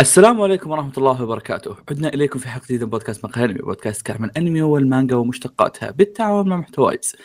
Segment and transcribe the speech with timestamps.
[0.00, 4.06] السلام عليكم ورحمة الله وبركاته، عدنا إليكم في حلقة جديدة من بودكاست مقهى أنمي، بودكاست
[4.06, 7.16] كعب من الأنمي والمانجا ومشتقاتها بالتعاون مع محتوايز.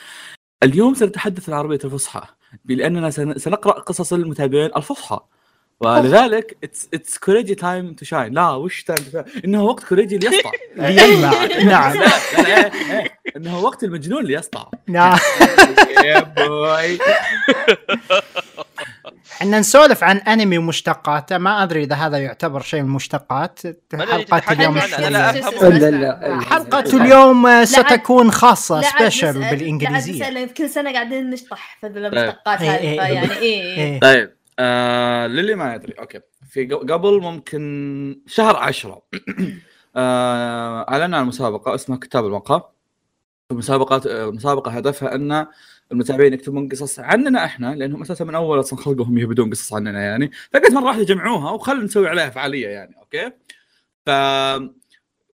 [0.63, 2.21] اليوم سنتحدث العربية الفصحى،
[2.65, 5.19] لأننا سن- سنقرأ قصص المتابعين الفصحى.
[5.79, 10.17] ولذلك it's it's كوريجي time to shine، لا وش time to shine؟ إنه وقت كوريجي
[10.17, 10.51] ليسطع.
[10.75, 11.97] ليلمع نعم
[12.37, 12.71] إيه،
[13.37, 14.65] إنه وقت المجنون ليسطع.
[14.87, 15.17] نعم
[16.05, 16.97] يا بوي
[19.43, 23.59] إحنا نسولف عن أنمي ومشتقاته ما أدري إذا هذا يعتبر شيء من المشتقات
[23.93, 24.79] حلقة اليوم
[26.41, 30.45] حلقة اليوم آه، ستكون عاد سبيشل بالإنجليزية.
[30.45, 33.99] كل سنة قاعدين نشطح في المشتقات إيه، هذه إيه، فيعني إيه.
[33.99, 36.19] طيب آه للي ما يدري أوكي.
[36.49, 39.01] في ق- قبل ممكن شهر عشرة
[39.95, 42.61] آه اعلنا عن مسابقة اسمها كتاب المقهى.
[43.51, 45.47] المسابقات آه، المسابقه هدفها أن
[45.91, 50.31] المتابعين يكتبون قصص عننا إحنا لأنهم أساسا من أول أصلا خلقهم يهبدون قصص عننا يعني.
[50.53, 53.31] فقلت مرة واحدة جمعوها وخلنا نسوي عليها فعالية يعني okay؟
[54.05, 54.09] ف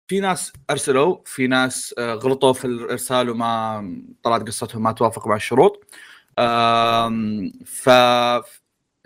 [0.08, 5.36] في ناس أرسلوا في ناس آه، غلطوا في الإرسال وما طلعت قصتهم ما توافق مع
[5.36, 5.84] الشروط.
[7.64, 7.88] ف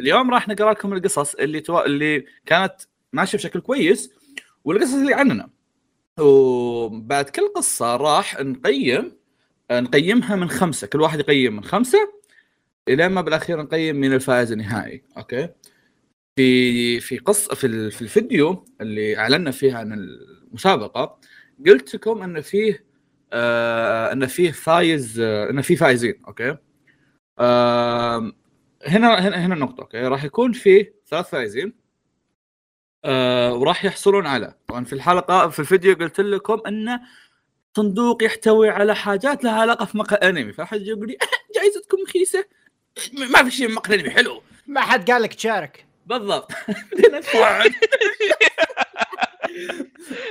[0.01, 1.81] اليوم راح نقرأ لكم القصص اللي تو...
[1.81, 2.75] اللي كانت
[3.13, 4.11] ماشية بشكل كويس
[4.65, 5.51] والقصص اللي عننا.
[6.19, 9.19] وبعد كل قصة راح نقيم
[9.73, 10.87] نقيمها من خمسة.
[10.87, 11.99] كل واحد يقيم من خمسة
[12.89, 15.03] إلى ما بالأخير نقيم من الفائز النهائي.
[15.17, 15.49] okay؟
[16.37, 21.21] في في قصه في في الفيديو اللي أعلنا فيه عن المسابقة
[21.67, 22.85] قلت لكم إن فيه
[23.33, 26.23] آه إن فيه فايز آه إن فيه فايزين.
[26.29, 26.51] okay؟
[27.41, 28.33] آم،
[28.87, 29.81] هنا هنا هنا النقطة.
[29.81, 31.73] okay؟ راح يكون في ثلاث فائزين
[33.05, 34.55] آه وراح يحصلون على.
[34.69, 37.01] طبعا في الحلقة في الفيديو قلت لكم إن
[37.83, 41.17] صندوق يحتوي على حاجات لها علاقة في مقهى انمي فأحد يقول لي
[41.55, 42.45] جائزتكم رخيصة
[43.13, 46.53] ما في شيء مقهى انمي حلو ما حد قال لك تشارك بالضبط.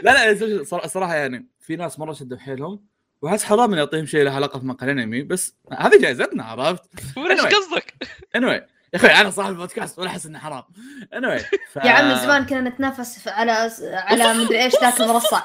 [0.03, 2.85] لا لا صرا- صراحة يعني في ناس مرة شدوا حيلهم
[3.21, 6.83] واحس حرام اني اعطيهم شيء له علاقة في مقهى انمي بس هذه جائزتنا عرفت؟
[7.19, 7.55] Anyway.
[7.55, 7.93] قصدك؟
[8.37, 8.61] anyway
[8.93, 10.63] يا أخوي أنا صاحب البودكاست ولا أحس إنه حرام
[11.15, 11.75] anyway ف...
[11.75, 15.41] يا عم زمان كنا نتنافس على على مدري إيش ذاك المرصع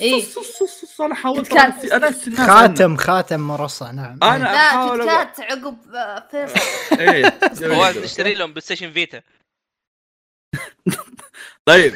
[0.00, 0.20] إيه.
[0.22, 2.10] ص- ص- ص- ص- أنا حاولت أنا
[2.46, 3.90] خاتم خاتم مرصع.
[3.90, 4.18] نعم.
[4.22, 6.60] أنا لا احاول كات عقب آه، فيصل.
[7.00, 7.38] إيه
[7.74, 9.22] هو نشتري لهم بلاي ستيشن فيتا.
[11.64, 11.94] طيب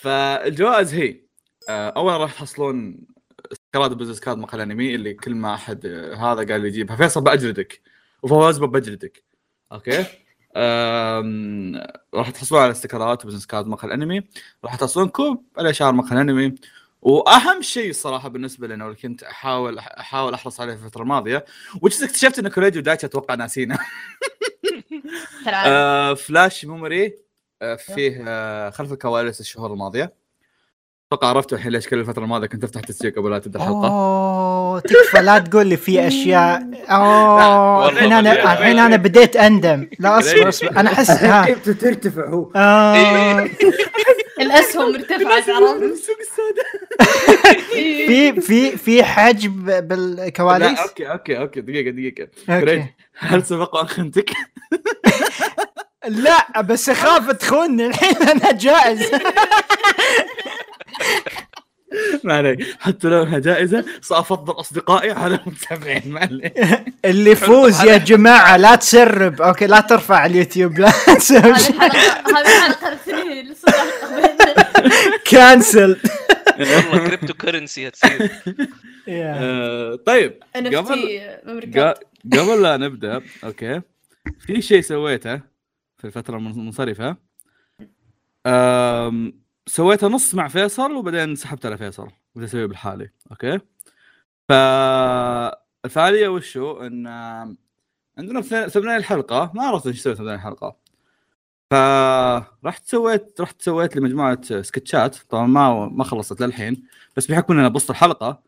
[0.00, 1.20] فالجوائز هي
[1.68, 2.98] آه، اولا راح تحصلون
[3.52, 6.96] سكرات بزنس كارد مقال انمي اللي كل ما أحد آه، هذا قال يجيبها.
[6.96, 7.80] فيصل باجلدك
[8.22, 9.22] وفواز بجلدك
[9.72, 10.04] أوكي؟
[12.14, 14.22] راح تحصلون على استكرات وبزنس كارد مقهى الأنمي.
[14.64, 16.54] راح تحصلون كوب على شعار مقهى الأنمي.
[17.02, 21.44] وأهم شيء الصراحه بالنسبة لنا واللي كنت أحاول أحاول أحرص عليه في الفترة الماضية
[21.82, 23.78] وجد اكتشفت إن كوريجي ودايتشي أتوقع ناسينا.
[25.48, 27.14] آه flash memory
[27.62, 30.12] آه فيه آه خلف الكواليس الشهور الماضية.
[31.08, 33.88] أتوقع عرفتوا الحين ليش كل الفترة الماضية كنت أفتح تسجيل قبل لا تبدأ الحلقة.
[33.88, 36.62] أوه تكفى لا تقول لي في أشياء.
[36.90, 39.88] أوه الحين أنا الحين أنا بديت أندم.
[39.98, 41.44] لا أصبر أصبر أنا أحس ها.
[41.46, 43.48] كيف ترتفع هو آه
[44.40, 46.66] الأسهم ارتفعت عرفت؟ السوق السوداء
[48.06, 51.60] في في في حجب بالكواليس؟ أوكي أوكي أوكي.
[51.60, 52.28] دقيقة دقيقة.
[53.18, 54.30] هل سبق خنتك؟
[56.08, 57.86] لا بس اخاف تخوني.
[57.86, 59.10] الحين أنا جائز
[62.24, 62.76] ما عليك.
[62.80, 63.84] حتى لو انها جائزة.
[64.00, 66.54] سأفضل أصدقائي على المتابعين ما عليك.
[67.04, 69.42] اللي يفوز يا جماعة لا تسرب.
[69.42, 72.70] okay لا ترفع على اليوتيوب لا تسوي هذه
[73.40, 73.74] اللي صدق
[75.24, 75.96] cancel
[76.58, 78.30] والله cryptocurrency هتصير
[80.06, 81.20] طيب قبل
[82.32, 83.80] قبل لا نبدأ okay.
[84.46, 85.40] في شيء سويته
[85.98, 87.16] في الفترة المنصرفة.
[89.68, 93.60] أم سويته نص مع فيصل وبعدين سحبت على فيصل بدي أسويه بالحالي okay؟
[94.48, 97.06] فالفعاليه وشو؟ إن
[98.18, 100.76] عندنا thumbnail الحلقة ما عرفت إيش أسوي thumbnail الحلقة.
[101.70, 107.68] فرحت سويت رحت سويت لمجموعة سكتشات طبعا ما ما خلصت للحين بس بحكم ان أنا
[107.68, 108.42] بسط الحلقة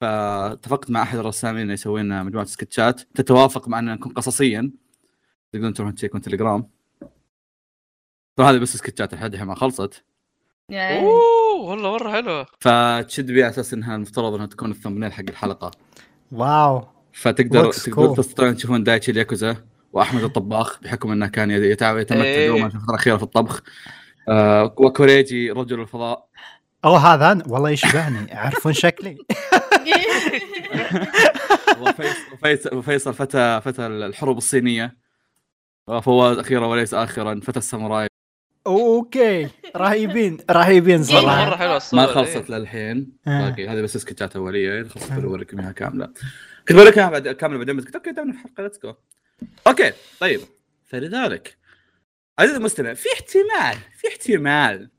[0.00, 3.00] فاتفقت مع أحد الرسامين إنه يسوي لنا مجموعة سكتشات.
[3.00, 4.72] تتوافق مع ان نكون قصصيا.
[5.52, 6.70] تقدرون تروحون تشيكون تليجرام.
[8.36, 10.04] طبعا هذه بس سكتشات لحد الحين ما خلصت.
[10.70, 12.46] يعني أوه والله مرة حلوة.
[12.60, 15.70] فتشد بي على أساس إنها المفترض إنها تكون ال thumbnail حق الحلقة.
[16.32, 16.86] wow.
[17.12, 18.14] فتقدر تقدر.
[18.14, 19.56] تستطيعون تشوفون دايتشي الياكوزا
[19.92, 22.46] وأحمد الطباخ بحكم إنه كان يتمتع.
[22.46, 23.62] دوما في الفترة الأخيرة في الطبخ.
[24.28, 26.26] آه وكوريجي رجل الفضاء.
[26.84, 27.42] أو هذا.
[27.46, 29.16] والله يشبهني يعرفون شكلي.
[31.80, 34.96] وفيصل وفيصل, وفيصل فتى فتى الحروب الصينية.
[35.86, 38.09] وفواز أخيرا وليس اخرا فتى الساموراي.
[38.66, 39.48] okay.
[39.76, 41.44] رهيبين رهيبين والله صراحة.
[41.46, 42.14] مرة حلوة الصور ما إيه.
[42.14, 43.12] خلصت للحين.
[43.26, 43.50] آه.
[43.50, 43.68] باقي.
[43.68, 46.06] هذه بس سكتشات اوليه اذا خلصت بوريكم إياها كاملة.
[46.68, 48.94] كنت بوريك إياها بعد كاملة بعدين بس قلت okay دامنا في الحلقة let's go
[49.66, 50.40] okay طيب.
[50.86, 51.56] فلذلك
[52.38, 54.90] عزيزي المستمع في احتمال في احتمال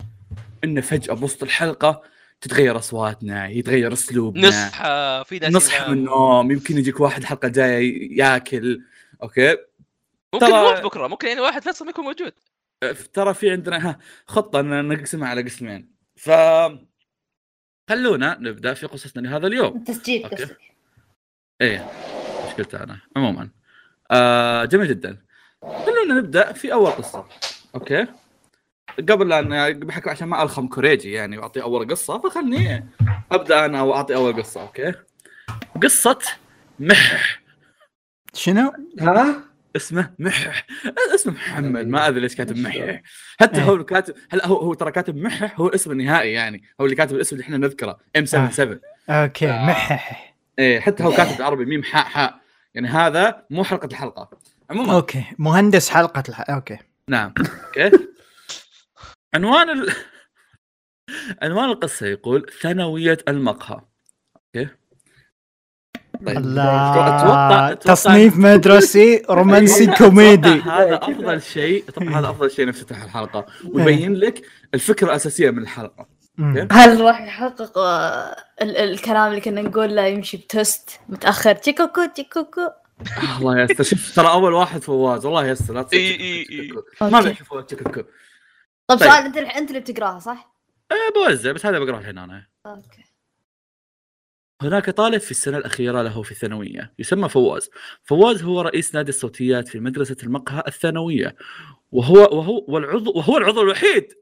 [0.64, 2.02] انه فجأة بوسط الحلقة
[2.42, 4.48] تتغير أصواتنا يتغير أسلوبنا.
[4.48, 5.98] نصحى في ناس نصحى من.
[5.98, 8.82] النوم يمكن يجيك واحد الحلقة الجاية ياكل.
[9.24, 9.58] okay؟
[10.34, 11.08] ممكن ترى- بكرة.
[11.08, 12.34] ممكن يعني واحد فيصل ما يكون موجود.
[13.14, 15.92] ترى في عندنا خطة إن نقسمها على قسمين.
[16.16, 16.32] ف
[17.90, 19.84] خلونا نبدأ في قصصنا لهذا اليوم.
[19.84, 20.36] تسجيل okay.
[20.36, 20.58] قصدك.
[21.62, 21.92] إيه
[22.48, 23.50] مشكلتي أنا؟ عموما.
[24.12, 25.18] آه جميل جدا.
[25.62, 27.28] خلونا نبدأ في أول قصة.
[27.76, 28.08] okay.
[29.10, 32.90] قبل لا بحكم عشان ما ألخم كوريجي يعني وأعطي أول قصة فخلني
[33.32, 34.94] أبدأ أنا وأعطي أول قصة okay.
[35.84, 36.20] قصة
[36.80, 37.42] مح
[38.34, 40.68] شنو؟ ها؟ اسمه محح.
[41.16, 43.02] اسمه محمد ما أدري ليش كاتب محح.
[43.40, 43.66] حتى إيه.
[43.66, 46.64] هو كاتب هلا هو هو ترى كاتب محح؟ هو الاسم النهائي يعني.
[46.82, 48.80] هو اللي كاتب الاسم اللي إحنا نذكره ام 77
[49.10, 49.66] أوكي آه.
[49.66, 50.36] محح.
[50.60, 52.42] إيه حتى هو كاتب بالعربي ميم حاء حاء.
[52.74, 54.30] يعني هذا مو حلقة الحلقة.
[54.70, 54.96] عموما.
[54.96, 56.50] أوكي مهندس حلقة الح...
[56.50, 56.78] أوكي.
[57.08, 57.34] نعم.
[57.78, 58.08] أوكي.
[59.34, 59.94] عنوان ال...
[61.42, 63.82] عنوان القصة يقول ثانوية المقهى.
[64.36, 64.70] أوكي.
[66.26, 73.46] طيب أتوقع- تصنيف مدرسي رومانسي كوميدي هذا أفضل شيء أتوقع هذا أفضل شيء نفتتح الحلقة
[73.74, 74.42] ويبين لك
[74.74, 76.08] الفكرة الأساسية من الحلقة.
[76.72, 82.62] هل راح يحقق آه، ال- الكلام اللي كنا نقول له يمشي بتست متأخر تشيكوكو تشيكوكو
[83.40, 86.84] الله يستر شوف ترى أول واحد فواز الله يستر لا تصير.
[87.02, 87.22] ما.
[87.22, 88.06] بيحكي فواز تشكك.
[88.88, 89.10] طب طيب.
[89.10, 90.52] سؤال أنت أنت اللي بتقراها صح؟
[90.92, 93.04] إيه، بوزع بس هذا بقراه الحين أنا okay
[94.62, 97.70] هناك طالب في السنة الأخيرة له في الثانوية يسمى فواز.
[98.04, 101.36] فواز هو رئيس نادي الصوتيات في مدرسة المقهى الثانوية.
[101.92, 104.14] وهو وهو والعضو وهو العضو الوحيد.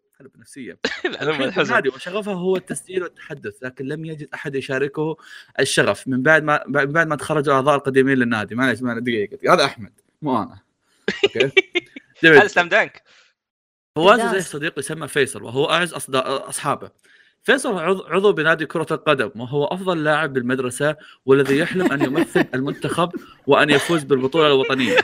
[1.05, 5.17] الحزن النادي وشغفه هو التسجيل والتحدث لكن لم يجد أحد يشاركه
[5.59, 6.07] الشغف.
[6.07, 8.55] من بعد ما من بعد ما تخرجوا الأعضاء القديمين للنادي.
[8.55, 9.53] معلش معلش دقيقة.
[9.53, 10.59] هذا أحمد مو أنا.
[11.23, 11.51] okay؟
[12.23, 13.03] هذا slam dunk.
[13.95, 14.19] فواز.
[14.19, 16.91] لديه صديق يسمى فيصل وهو أعز أصد- أصحابه.
[17.43, 20.95] فيصل عضو عضو بنادي كرة القدم وهو أفضل لاعب بالمدرسة
[21.25, 23.11] والذي يحلم أن يمثل المنتخب
[23.47, 24.97] وأن يفوز بالبطولة الوطنية.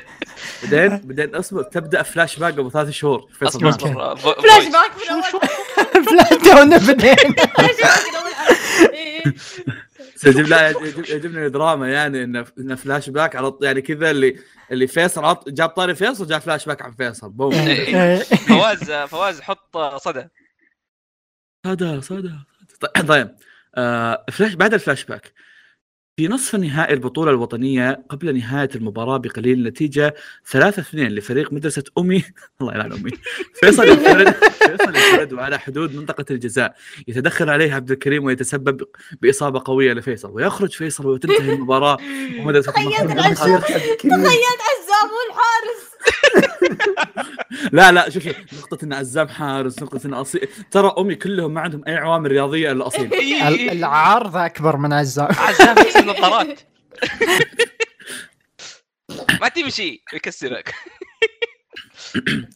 [0.64, 3.68] بعدين بعدين أصبر تبدأ فلاش باك قبل ثلاث شهور فيصل.
[3.68, 3.72] أصبر
[4.16, 4.68] flash.
[4.68, 4.92] back
[6.58, 7.16] من بدينا
[7.46, 9.24] فلاش باك من اول إيه.
[10.26, 10.70] يجيب لا
[11.10, 14.36] يعجبني دراما يعني انه إنه فلاش باك على يعني كذا اللي
[14.72, 17.30] اللي فيصل عط جاب طاري فيصل جاب فلاش باك عن فيصل.
[17.30, 17.54] boom.
[17.54, 18.20] إيه.
[18.20, 20.28] فواز فواز حط صدى.
[21.66, 22.34] صدى صدى
[22.68, 23.08] صدى.
[23.08, 23.36] طيب
[23.76, 25.34] آه فلاش بعد الفلاش باك
[26.18, 30.16] في نصف نهائي البطولة الوطنية قبل نهاية المباراة بقليل النتيجة
[30.52, 32.24] 3 2 لفريق مدرسة أمي.
[32.62, 33.12] الله يلعن أمي.
[33.54, 36.76] فيصل ينفرد فيصل ينفرد وعلى حدود منطقة الجزاء.
[37.08, 38.82] يتدخل عليه عبد الكريم ويتسبب
[39.22, 40.32] بإصابة قوية لفيصل.
[40.32, 41.98] ويخرج فيصل وتنتهي المباراة.
[42.40, 43.64] ومدرسة تخيلت تخيلت
[47.72, 51.84] لا لا شوف نقطة إن عزام حارس نقطة إن اصيل ترى أمي كلهم ما عندهم
[51.88, 53.14] أي عوامل رياضية إلا اصيل
[53.48, 56.60] ال- العرض أكبر من عزام عزام يكسر النظارات
[59.42, 60.74] ما تمشي يكسرك.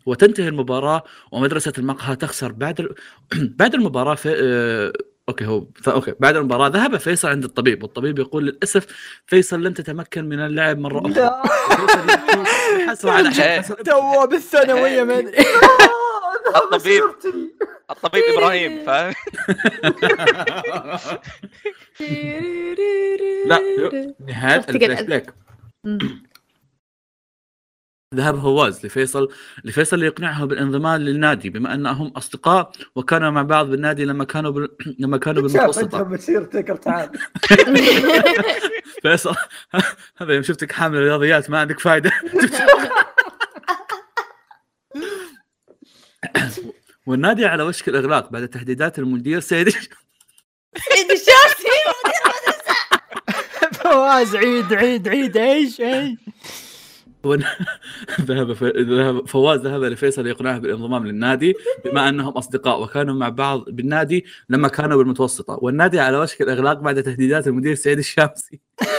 [0.05, 2.95] وتنتهي المباراة ومدرسة المقهى تخسر بعد ال...
[3.59, 4.93] بعد المباراة في آه...
[5.29, 5.89] okay هو ف...
[5.89, 8.85] okay بعد المباراة ذهب فيصل عند الطبيب والطبيب يقول للأسف
[9.27, 11.41] فيصل لن تتمكن من اللعب مرة أخرى.
[12.89, 13.31] بحسرة على.
[13.33, 15.37] حال تو بالثانويه ما أدري.
[16.55, 17.03] الطبيب.
[17.91, 19.13] الطبيب إبراهيم فاهم؟
[23.45, 23.59] لا
[24.27, 25.29] نهاية شفت
[28.19, 29.29] ذهب فواز لفيصل
[29.63, 34.69] لفيصل ليقنعه بالانضمام للنادي بما أنهم أصدقاء وكانوا مع بعض بالنادي لما كانوا بال...
[34.99, 36.03] لما كانوا بالمتوسطة.
[36.03, 37.09] مسيرتك تعال.
[39.01, 39.35] فيصل
[40.19, 42.11] هذا يوم شفتك حامل رياضيات ما عندك فائده
[47.05, 49.69] والنادي على وشك الإغلاق بعد تهديدات المدير سيد
[50.91, 51.67] عيد الشاسي
[53.73, 56.17] فواز عيد عيد عيد إيش إيش؟
[58.21, 58.63] ذهب ف...
[58.63, 61.53] ذهب فواز ذهب لفيصل ليقنعه بالانضمام للنادي
[61.85, 65.59] بما أنهم أصدقاء وكانوا مع بعض بالنادي لما كانوا بالمتوسطة.
[65.61, 68.59] والنادي على وشك الإغلاق بعد تهديدات المدير سعيد الشامسي.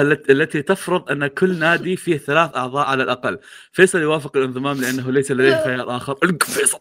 [0.00, 3.38] الت- التي تفرض أن كل نادي فيه ثلاث أعضاء على الأقل.
[3.72, 6.14] فيصل يوافق الانضمام لأنه ليس لديه خيار آخر.
[6.42, 6.78] فيصل.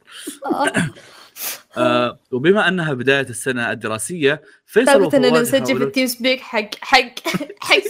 [1.78, 6.70] آه وبما أنها بداية السنة الدراسية فيصل اننا وفواز نسجل في يحاولون- التيم سبيك حق
[6.82, 7.20] حق
[7.60, 7.82] حق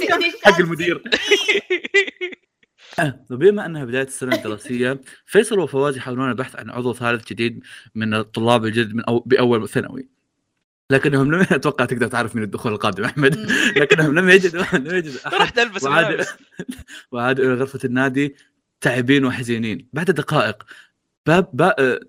[0.45, 1.03] حق المدير.
[3.31, 7.63] وبما أنها بداية السنة الدراسية فيصل وفواز يحاولون البحث عن عضو ثالث جديد
[7.95, 10.07] من الطلاب الجدد من أو بأول ثانوي.
[10.89, 13.35] لكنهم لم أتوقع تقدر تعرف من الدخول القادم أحمد.
[13.81, 15.33] لكنهم لم يجدوا لم يجدوا أحد.
[15.35, 16.29] رحت ألبس وعاد ملابس
[17.11, 18.35] وعادوا إلى غرفة النادي
[18.81, 19.87] تعبين وحزينين.
[19.93, 20.63] بعد دقائق
[21.25, 21.99] باب باب, آه،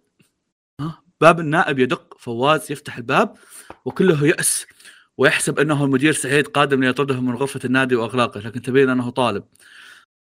[1.21, 3.35] باب النادي يدق فواز يفتح الباب
[3.85, 4.67] وكله يأس
[5.19, 9.45] ويحسب أنه المدير سعيد قادم ليطرده من غرفة النادي وأغلاقه لكن تبين أنه طالب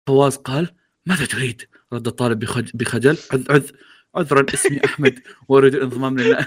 [0.07, 0.69] فواز قال
[1.07, 2.71] ماذا تريد؟ رد الطالب بخج...
[2.75, 3.71] بخجل عذ عذ
[4.17, 5.19] عذرا اسمي أحمد
[5.49, 6.47] وأريد الانضمام للنا-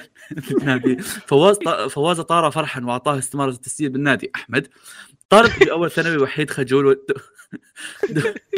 [0.52, 1.58] للنادي فواز.
[1.90, 4.68] فواز طار فرحا وأعطاه استمارة التسجيل بالنادي أحمد
[5.30, 6.96] طالب في أول ثانوي وحيد خجول و...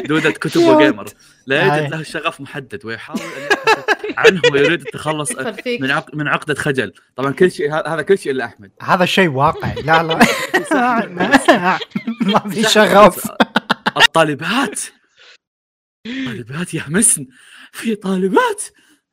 [0.06, 1.08] دودة كتب و gamer
[1.46, 1.76] لا.
[1.78, 3.55] يوجد له شغف محدد ويحاول أن
[4.18, 5.32] عنه ويريد التخلص
[5.80, 6.14] من عق...
[6.14, 6.92] من عقدة خجل.
[7.16, 8.72] طبعا كل شيء هذا كل شيء إلا أحمد.
[8.82, 9.74] هذا شيء واقعي.
[9.82, 10.18] لا لا.
[12.20, 13.30] ما في شغف.
[13.96, 14.80] الطالبات.
[16.26, 17.26] طالبات يهمسن
[17.72, 18.62] في طالبات.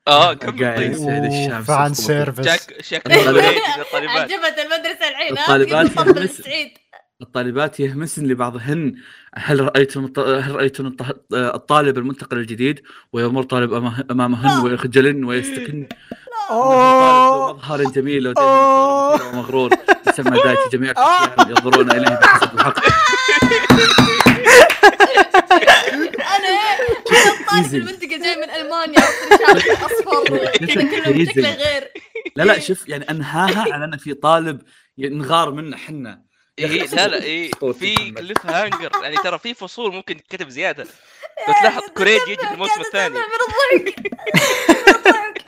[0.07, 0.75] آه كمل.
[0.75, 1.93] طيب الشمس فان يخبط.
[1.93, 2.45] سيرفيس.
[2.45, 3.55] شك شك الطالبات.
[3.79, 6.31] الطالبات عجبت المدرسة الحين ها الطالبات في مطبل يهمس.
[6.41, 6.82] سعيد.
[7.23, 8.93] الطالبات يهمسن لبعضهن.
[9.35, 12.81] هل رايتم الط- هل رايتم الط- الطالب المنتقل الجديد
[13.13, 15.87] ويمر طالب أمه- أمامهن ويخجلن ويستكن.
[16.51, 19.69] مظهر جميل ومغرور.
[20.07, 20.93] يسمى دايتي جميع
[21.49, 22.79] ينظرون إليه بحسب الحق.
[26.23, 26.49] أنا
[27.11, 27.75] أنا الطالب.
[27.75, 28.99] المنتقل جاي من ألمانيا.
[29.85, 30.21] أصفر.
[30.33, 31.25] وكذا كله.
[31.25, 31.83] شكله غير.
[32.35, 34.61] لا لا شوف يعني أنهاها على ان في طالب
[34.97, 36.21] نغار منه حنا
[36.59, 38.11] إيه لا لا إيه صوتي في.
[38.11, 40.83] cliffhanger يعني ترى في فصول ممكن تكتب زيادة.
[41.47, 43.15] لو تلاحظ كوريجي يجي في الموسم الثاني.
[43.15, 43.21] من
[44.95, 45.45] الضحك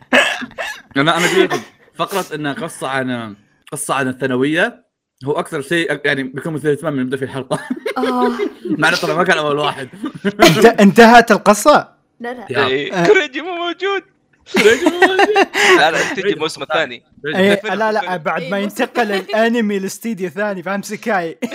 [0.97, 1.61] أنا أنا أقول لكم
[1.95, 3.35] فقرة إنها قصة عن
[3.71, 4.85] قصة عن الثانوية
[5.25, 7.59] هو أكثر شيء يعني بيكون مثير اهتمام من نبدا في الحلقة.
[7.97, 8.31] آه،
[8.79, 9.89] مع إنه ترى ما كان أول واحد.
[10.25, 12.67] انت- انتهت القصة؟ لا لا.
[12.67, 14.03] إيه، كوريجي مو موجود.
[15.79, 17.03] لا لا تجي الموسم الثاني.
[17.25, 18.17] إيه لا لا.
[18.17, 21.37] بعد ما إيه، ينتقل الانمي لاستديو ثاني فأمسك هاي.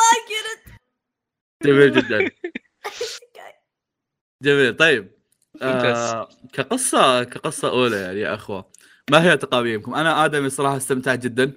[0.00, 0.62] واقرت
[1.64, 2.30] جميل جدا.
[4.42, 4.76] جميل.
[4.76, 5.12] طيب
[5.62, 8.70] آه كقصة كقصة أولى يعني يا أخوة
[9.10, 11.52] ما هي تقابيمكم؟ أنا آدم الصراحه استمتعت جدا.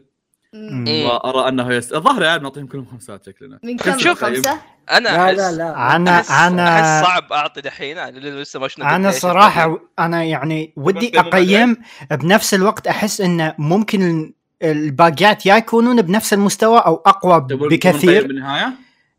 [0.53, 1.93] وارى أنه يست...
[1.93, 4.57] الظاهر يعني نعطيهم كلهم خمسات شكلنا من كم شوف، خمسة؟
[4.91, 8.95] أنا لا احس لا لا أنا أنا احس صعب أعطي دحين أنا لسه ما شفنا
[8.95, 11.77] أنا صراحة أنا يعني ودي أقيم
[12.11, 14.33] بنفس الوقت أحس انه ممكن
[14.63, 18.73] الباقيات يا يكونون بنفس المستوى أو أقوى بكثير نقيم بالنهاية؟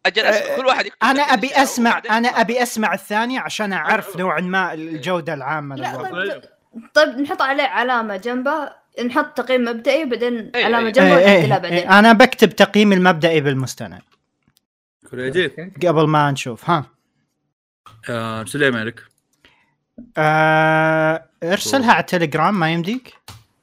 [0.06, 0.56] أجل أسمع.
[0.56, 2.28] كل واحد أنا أبي اسمع أنا.
[2.28, 6.10] أبي أسمع الثاني عشان أعرف نوعا ما الجودة العامة لا للوضع.
[6.10, 6.42] طيب
[6.94, 10.92] طيب نحط عليه علامة جنبه نحط تقييم مبدئي وبعدين إيه، علامة إيه.
[10.92, 11.48] جنبه إيه إيه.
[11.48, 11.72] بعدين.
[11.72, 14.00] إيه أنا بكتب تقييم المبدئي بالمستند.
[15.86, 16.86] قبل ما نشوف ها.
[18.10, 19.02] آه سليمان لك
[20.18, 23.14] آه ارسلها على التليجرام ما يمديك؟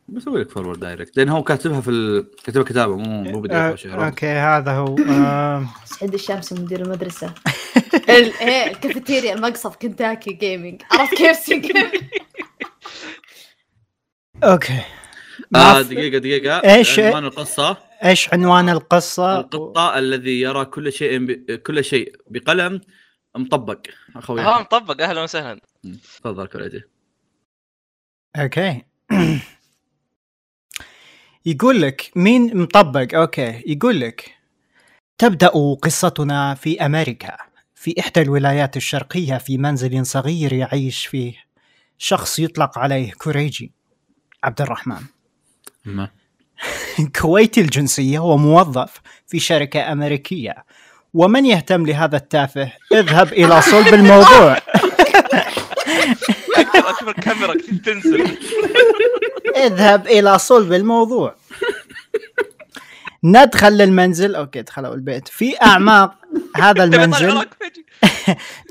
[0.08, 2.28] بسوي لك forward direct لأن هو كاتبها في ال...
[2.44, 3.76] كاتبها كتابة مو مو PDF آه.
[3.86, 4.96] okay هذا هو.
[5.10, 5.66] آه.
[5.86, 7.34] سعيد الشمس مدير المدرسة.
[8.10, 11.50] ال- إيه الكافيتيريا المقصف كنتاكي gaming عرفت كيف؟
[14.44, 14.82] okay.
[15.56, 16.74] آه دقيقة دقيقة.
[16.76, 17.78] إيش؟ عنوان القصة.
[18.06, 21.52] إيش عنوان القصة؟ القطة الذي يرى كل شيء ب...
[21.52, 22.82] كل شيء بقلم
[23.36, 23.80] مطبق.
[24.16, 24.42] أخوي.
[24.42, 25.02] ها مطبق.
[25.02, 25.60] أهلا وسهلا.
[26.04, 26.84] تفضل كوريجي
[28.36, 28.82] okay.
[31.46, 33.64] يقول لك مين مطبق؟ أوكي.
[33.68, 34.36] يقول لك
[35.18, 37.38] تبدأ قصتنا في أمريكا
[37.76, 41.34] في إحدى الولايات الشرقية في منزل صغير يعيش فيه.
[41.98, 43.72] شخص يطلق عليه كوريجي.
[44.44, 45.02] عبد الرحمن.
[47.22, 50.66] كويتي الجنسية وموظف في شركة أمريكية.
[51.14, 54.58] ومن يهتم لهذا التافه؟ اذهب إلى صلب الموضوع.
[56.76, 57.54] أشوف الكاميرا
[57.86, 58.38] تنزل؟
[59.66, 61.36] اذهب إلى صلب الموضوع.
[63.24, 64.36] ندخل للمنزل.
[64.36, 65.28] أوكي دخلوا البيت.
[65.28, 66.16] في أعماق
[66.56, 67.46] هذا المنزل.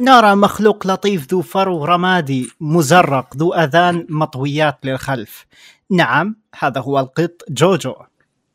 [0.00, 5.46] نرى مخلوق لطيف ذو فرو رمادي مزرق ذو أذان مطويات للخلف.
[5.90, 7.94] نعم هذا هو القط جوجو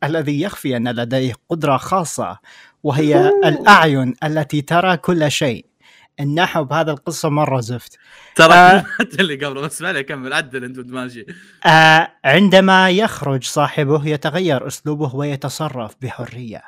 [0.04, 2.40] الذي يخفي أن لديه قدرة خاصة
[2.84, 5.66] وهي الأعين التي ترى كل شيء.
[6.20, 7.98] النحو بهذا القصة مرة زفت.
[8.36, 8.86] ترى آه.
[9.20, 11.26] اللي قبله بس ما كمل عدل أنت ماشي.
[11.66, 16.64] آه عندما يخرج صاحبه يتغير أسلوبه ويتصرف بحرية.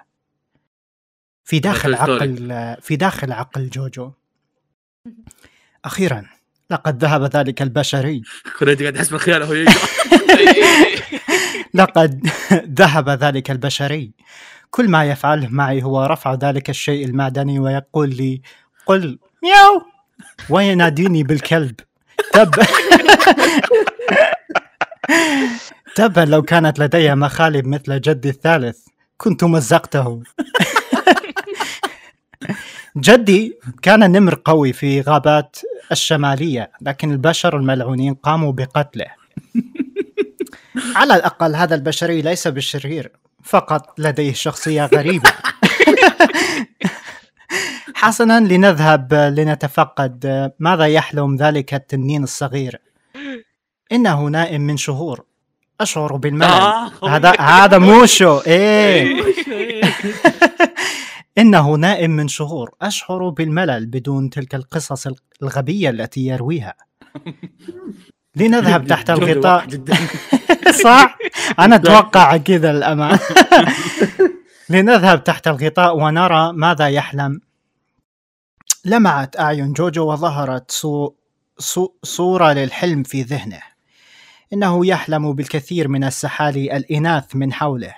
[1.44, 4.12] في داخل داخل عقل في داخل عقل جوجو.
[5.86, 6.37] أخيرا
[6.72, 8.22] لقد ذهب ذلك البشري.
[8.60, 9.76] كوريجي قاعد يحس بالخيال يقرا
[11.74, 14.12] لقد ذهب ذلك البشري.
[14.70, 18.42] كل ما يفعله معي هو رفع ذلك الشيء المعدني ويقول لي
[18.86, 19.82] قل مياو.
[20.50, 21.76] ويناديني بالكلب.
[22.34, 22.56] تب
[25.96, 28.78] تبا لو كانت لدي مخالب مثل جدي الثالث.
[29.18, 30.24] كنت مزقته.
[32.98, 35.58] جدي كان نمر قوي في غابات
[35.92, 39.06] الشمالية لكن البشر الملعونين قاموا بقتله.
[40.96, 43.12] على الأقل هذا البشري ليس بالشرير
[43.44, 45.32] فقط لديه شخصية غريبة.
[47.96, 52.82] حسنا لنذهب لنتفقد ماذا يحلم ذلك التنين الصغير.
[53.92, 55.26] إنه نائم من شهور.
[55.82, 56.50] أشعر بالملل.
[56.50, 59.24] آه، هذا هذا موشو إيه.
[61.38, 62.76] إنه نائم من شهور.
[62.82, 65.08] أشعر بالملل بدون تلك القصص
[65.42, 66.74] الغبية التي يرويها.
[68.36, 69.68] لنذهب تحت الغطاء.
[70.84, 71.18] صح؟
[71.60, 73.20] أنا أتوقع كذا الأمان
[74.70, 77.40] لنذهب تحت الغطاء ونرى ماذا يحلم.
[78.86, 81.14] لمعت أعين جوجو وظهرت سو
[81.60, 83.62] سو صورة للحلم في ذهنه.
[84.54, 87.96] إنه يحلم بالكثير من السحالي الإناث من حوله.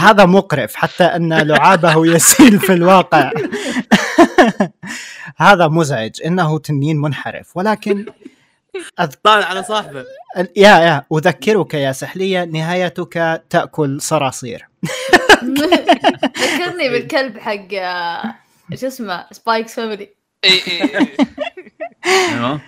[0.00, 3.32] هذا مقرف حتى أن لعابه يسيل في الواقع.
[5.36, 6.10] هذا مزعج.
[6.26, 7.56] إنه تنين منحرف.
[7.56, 8.06] ولكن
[9.24, 10.04] طالع على صاحبه.
[10.36, 14.68] يا يا أذكرك يا سحلية نهايتك تأكل صراصير.
[15.44, 18.34] ذكرني بالكلب حق آه،
[18.74, 20.08] شو اسمه Spy x Family
[20.44, 22.60] اي اي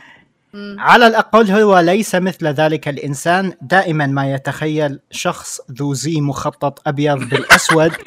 [0.78, 3.52] على الأقل هو ليس مثل ذلك الإنسان.
[3.62, 7.92] دائما ما يتخيل شخص ذو زي مخطط أبيض بالأسود.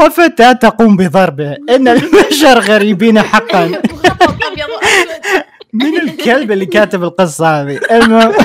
[0.00, 1.56] وفتاة تقوم بضربه.
[1.70, 3.66] إن البشر غريبين حقا.
[3.92, 5.42] مخطط أبيض وأسود.
[5.72, 8.32] من الكلب اللي كاتب القصة هذه؟ المهم.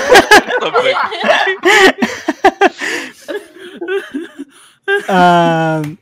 [5.09, 5.97] آم،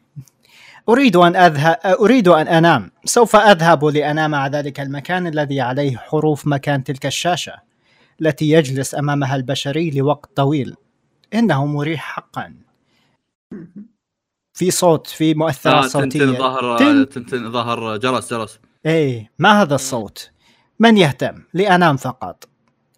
[0.89, 2.91] أريد أن أذهب أريد أن أنام.
[3.05, 7.53] سوف أذهب لأنام مع ذلك المكان الذي عليه حروف مكان تلك الشاشة
[8.21, 10.75] التي يجلس أمامها البشري لوقت طويل.
[11.33, 12.53] إنه مريح حقا.
[14.53, 16.39] في صوت في مؤثرات آه، تنتن صوتية.
[16.39, 17.09] ظهر تن.
[17.09, 17.97] تنتن ظهر.
[17.97, 18.59] جرس جرس.
[18.85, 20.29] إيه ما هذا الصوت؟
[20.79, 22.49] من يهتم؟ لأنام فقط.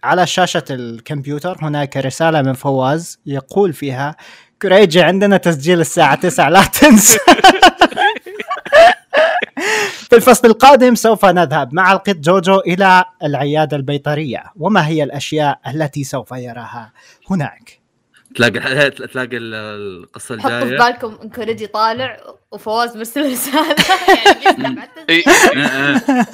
[0.04, 4.15] على شاشة الكمبيوتر هناك رسالة من فواز يقول فيها
[4.62, 7.19] كريجي عندنا تسجيل الساعة 9 لا تنسى.
[10.10, 14.43] في الفصل القادم سوف نذهب مع القط جوجو إلى العيادة البيطرية.
[14.56, 16.93] وما هي الأشياء التي سوف يراها
[17.32, 17.80] هناك؟
[18.36, 19.54] تلاقي تلاقي ال-
[20.04, 20.80] القصة حطوا في الجاية.
[20.91, 22.17] بالكم ان كوريجي طالع
[22.51, 23.75] وفواز مرسل رسالة.
[24.58, 24.75] يعني.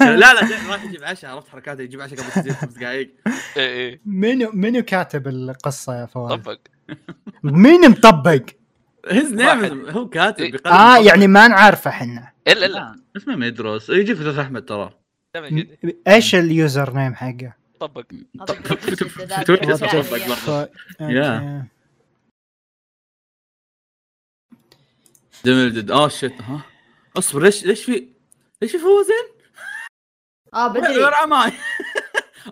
[0.00, 0.40] لا لا
[0.70, 1.30] راح يجيب عشاء.
[1.30, 3.10] عرفت حركاته يجيب عشاء قبل خمس دقائق
[3.56, 6.58] اي اي منو منو كاتب القصة يا فواز؟ طبق.
[7.42, 8.42] مين مطبق؟
[9.08, 9.62] هيز واحد.
[9.62, 10.60] نيم هو كاتب إيه.
[10.66, 10.98] آه.
[10.98, 12.32] يعني ما نعرفه إحنا.
[12.48, 12.80] إلا إلا.
[12.80, 14.98] آه، اسمه ميدروس يجي في أحمد ترى.
[16.08, 18.04] إيش اليوزر نيم حقه؟ طبق.
[18.46, 18.78] طبق.
[21.10, 21.66] يا.
[25.46, 26.62] جدا آه شيت ها.
[27.16, 28.08] اصبر ليش ليش في
[28.62, 29.24] ليش في فوزين؟
[30.54, 31.52] آه بدري ورا معي.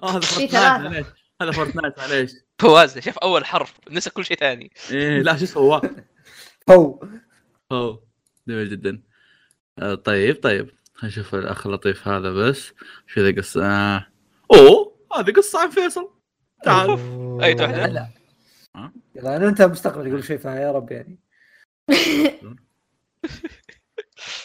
[0.02, 0.54] آه هذا Fortnite.
[0.54, 1.06] معليش.
[1.42, 2.32] هذا فورتنايت معليش.
[2.58, 3.74] فواز شاف أول حرف.
[3.90, 4.72] نسى كل شيء ثاني.
[4.90, 5.22] إيه.
[5.22, 5.80] لا شو اسمه
[6.70, 7.00] هو.
[7.72, 8.00] هو.
[8.48, 9.02] جميل جدا.
[9.78, 10.70] آه طيب طيب.
[10.94, 12.72] خلينا نشوف الأخ اللطيف هذا بس.
[13.06, 14.06] شو ذا قصة؟ آه.
[14.54, 16.10] أوه هذه قصة عن فيصل.
[16.64, 16.90] تعال.
[17.42, 18.08] أي واحدة لا.
[19.14, 21.18] يلا أنا انت مستقبل يقول شيء فيها يا رب يعني.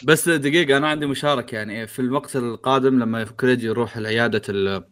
[0.04, 1.86] بس دقيقة أنا عندي مشاركة يعني.
[1.86, 4.84] في الوقت القادم لما كريجي يروح العيادة ال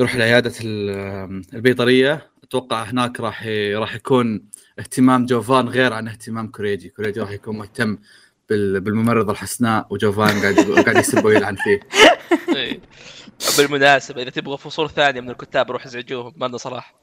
[0.00, 3.74] يروح العيادة ال- البيطرية أتوقع هناك راح ي...
[3.74, 7.98] راح يكون اهتمام جوفان غير عن اهتمام كوريجي، كوريجي راح يكون مهتم
[8.48, 8.80] بال...
[8.80, 11.80] بالممرضة الحسناء وجوفان قاعد قاعد يسب ويلعن فيه.
[12.56, 12.80] إي.
[13.58, 16.94] بالمناسبة إذا تبغى فصول ثانية من الكتاب روح ازعجوهم ما لنا صلاح.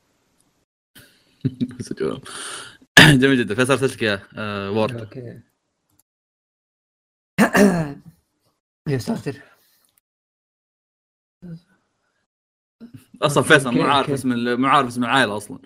[3.21, 3.55] جميل جدا.
[3.55, 5.39] فيصل ارسلت لك اياه آه Word okay.
[8.87, 9.41] يا ساتر.
[13.21, 14.09] أصلا فيصل مو عارف.
[14.09, 15.59] اسم ال- مو عارف اسم العائلة أصلا.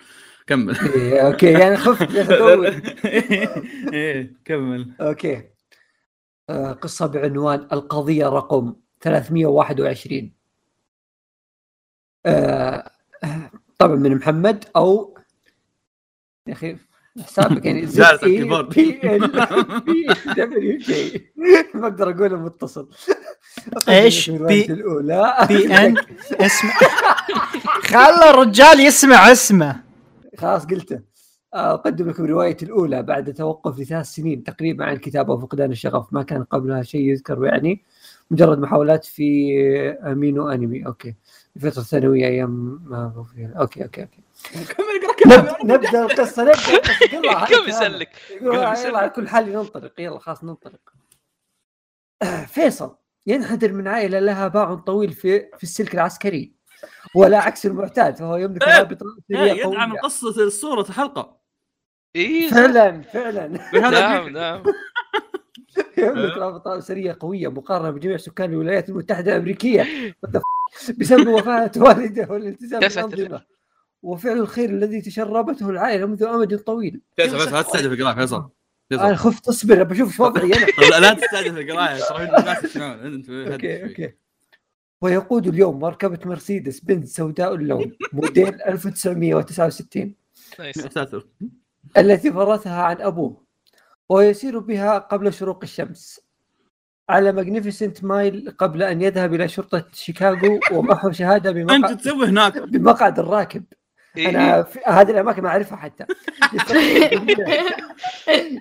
[0.47, 0.77] كمل.
[0.95, 2.15] إيه، okay يعني خفت
[3.93, 4.91] إيه كمل.
[5.01, 5.43] okay.
[6.49, 10.31] آه، قصة بعنوان القضية رقم 321
[12.25, 12.91] آه،
[13.79, 15.17] طبعا من محمد أو
[16.47, 16.77] يا أخي
[17.23, 18.69] حسابك يعني جالس على ال keyboard.
[18.69, 21.31] BBWG.
[21.73, 22.89] ما أقدر اقوله متصل.
[23.89, 25.45] إيش؟ أقدم بي- الأولى.
[25.47, 25.97] بي إن
[26.45, 26.71] اسمع
[27.83, 29.84] خلى الرجال يسمع اسمه.
[30.37, 31.01] خلاص قلته
[31.53, 36.43] أقدم لكم روايتي الأولى بعد توقف لثلاث سنين تقريبا عن الكتابه وفقدان الشغف ما كان
[36.43, 37.83] قبلها شيء يذكر يعني
[38.31, 39.53] مجرد محاولات في
[39.91, 40.85] أمينو أنمي.
[40.85, 41.15] okay.
[41.53, 44.07] في فتره ثانويه أيام ما okay كمل
[45.29, 47.47] اقرا نبدأ القصة نبدأ القصة.
[47.47, 47.69] كم.
[47.69, 48.09] يسلك
[48.41, 49.99] يلا على كل حال ننطلق.
[49.99, 50.93] يلا خلاص ننطلق.
[52.53, 52.95] فيصل
[53.27, 56.55] ينحدر من عائلة لها باع طويل في في السلك العسكري.
[57.15, 61.37] ولا عكس المعتاد فهو يملك إيه، رابطه اسريه يدعم قصة الصورة الحلقة.
[62.15, 63.47] إيه فعلا فعلا.
[63.73, 64.63] نعم نعم.
[65.97, 69.87] يملك رابطه اسريه قوية مقارنة بجميع سكان الولايات المتحدة الأمريكية.
[70.97, 72.79] بسبب وفاة والده والالتزام.
[72.79, 73.41] بالأنظمة.
[74.03, 77.01] وفعل الخير الذي تشربته العائلة منذ أمد طويل.
[77.15, 78.49] فيصل فيصل لا تستعجل في القراءة فيصل.
[78.91, 80.99] أنا خفت أصبر بشوف إيش وضعي أنا.
[80.99, 82.77] لا تستعجل في القراءة ترى الناس
[83.29, 83.83] okay.
[83.83, 84.24] okay.
[85.01, 90.15] ويقود اليوم مركبة مرسيدس بنز سوداء اللون موديل 1969
[90.59, 90.77] nice.
[90.85, 91.27] يا ساتر
[91.97, 93.45] التي ورثها عن أبوه
[94.09, 96.21] ويسير بها قبل شروق الشمس.
[97.09, 102.57] على Magnificent Mile قبل أن يذهب إلى شرطة شيكاغو ومحو شهادة بمقعد, تسوي هناك.
[102.57, 103.63] بمقعد الراكب.
[104.17, 104.29] إيه.
[104.29, 106.05] أنا في هذه الأماكن ما أعرفها حتى.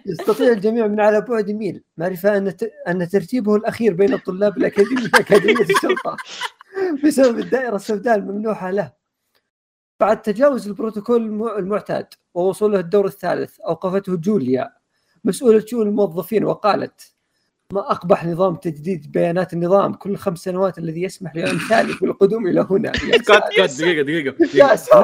[0.07, 1.83] يستطيع الجميع- من على بعد ميل.
[1.97, 6.17] معرفة أن ت- أن ترتيبه الأخير بين الطلاب الأكاديمية أكاديمية الشرطة.
[7.05, 8.93] بسبب الدائرة السوداء الممنوحة له.
[10.01, 14.71] بعد تجاوز البروتوكول الم- المعتاد ووصوله الدور الثالث أوقفته جوليا.
[15.25, 17.14] مسؤولة شؤون الموظفين وقالت
[17.75, 22.93] ما أقبح نظام تجديد بيانات النظام كل خمس سنوات الذي يسمح لأمثالك بالقدوم إلى هنا.
[22.93, 24.03] دقيقة دقيقة.
[24.03, 24.31] دقيقة.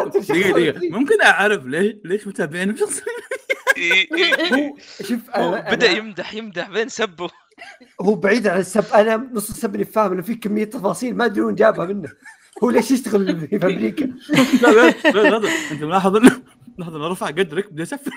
[0.08, 0.80] دقيقة دقيقة.
[0.98, 2.74] ممكن أعرف ليش ليش متابعين
[3.76, 4.54] إيه، إيه،.
[4.54, 5.20] هو شوف
[5.70, 7.30] بدأ يمدح يمدح بين سبه.
[8.00, 8.84] هو بعيد عن السب.
[8.94, 12.08] أنا نص السب اللي فاهم إنه في كمية تفاصيل ما أدري وين جابها منه.
[12.64, 14.04] هو ليش يشتغل في أمريكا؟
[14.62, 14.88] لا
[15.72, 16.42] أنت ملاحظ انه
[16.78, 18.10] لاحظ إنه رفع قدرك بدا يسفل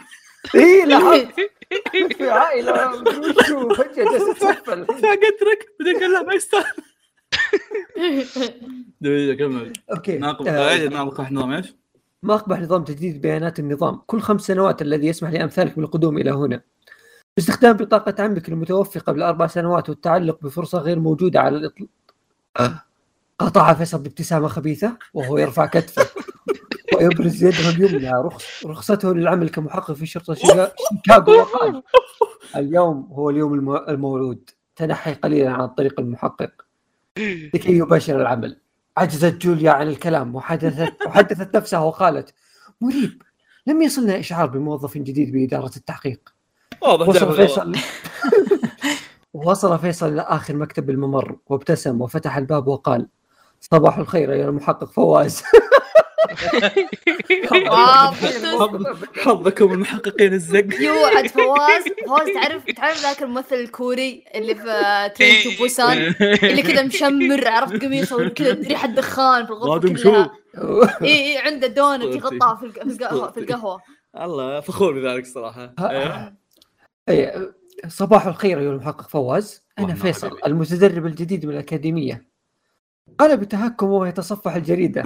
[0.55, 0.99] اي لا
[2.17, 3.03] في عائلة
[3.73, 6.73] فجأة جالس يتسفل رفع قدرك بدا يقول لا ما يستاهل
[9.01, 9.73] دقيقة كمل.
[9.91, 10.17] okay.
[10.17, 11.75] ناقض آه، ناقض نظام إيش؟
[12.23, 14.01] ما اقبح نظام تجديد بيانات النظام.
[14.07, 16.61] كل خمس سنوات الذي يسمح لأمثالك بالقدوم إلى هنا.
[17.37, 21.89] باستخدام بطاقة عمك المتوفي قبل أربع سنوات والتعلق بفرصة غير موجودة على الإطلاق.
[23.39, 26.22] قطع فيصل بابتسامة خبيثة وهو يرفع كتفه.
[26.95, 31.33] ويبرز يده اليمنى رخص رخصته للعمل كمحقق في شيكا- شيكاغو.
[31.39, 31.83] وقال
[32.55, 36.51] اليوم هو اليوم المو- الموعود تنحي قليلا عن طريق المحقق.
[37.53, 38.59] لكي يباشر العمل.
[38.97, 40.35] عجزت جوليا عن الكلام.
[40.35, 42.33] وحدثت وحدثت نفسها وقالت
[42.81, 43.21] مريب.
[43.67, 46.33] لم يصلنا إشعار بموظف جديد بإدارة التحقيق.
[46.81, 47.75] واضح وصل فيصل.
[49.33, 51.35] وصل فيصل إلى آخر مكتب الممر.
[51.47, 52.01] وابتسم.
[52.01, 53.07] وفتح الباب وقال
[53.61, 55.41] صباح الخير يا المحقق فواز.
[59.23, 60.81] حظكم المحققين الزق.
[60.81, 61.83] يوعد فواز.
[62.07, 67.83] فواز تعرف تعرف ذاك الممثل الكوري اللي في Train to Busan؟ اللي كذا مشمر عرفت
[67.85, 70.31] قميصه وكذا ريحه دخان في الغرفة كلها؟
[71.01, 72.03] إي إي عنده دونت.
[72.03, 73.81] يغطاها في الق- في القهوه في القهوة.
[74.21, 75.73] الله فخور بذلك صراحة.
[75.79, 76.33] أيوه.
[77.09, 77.51] أي
[77.87, 79.61] صباح الخير أيها المحقق فواز.
[79.79, 80.39] والله فيصل.
[80.45, 82.25] المتدرب الجديد من الأكاديمية.
[83.19, 85.03] قال بتهكم وهو يتصفح الجريدة.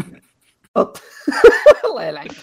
[0.78, 0.98] أط-
[1.86, 2.32] الله يلعنك.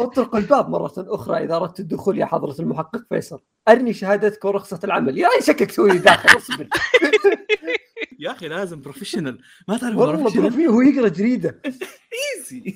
[0.00, 3.40] أطرق الباب مرة أخرى إذا أردت الدخول يا حضرة المحقق فيصل.
[3.68, 5.18] أرني شهادتك ورخصة العمل.
[5.18, 6.68] يا شكك تسوي داخل اصبر.
[8.18, 11.60] يا أخي لازم professional ما تعرف والله professional prof هو يقرأ جريدة.
[11.64, 12.74] easy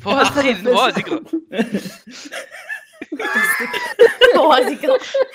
[0.00, 1.20] فواز فواز يقرأ.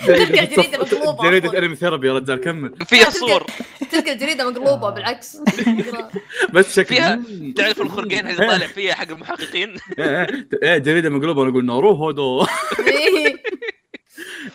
[0.05, 1.59] تلقى جريدة مقلوبة جريدة أصلاً.
[1.59, 2.75] anime therapy يا رجال كمل.
[2.89, 3.45] فيها صور.
[3.91, 5.37] تلقى الجريده مقلوبة بالعكس.
[5.67, 6.09] يقرا.
[6.53, 7.19] بس شكل فيها
[7.55, 10.27] تعرف الخرقين اللي طالع فيها حق المحققين؟ إيه
[10.63, 12.45] إيه، جريدة مقلوبة نقول なるほど
[12.87, 13.35] إيه.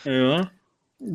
[0.06, 0.50] أيوه.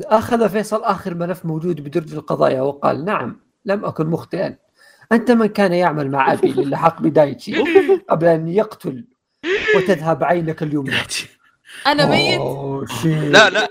[0.02, 4.56] أخذ فيصل آخر ملف موجود بدرج القضايا وقال نعم لم أكن مخطئا.
[5.12, 7.54] أنت من كان يعمل مع أبي للحق بدايتشي
[8.08, 9.04] قبل أن يقتل
[9.76, 10.90] وتذهب عينك اليمنى.
[11.86, 12.40] أنا ميت.
[13.04, 13.68] لا لا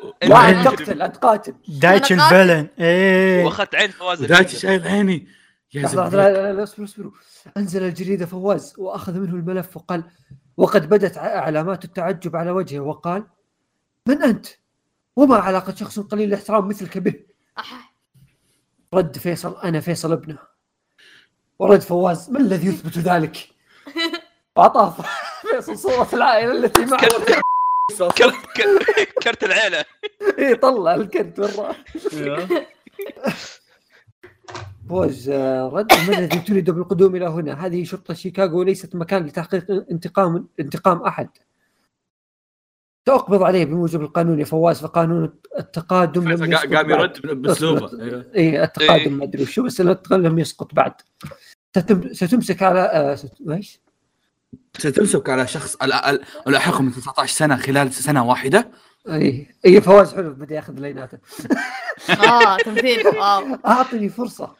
[0.49, 2.11] أنت تقتل أنت قاتل دايتش.
[2.11, 2.67] ال villain.
[2.79, 3.45] إيه.
[3.45, 5.27] وأخذت عين فواز دايتشي شايف عيني.
[5.73, 7.11] يا لحظة لا لا لا اصبروا اصبروا
[7.57, 10.03] أنزل الجريدة فواز وأخذ منه الملف وقال
[10.57, 12.79] وقد بدت ع- علامات التعجب على وجهه.
[12.79, 13.23] وقال
[14.07, 14.47] من أنت؟
[15.15, 17.13] وما علاقة شخص قليل الاحترام مثلك به؟
[18.93, 20.37] رد فيصل أنا فيصل ابنه.
[21.59, 23.37] ورد فواز ما الذي يثبت ذلك؟
[24.55, 24.95] وأعطاه
[25.51, 26.99] فيصل صورة العائلة التي معه.
[29.23, 29.85] كرت العيلة
[30.39, 31.75] اي طلع الكرت برا
[32.13, 32.47] أيوه.
[34.89, 39.71] فوز آه، رد من الذي تريد بالقدوم إلى هنا؟ هذه شرطة شيكاغو وليست مكان لتحقيق
[39.91, 41.29] انتقام انتقام أحد.
[43.05, 46.89] سأقبض عليه بموجب القانون يا فواز فقانون التقادم لم يسقط قام.
[46.89, 48.25] يرد بأسلوبه أيوه.
[48.35, 49.09] اي التقادم إيه.
[49.09, 50.93] ما أدري وشو بس التقادم لم يسقط بعد.
[51.77, 52.13] ستم...
[52.13, 53.17] ستمسك على آه.
[53.49, 53.79] إيش؟
[54.77, 55.75] ستمسك على شخص
[56.47, 58.71] الاحق من 19 سنة خلال سنة واحدة
[59.09, 61.17] اي اي فواز حلو بدا ياخذ ليناته.
[62.09, 64.55] آه تمثيل wow أعطني فرصة.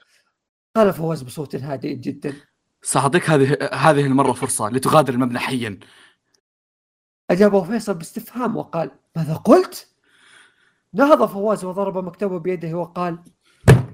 [0.76, 2.34] قال فواز بصوت هادئ جدا.
[2.82, 5.80] سأعطيك هذه هذه المرة فرصة لتغادر المبنى حيا
[7.32, 9.88] أجابه فيصل باستفهام وقال ماذا قلت؟
[10.94, 13.20] نهض فواز وضرب مكتبه بيده وقال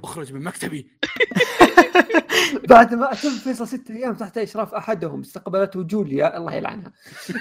[0.03, 0.87] أخرج من مكتبي
[2.69, 6.91] بعد ما أتم فيصل ستة أيام تحت إشراف أحدهم استقبلته جوليا الله يلعنها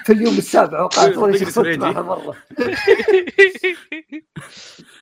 [0.04, 1.59] في اليوم السابع وقالت والله شخصت.
[1.59, 2.37] معها مرة.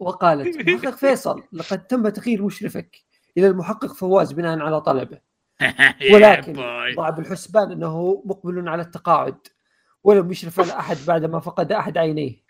[0.01, 2.97] وقالت محقق فيصل لقد تم تغيير مشرفك
[3.39, 5.19] إلى المحقق فواز بناء على طلبه.
[6.13, 6.53] ولكن
[6.97, 9.37] ضع بالحسبان أنه مقبل على التقاعد
[10.05, 12.43] ولم يشرف على أحد بعدما فقد أحد عينيه.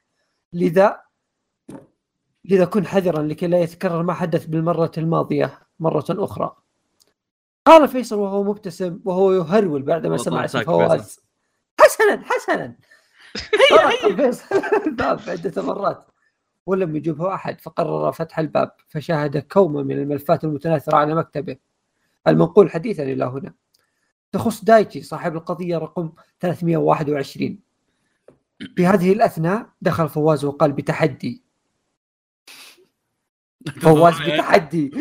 [0.52, 1.00] لذا
[2.44, 6.57] لذا كن حذرا لكي لا يتكرر ما حدث بالمرة الماضية مرة أخرى.
[7.64, 11.20] قال فيصل وهو مبتسم وهو يهرول بعدما سمع اسم فواز
[11.81, 12.77] حسنا حسنا.
[13.70, 14.62] طرق فيصل.
[14.87, 16.07] الباب عدة مرات.
[16.66, 21.57] ولم يجبه أحد فقرر فتح الباب فشاهد كومة من الملفات المتناثرة على مكتبه.
[22.29, 23.55] المنقول حديثا إلى هنا.
[24.33, 27.59] تخص دايتشي صاحب القضية رقم 321
[28.77, 31.42] في هذه الأثناء دخل فواز وقال بتحدي.
[33.83, 34.88] فواز بتحدي.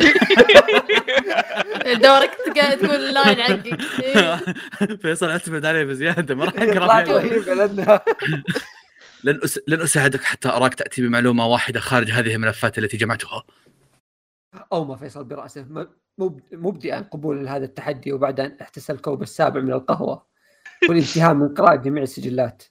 [2.04, 3.82] دورك تق- تقول ال line حقك.
[5.02, 6.86] فيصل اعتمد عليه بزيادة ما راح أقرأ
[9.24, 9.60] لن أس...
[9.68, 13.44] لن أساعدك حتى أراك تأتي بمعلومة واحدة خارج هذه الملفات التي جمعتها.
[14.74, 15.62] أومى فيصل برأسه.
[15.62, 20.26] م- مب- مبدئا قبول هذا التحدي وبعد أن احتسى الكوب السابع من القهوة
[20.90, 22.64] والانتهاء من قراءة جميع السجلات.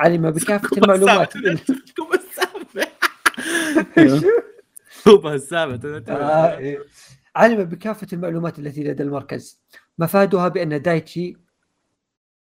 [0.00, 1.32] علم بكافة المعلومات.
[1.96, 2.86] كوبا السابع.
[5.04, 6.78] كوبا السابع آه، إيه.
[7.36, 9.60] علم بكافة المعلومات التي لدى المركز.
[9.98, 11.36] مفادها بأن دايتشي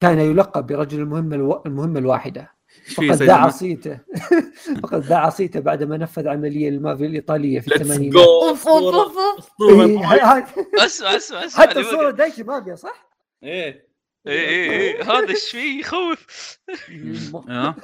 [0.00, 1.62] كان يلقب برجل المهمة ألو...
[1.66, 2.60] المهمة الواحدة.
[2.94, 3.98] فقد دعا صيته.
[4.82, 8.14] فقد ذاع صيته بعدما نفذ عملية المافيا الإيطالية في late الثمانينات.
[8.14, 12.10] جو أوف أوف أوف إيه، اسمع اسمع اسمع حتى وقع.
[12.10, 13.10] دايتشي مافيا صح؟
[13.42, 13.90] إيه.
[14.26, 16.58] اي اي اي هذا إيش فيه؟ يخوف.
[17.48, 17.74] آه.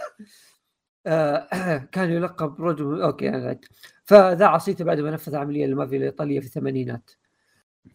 [1.07, 3.59] آه، كان يلقب رجل okay أنا.
[4.07, 7.11] فذاع صيته بعد ما نفذ عملية المافيا الإيطالية في الثمانينات.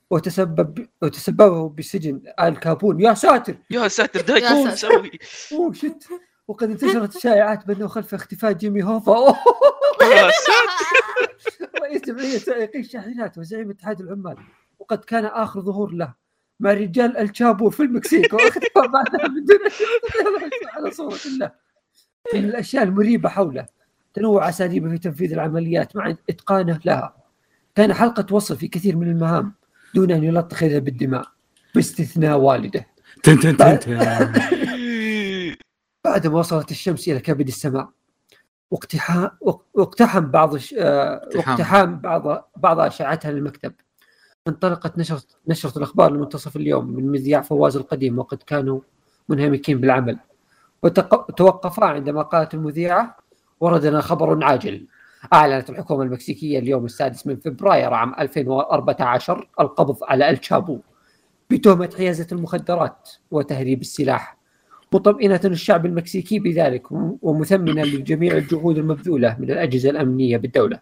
[0.09, 3.01] وتسبب وتسببه بسجن آل كابون.
[3.01, 3.55] يا ساتر!
[3.69, 4.71] يا ساتر ده ساتر.
[4.71, 5.11] مسوي.
[5.53, 6.07] oh shit.
[6.47, 9.35] وقد انتشرت الشائعات بأنه خلف اختفاء جيمي هوفا.
[10.01, 11.35] يا ساتر!
[11.83, 14.37] رئيس جمعية سائقي الشاحنات وزعيم اتحاد العمال.
[14.79, 16.13] وقد كان آخر ظهور له
[16.59, 21.51] مع رجال الشابو في المكسيك واختفى بعدها من دون أن يطلع على صورة له
[22.33, 23.80] من الأشياء المريبة حوله.
[24.13, 27.15] تنوع أساليبه في تنفيذ العمليات مع إتقانه لها
[27.75, 29.53] كان حلقة وصل في كثير من المهام
[29.95, 31.25] دون أن يلطخ يده بالدماء
[31.75, 32.87] باستثناء والده
[33.23, 34.33] تن تن تن تن.
[36.05, 37.89] بعدما وصلت الشمس إلى كبد السماء
[38.71, 39.29] واقتحام
[39.73, 40.55] واقتحم بعض.
[40.55, 41.49] آه، اقتحام.
[41.49, 43.73] واقتحام بعض بعض أشعتها للمكتب
[44.47, 48.79] انطلقت نشرة نشرة الأخبار لمنتصف اليوم من مذياع فواز القديم وقد كانوا
[49.29, 50.17] منهمكين بالعمل
[50.83, 53.17] وتوقفا عندما قالت المذيعة
[53.61, 54.87] وردنا خبر عاجل.
[55.33, 60.79] أعلنت الحكومة المكسيكية اليوم السادس من فبراير عام 2014 القبض على الشابو
[61.49, 64.37] بتهمة حيازة المخدرات وتهريب السلاح.
[64.93, 70.79] مطمئنة الشعب المكسيكي بذلك ومثمنة لجميع الجهود المبذولة من الأجهزة الأمنية بالدولة.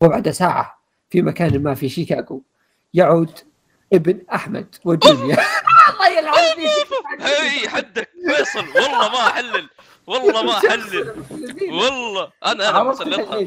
[0.00, 2.42] وبعد ساعة في مكان ما في شيكاغو
[2.94, 3.30] يعود
[3.92, 5.36] ابن أحمد وجوليا
[5.90, 6.68] الله يلعنني
[7.20, 9.68] هي حدك فيصل والله ما أحلل.
[10.06, 11.14] والله ما أحلل.
[11.70, 13.46] والله أنا أنا مسلطها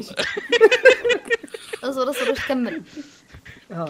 [1.84, 2.82] اصبر اصبر إيش كمل؟
[3.72, 3.88] آه.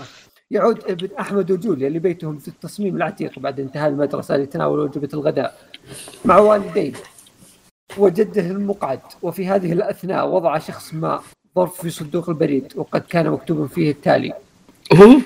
[0.51, 5.59] يعود ابن أحمد وجوليا لبيتهم في التصميم العتيق بعد انتهاء المدرسة لتناول وجبة الغداء
[6.25, 6.93] مع والديه
[7.99, 9.01] وجده المقعد.
[9.23, 11.21] وفي هذه الأثناء وضع شخص ما
[11.57, 14.33] ظرف في صندوق البريد وقد كان مكتوبا فيه التالي.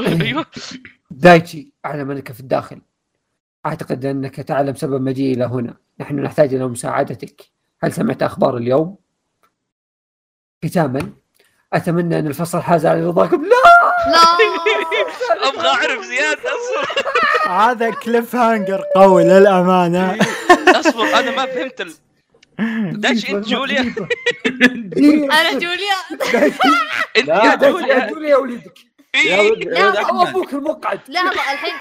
[0.00, 0.46] أيوه.
[1.10, 2.78] دايتشي اعلم انك في الداخل.
[3.66, 5.74] أعتقد أنك تعلم سبب مجيئي إلى هنا.
[6.00, 7.42] نحن نحتاج إلى مساعدتك.
[7.82, 8.96] هل سمعت أخبار اليوم؟
[10.64, 11.12] ختاما
[11.72, 13.42] أتمنى أن الفصل حاز على رضاكم.
[13.42, 13.48] لا!
[14.10, 14.22] لا!
[15.48, 17.08] أبغى أعرف زياده أصبر.
[17.50, 20.18] هذا cliffhanger قوي للأمانة.
[20.50, 21.92] أصبر اصبر أنا ما فهمت ال...
[23.00, 23.80] دايتشي أنت جوليا؟
[25.40, 25.98] أنا جوليا.
[27.16, 27.94] أنت يا جوليا.
[27.94, 29.68] يا جوليا يا وليدك يا ولد يا ولد.
[29.68, 31.00] لا، هو احمد أبوك المقعد.
[31.08, 31.72] لحظة الحين.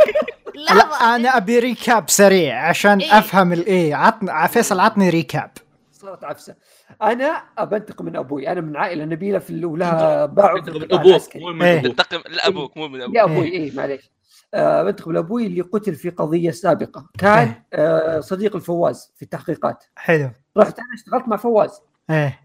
[0.56, 1.16] لا لحظة.
[1.16, 3.18] أنا أبي recap سريع عشان إيه.
[3.20, 5.52] أفهم الايه عطني فيصل عطني recap
[5.92, 6.56] صارت عفسة.
[7.02, 8.48] أنا بنتقم من أبوي.
[8.52, 11.80] أنا من عائلة نبيلة في ال- ولها باع من أبوك مو من إيه.
[11.80, 13.16] أبوك تنتقم لابوك مو من أبوك.
[13.16, 14.12] يا أبوي إيه معليش.
[14.54, 17.10] بنتقم من أبوي اللي قتل في قضية سابقة.
[17.20, 19.84] كان آه صديق الفواز في التحقيقات.
[19.96, 20.30] حلو.
[20.58, 21.80] رحت أنا اشتغلت مع فواز.
[22.10, 22.40] إيه.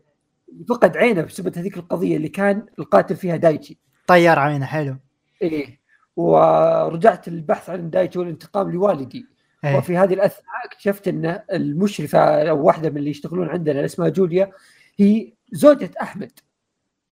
[0.68, 3.78] فقد عينه بسبب هذيك القضية اللي كان القاتل فيها دايتشي.
[4.06, 4.96] طير عينه حلو.
[5.42, 5.80] إيه.
[6.16, 9.26] ورجعت البحث عن دايتشي والانتقام لوالدي.
[9.64, 9.76] إيه.
[9.76, 12.18] وفي هذه الأثناء اكتشفت أن المشرفة
[12.50, 14.52] أو واحدة من اللي يشتغلون عندنا اللي اسمها جوليا
[14.98, 16.32] هي زوجة أحمد.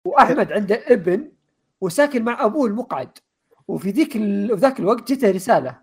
[0.05, 1.31] وأحمد عنده ابن
[1.81, 3.17] وساكن مع أبوه المقعد.
[3.67, 4.47] وفي ذيك ال...
[4.47, 5.77] في ذاك الوقت جته رسالة.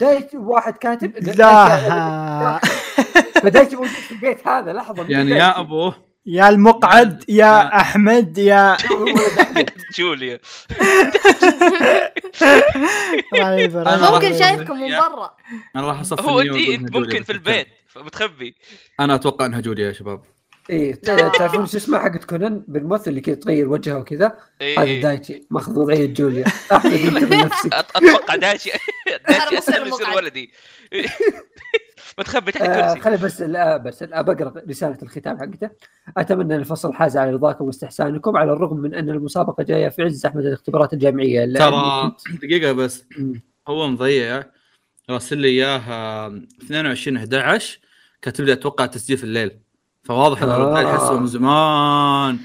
[0.00, 2.60] دايت واحد كاتب لا
[3.42, 5.10] فدايتشي موجود في البيت هذا لحظة.
[5.10, 5.30] يعني.
[5.30, 7.76] يا ابوه يا المقعد يا.
[7.80, 8.76] أحمد يا.
[9.98, 10.38] جوليا.
[14.12, 15.36] ممكن شايفكم من برا
[15.76, 18.54] أنا راح أصفي هو أنت ممكن في البيت متخبي
[19.00, 20.22] أنا أتوقع إنها جوليا يا شباب
[20.70, 25.02] إيه تعرفون شو اسمه حقت كونان بالممثل اللي كذا تغير وجهها وكذا إيه، هذا إيه.
[25.02, 28.70] دايتشي ماخذ وضعيه جوليا أحمد أنت من نفسك أت- أتوقع داشي
[29.28, 30.10] داشي أنا اسهل يصير.
[30.16, 30.52] ولدي
[32.18, 33.00] متخبي تحت آه الكرسي.
[33.00, 35.70] خلي بس لا بس لا بقرأ رسالة الختام حقته.
[36.16, 40.12] أتمنى أن الفصل حاز على رضاكم واستحسانكم على الرغم من أن المسابقة جاية في عز
[40.12, 41.54] زحمة الاختبارات الجامعية.
[41.58, 43.04] ترى دقيقة بس.
[43.68, 44.44] هو مضيع.
[45.10, 46.26] راسل لي إياها
[46.62, 47.78] 22 11
[48.22, 49.50] كاتب لي أتوقع تسجيل في الليل.
[50.02, 50.96] فواضح إن آه.
[50.96, 52.38] حسوا من زمان.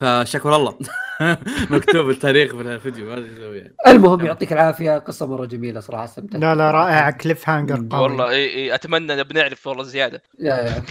[0.00, 0.78] فشكر الله.
[1.70, 3.74] مكتوب التاريخ في الفيديو ما أدري إيش أسوي يعني.
[3.86, 4.98] المهم يعطيك العافية.
[4.98, 9.66] قصة مرة جميلة صراحة استمتعت لا لا رائع cliffhanger قوي والله إي إي أتمنى بنعرف
[9.66, 10.22] والله زيادة.
[10.38, 10.84] يا يا.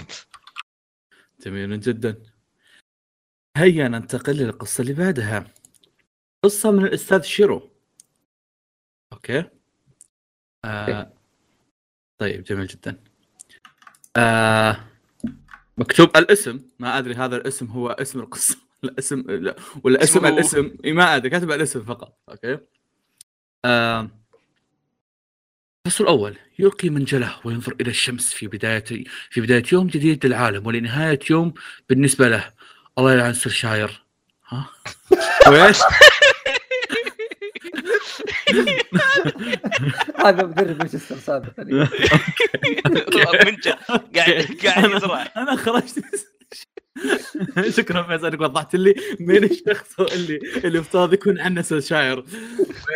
[1.45, 2.22] جميل جدا.
[3.58, 5.54] هيا ننتقل للقصة اللي بعدها.
[6.43, 7.69] قصة من الأستاذ شيرو.
[9.13, 9.43] okay.
[10.65, 11.13] آه.
[12.17, 13.04] طيب جميل جدا.
[14.17, 14.78] آه.
[15.78, 16.60] مكتوب الاسم.
[16.80, 18.68] ما أدري هذا الاسم هو اسم القصة.
[18.83, 19.55] الاسم لا.
[19.83, 22.58] ولا اسم الاسم إي ما أدري كاتب الاسم فقط okay؟
[23.65, 24.09] آه.
[25.85, 28.83] الفصل الأول يلقي منجله وينظر إلى الشمس في بداية
[29.29, 31.53] في بداية يوم جديد للعالم ولنهاية يوم
[31.89, 32.53] بالنسبة له.
[32.97, 34.03] الله يلعن سير شاير.
[34.47, 34.69] ها؟
[35.47, 35.77] ويش؟
[40.25, 41.63] هذا مدرب مانشستر سابقا
[43.45, 43.71] منجل
[44.15, 45.31] قاعد قاعد يزرع.
[45.37, 46.29] أنا خرجت.
[47.77, 52.23] شكرا فيصل إنك وضحت لي مين الشخص اللي اللي يفترض يكون عنه سير شاير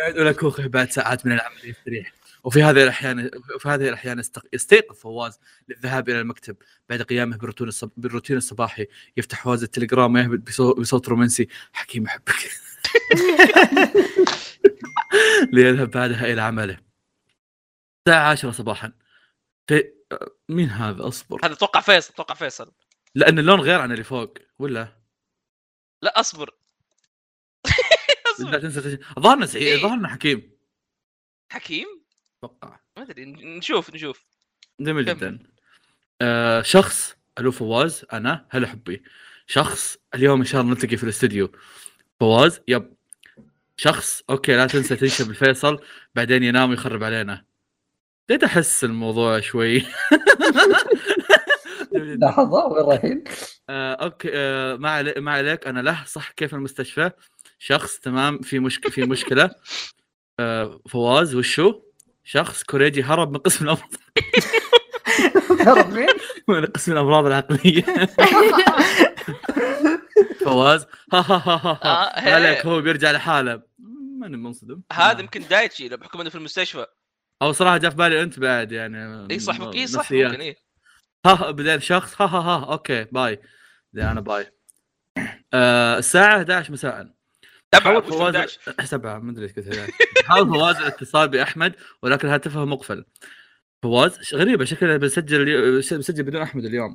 [0.06, 2.12] ويدعو لك بعد ساعات من العمل يستريح.
[2.44, 5.38] وفي هذه الاحيان وفي هذه الأحيان يستيقظ فواز
[5.68, 6.56] للذهاب إلى المكتب
[6.88, 7.90] بعد قيامه بالروتين.
[7.96, 8.86] بالروتين الصباحي.
[9.16, 11.48] يفتح فواز التليجرام ويهبط بصو- بصوت رومانسي.
[11.72, 12.34] حكيم أحبك.
[15.52, 16.78] ليذهب بعدها إلى عمله.
[18.06, 18.92] الساعة 10 صباحا.
[19.68, 19.84] في...
[20.48, 21.40] مين هذا؟ أصبر.
[21.46, 22.72] هذا أتوقع فيصل أتوقع فيصل.
[23.14, 24.88] لأن اللون غير عن اللي فوق ولا؟
[26.02, 26.54] لا أصبر.
[28.50, 29.82] لا تنسى ظهرنا سعيد إيه.
[29.82, 30.50] ظهرنا حكيم.
[31.48, 31.86] حكيم؟
[32.38, 34.24] أتوقع ما أدري نشوف نشوف.
[34.80, 35.04] جميل.
[35.04, 35.38] جدا.
[36.22, 39.02] آه شخص ألو فواز أنا هلا حبي.
[39.46, 41.52] شخص اليوم إن شاء الله نلتقي في الاستديو.
[42.20, 42.94] فواز yep.
[43.76, 45.80] شخص okay لا تنسى تنشب الفيصل
[46.14, 47.44] بعدين ينام ويخرب علينا.
[48.28, 49.82] بديت أحس الموضوع شوي.
[51.94, 53.24] لحظة وين رايحين؟
[53.70, 57.10] آه، okay آه، ما علي ما عليك أنا له صح كيف المستشفى؟
[57.58, 59.50] شخص تمام في مشكله في مشكلة.
[60.40, 61.80] آه، فواز وشو؟
[62.24, 63.94] شخص كوريجي هرب من قسم الأمراض.
[65.66, 66.08] هرب مين؟
[66.48, 67.82] من قسم الأمراض العقلية.
[70.44, 72.66] فواز ها ها ها ها, عليك.
[72.66, 73.62] هو بيرجع لحاله.
[74.18, 74.80] ماني منصدم.
[74.92, 76.86] هذا يمكن دايتشي بحكم إنه في المستشفى.
[77.42, 80.12] أو صراحة جاء في بالي أنت بعد يعني إي صح إي صح.
[80.12, 80.56] ممكن إي.
[81.26, 83.40] ها بعدين شخص ها ها ها okay bye.
[83.92, 84.52] بعدين أنا bye.
[85.54, 87.14] آه الساعة 11 مساء.
[87.74, 89.92] حاول وش فواز 11 سبعة ما أدري إيش قلت 11
[90.24, 93.04] حاول فواز الاتصال بأحمد ولكن هاتفه مقفل.
[93.82, 96.94] فواز غريبة شكله بسجل بسجل بدون أحمد اليوم.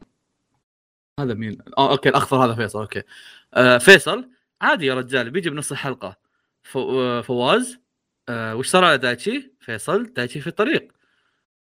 [1.19, 3.03] هذا مين؟ آه okay الأخضر هذا فيصل okay.
[3.53, 4.29] آه فيصل
[4.61, 6.17] عادي يا رجال بيجي بنص الحلقة.
[6.63, 7.79] ف- آه، فواز
[8.29, 10.91] آه وش صار على دايتشي؟ فيصل دايتشي في الطريق.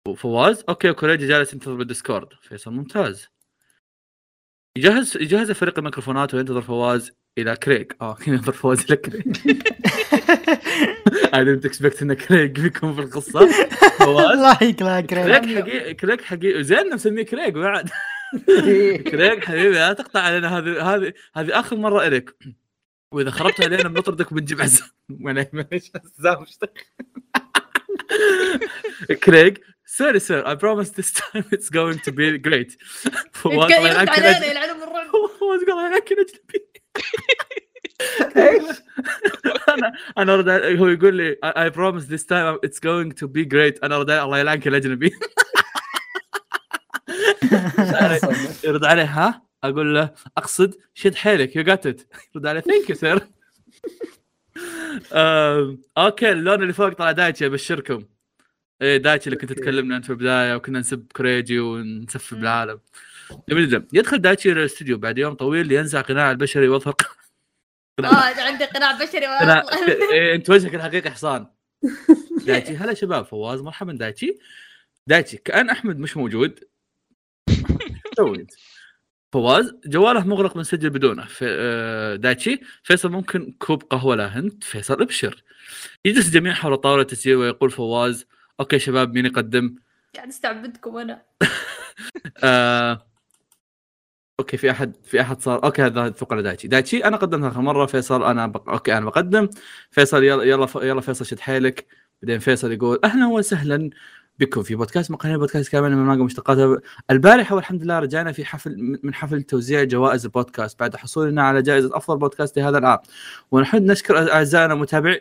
[0.08, 2.28] وفواز okay وكوريجي جالس ينتظر بالديسكورد.
[2.42, 3.28] فيصل ممتاز.
[4.78, 7.98] يجهز يجهز فريق الميكروفونات وينتظر فواز إلى كريج.
[8.02, 9.26] آه ينتظر فواز إلى كريج.
[11.36, 13.52] I didn't expect إن كريج بيكون في القصة.
[14.00, 16.64] فواز؟ الله يقلع كريج كريج حقيقي كريج حقيقي.
[16.64, 17.90] زين مسميه كريج بعد.
[19.12, 20.58] كريج حبيبي لا تقطع علينا.
[20.58, 22.36] هذه هذه هذه آخر مرة الك
[23.14, 24.88] وإذا خربت علينا بنطردك وبنجيب عزام.
[25.10, 26.46] معليش عزام؟
[29.24, 29.58] كريج
[29.98, 32.78] sorry sir I promise this time it's going to be great.
[33.34, 34.52] فواز الله يرد يلعنك علينا الأجنبي.
[34.52, 35.08] يلعنهم الرعب
[35.40, 36.66] فواز قال الله يلعنك الاجنبي
[38.38, 38.78] إيش؟
[39.70, 43.46] أنا أنا عليه- هو يقول لي I, I promise this time it's going to be
[43.46, 43.84] great.
[43.84, 45.12] أنا ارد عليه الله يلعنك الاجنبي
[48.64, 51.56] يرد عليه ها؟ أقول له أقصد شد حيلك.
[51.56, 52.02] you got it
[52.36, 53.20] يرد عليه thank you sir
[55.98, 58.04] okay اللون اللي فوق طلع دايتشي أبشركم.
[58.82, 59.54] إيه دايتشي اللي كنت.
[59.54, 62.42] تكلمنا أنت في البدايه وكنا نسب كريجي ونسفل مم.
[62.42, 62.80] بالعالم.
[63.50, 63.88] جميل جدا.
[63.94, 66.94] يدخل دايتشي إلى الاستوديو بعد يوم طويل لينزع قناع البشري ويظهر
[68.00, 68.06] آه
[68.48, 69.26] عندي قناع بشري.
[70.14, 71.48] إيه، أنت وجهك الحقيقي حصان.
[72.46, 74.38] دايتشي هلا شباب فواز مرحبا دايتشي.
[75.08, 76.60] دايتشي كأن أحمد مش موجود.
[78.18, 78.48] تو
[79.34, 81.26] فواز جواله مغلق بنسجل بدونه.
[81.26, 85.44] في آه، دايتشي فيصل ممكن كوب قهوة لا هند؟ فيصل ابشر.
[86.06, 88.26] يجلس الجميع حول طاولة التسجيل ويقول فواز
[88.60, 89.76] okay شباب مين يقدم؟
[90.16, 91.22] قاعد أستعبدكم أنا.
[92.44, 93.08] آه...
[94.40, 96.68] okay في احد في أحد صار okay هذا أتوقع دايتشي.
[96.68, 98.70] دايتشي أنا قدمت آخر مرة فيصل أنا بق...
[98.70, 99.50] okay أنا بقدم.
[99.92, 100.68] فيصل يلا يلا.
[100.76, 101.88] يلا فيصل شد حيلك.
[102.22, 103.90] بعدين فيصل يقول أهلا وسهلا
[104.40, 104.64] بكم.
[104.64, 106.78] في بودكاست مقهى بودكاست كامل من مانجا مشتقاتها.
[107.12, 110.80] البارحة والحمد لله رجعنا في حفل من حفل توزيع جوائز البودكاست.
[110.80, 113.00] بعد حصولنا على جائزة أفضل بودكاست لهذا العام.
[113.52, 115.20] ونحب نشكر أعزائنا المتابعين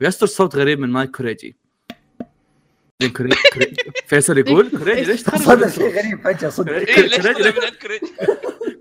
[0.00, 1.56] ويصدر صوت غريب من مايك كوريجي.
[4.06, 6.72] فيصل يقول كوريجي ليش تخرب صدق شيء غريب فجأة صدق.
[6.72, 8.00] ليش كريج- طلع من عند كريج؟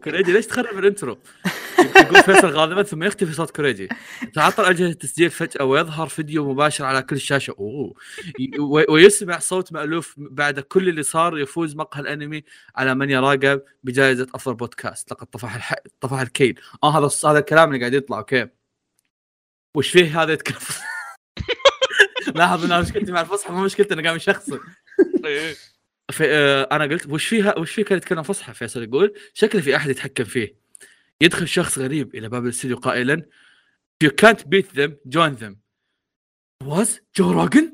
[0.03, 1.17] كوريجي ليش تخرب ال intro؟
[1.95, 3.89] يقول فيصل غاضبا ثم يختفي صوت كوريجي
[4.33, 7.93] تعطل أجهزة التسجيل فجأة ويظهر فيديو مباشر على كل الشاشه أوه.
[8.89, 12.43] ويسمع صوت مألوف بعد كل اللي صار يفوز مقهى الأنمي
[12.75, 15.11] على من يراقب بجائزة أفضل بودكاست.
[15.11, 15.73] لقد طفح الح...
[16.01, 16.59] طفح الكيل.
[16.83, 18.47] آه هذا هذا الكلام اللي قاعد يطلع أوكي.
[19.75, 20.57] وش فيه هذا يتكلم؟
[22.37, 24.59] لاحظ أنا مشكلتي مع الفصحى مو مشكلتي أنا قاعد يشخصن
[25.25, 25.55] إيه.
[26.11, 29.75] في آه أنا قلت وش فيها وش فيه كان يتكلم فصحى؟ فيصل يقول شكله في
[29.75, 30.55] أحد يتحكم فيه.
[31.21, 33.25] يدخل شخص غريب إلى باب الاستديو قائلا
[34.03, 35.55] you can't beat them join them.
[36.63, 37.73] Was يلا بدل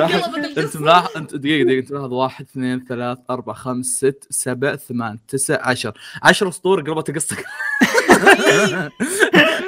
[0.00, 5.18] انت ملاحظ انت دقيقة دقيقة انت ملاحظ واحد اثنين ثلاث أربع خمس ست سبع ثمان
[5.28, 5.92] تسع عشر.
[6.22, 7.44] عشر اسطور قربت قصتك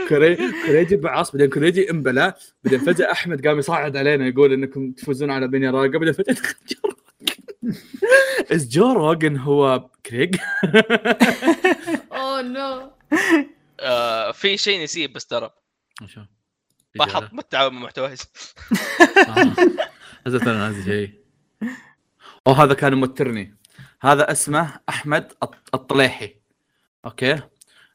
[0.08, 5.30] كوري كوريجي بعص بعدين كوريجي انبلع بعدين فجأة أحمد قام يصعد علينا يقول إنكم تفوزون
[5.30, 7.76] على بني راقه بعدين فجأة دخل جو روجن.
[8.52, 10.36] از جو روجن هو كريج
[12.12, 12.90] اوه نو
[14.32, 15.50] في شيء نسيب بس ترى.
[16.96, 18.20] ما حط ما التعاون مع محتوايز
[20.26, 21.10] نزلت أنا هذا شيء.
[22.46, 23.56] أو هذا كان موترني
[24.00, 26.34] هذا اسمه أحمد الط- الطليحي.
[27.04, 27.40] أوكي؟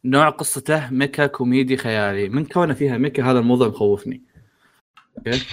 [0.05, 2.29] نوع قصته mecha كوميدي خيالي.
[2.29, 4.21] من كونه فيها mecha هذا الموضوع مخوفني
[5.17, 5.45] okay؟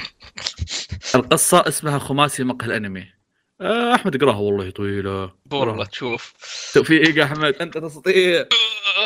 [1.14, 3.12] القصة اسمها خماسي مقهى الأنمي.
[3.60, 5.34] آه، أحمد اقراها والله طويلة.
[5.52, 6.34] والله تشوف.
[6.74, 8.40] توفيق يا أحمد أنت تستطيع.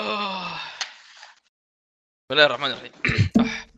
[0.00, 0.54] آه.
[0.54, 2.92] بسم الله الرحمن الرحيم.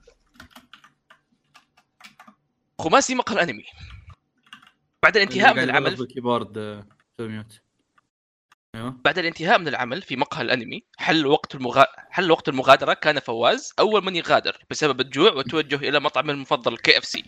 [2.79, 3.65] خماسي مقهى الانمي
[5.03, 6.09] بعد الانتهاء من العمل
[6.59, 6.85] آه،
[7.21, 7.61] mute
[8.75, 8.97] أيوه.
[9.05, 11.87] بعد الانتهاء من العمل في مقهى الأنمي حل وقت المغا...
[12.11, 16.99] حل وقت المغادرة كان فواز أول من يغادر بسبب الجوع والتوجه إلى مطعمه المفضل كي
[16.99, 17.25] إف سي.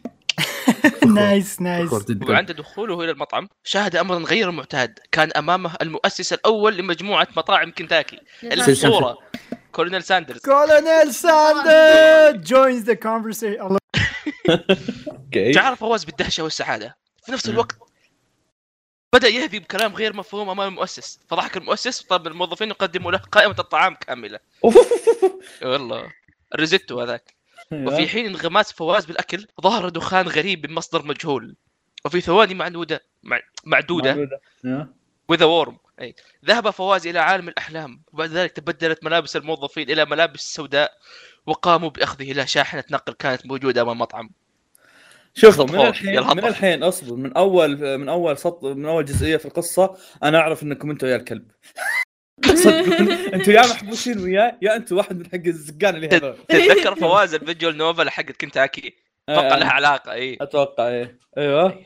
[1.15, 1.93] nice nice.
[2.29, 8.21] وعند دخوله إلى المطعم شاهد امرا غير معتاد كان أمامه المؤسس الأول لمجموعة مطاعم كنتاكي.
[8.43, 9.19] الأسطورة
[9.73, 10.41] كولونيل ساندرز.
[10.41, 13.79] كولونيل ساندر joins the conversation.
[15.55, 16.97] شعر فواز بالدهشة والسعادة؟
[17.27, 17.77] في نفس الوقت
[19.13, 21.21] بدأ يهذي بكلام غير مفهوم أمام المؤسس.
[21.29, 24.39] فضحك المؤسس طلب الموظفين يقدموا له قائمة الطعام كاملة.
[25.63, 26.13] والله
[26.55, 27.35] الريزيتو هذاك.
[27.73, 31.57] وفي حين انغماس فواز بالأكل ظهر دخان غريب من مصدر مجهول.
[32.05, 33.41] وفي ثواني معدوده مع...
[33.65, 34.41] معدودة.
[35.29, 36.15] وذا وورم أي.
[36.45, 38.03] ذهب فواز إلى عالم الأحلام.
[38.13, 40.93] وبعد ذلك تبدلت ملابس الموظفين إلى ملابس سوداء.
[41.47, 42.33] وقاموا بأخذه.
[42.33, 44.31] إلى شاحنة نقل كانت موجودة أمام المطعم
[45.35, 46.45] شوفوا خط من الحين من.
[46.45, 47.17] الحين أصبر.
[47.17, 51.17] من اول من أول سطر من أول جزئية في القصة أنا أعرف إنكم أنتم يا
[51.17, 51.51] الكلب.
[53.35, 56.37] أنتم يا محبوسين وياي يا أنتم واحد من حق الزقان اللي هذول.
[56.49, 58.97] تتذكر فواز الفيجوال نوفل حقت كنتاكي
[59.29, 61.19] أتوقع لها علاقة اي أتوقع إيه.
[61.39, 61.85] أيوه.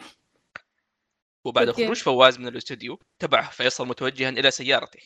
[1.45, 1.71] وبعد.
[1.71, 5.01] خروج فواز من الاستوديو تبعه فيصل متوجها إلى سيارته.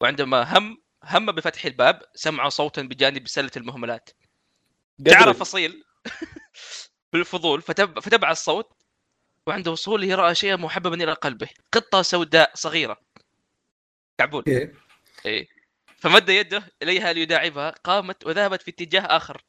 [0.00, 4.10] وعندما هم هم بفتح الباب سمع صوتا بجانب سلة المهملات.
[5.04, 5.84] تعرف فصيل
[7.12, 8.00] بالفضول فتب...
[8.00, 8.72] فتبع الصوت
[9.46, 11.48] وعند وصوله راى شيئا محببا إلى قلبه.
[11.72, 12.96] قطة سوداء صغيرة.
[14.18, 14.72] كعبول أوكي
[15.26, 15.48] إيه.
[15.96, 19.42] فمد يده إليها ليداعبها قامت وذهبت في اتجاه آخر.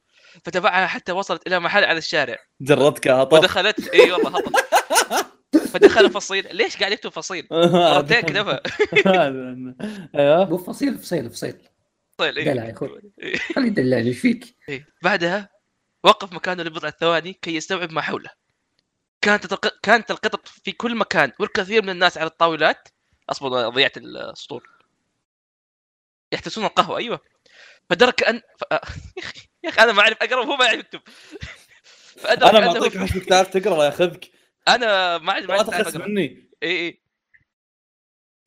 [0.45, 2.37] فتبعها حتى وصلت إلى محل على الشارع.
[2.61, 3.93] جردك هطف ودخلت.
[3.93, 4.51] إي والله هطل
[5.57, 8.61] فدخل فصيل ليش قاعد يكتب فصيل؟ مرتين كتبها
[10.15, 11.57] أيوه مو فصيل فصيل فصيل
[12.17, 12.53] فصيل إيه.
[12.53, 13.01] دلع يا أخوي.
[13.21, 13.39] إيه.
[13.57, 14.87] يدلعني إيش فيك؟ إيه.
[15.03, 15.49] بعدها
[16.03, 18.29] وقف مكانه لبضع ثواني كي يستوعب ما حوله
[19.21, 19.53] كانت.
[19.83, 22.87] كانت القطط في كل مكان والكثير من الناس على الطاولات
[23.29, 24.69] أصبر ضيعت السطور
[26.31, 27.19] يحتسون القهوة أيوه
[27.89, 28.63] فدرك ان ف...
[29.63, 31.01] يا أخي أنا ما أعرف اقرا وهو ما يعرف يكتب
[32.17, 34.38] فأدرك أنا معطيك عشان كتاب تقرأ ياخذك
[34.75, 36.07] أنا ما ما ما أعرف تخس أقرأ.
[36.07, 36.49] مني.
[36.63, 37.01] اي اي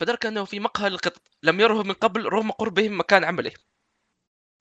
[0.01, 3.53] فدرك أنه في مقهى للقطط لم يره من قبل رغم قربه من مكان عمله.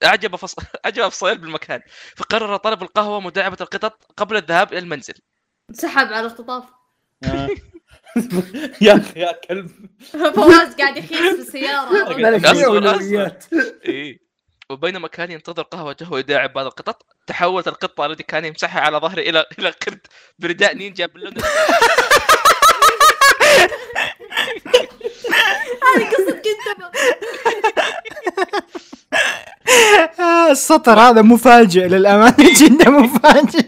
[0.04, 0.56] أعجب فص...
[0.84, 1.80] أعجب فصيل بالمكان.
[2.16, 5.14] فقرر طلب القهوة ومداعبه القطط قبل الذهاب إلى المنزل.
[5.72, 6.64] سحب على الاختطاف
[7.24, 7.48] آه.
[8.86, 9.70] يا أخي يا كلب.
[10.34, 13.44] فواز قاعد يخيس بالسياره اولويات
[13.88, 14.21] اي
[14.72, 17.06] وبينما كان ينتظر قهوته ويداعب بعض القطط.
[17.26, 20.06] تحولت القطة التي كان يمسحها على ظهره إلى إلى قرد
[20.38, 21.34] برداء نينجا باللون
[25.82, 26.08] هذه
[30.20, 33.66] آه، السطر هذا مفاجئ للأمانة جدا مفاجئ.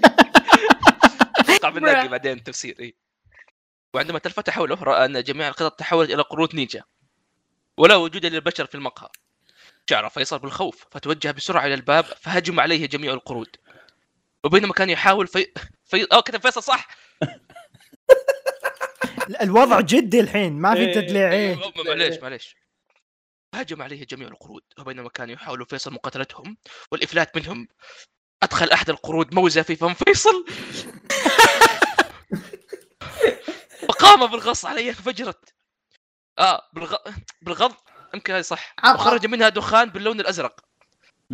[1.38, 2.94] أتوقع بنلاقي بعدين تفسير اي
[3.94, 6.82] وعندما تلفت حوله راى أن جميع القطط تحولت إلى قرود نينجا.
[7.76, 9.08] ولا وجود للبشر في المقهى.
[9.90, 13.56] شعر فيصل بالخوف فتوجه بسرعة إلى الباب فهجم عليه جميع القرود.
[14.44, 15.52] وبينما كان يحاول في
[15.84, 16.88] في آه كتب فيصل صح؟
[19.42, 22.56] الوضع جدي الحين ما في إيه، تدليعين أيوة، معليش معليش.
[23.54, 26.56] هجم عليه جميع القرود وبينما كان يحاول فيصل مقاتلتهم
[26.92, 27.68] والإفلات منهم.
[28.42, 30.44] أدخل أحد القرود موزة في فم فيصل.
[33.88, 35.54] وقام بالغص عليه انفجرت
[36.38, 36.96] آه بالغ...
[37.42, 37.74] بالغض.
[38.14, 38.74] يمكن هذه صح.
[38.94, 40.60] وخرج منها دخان باللون الأزرق.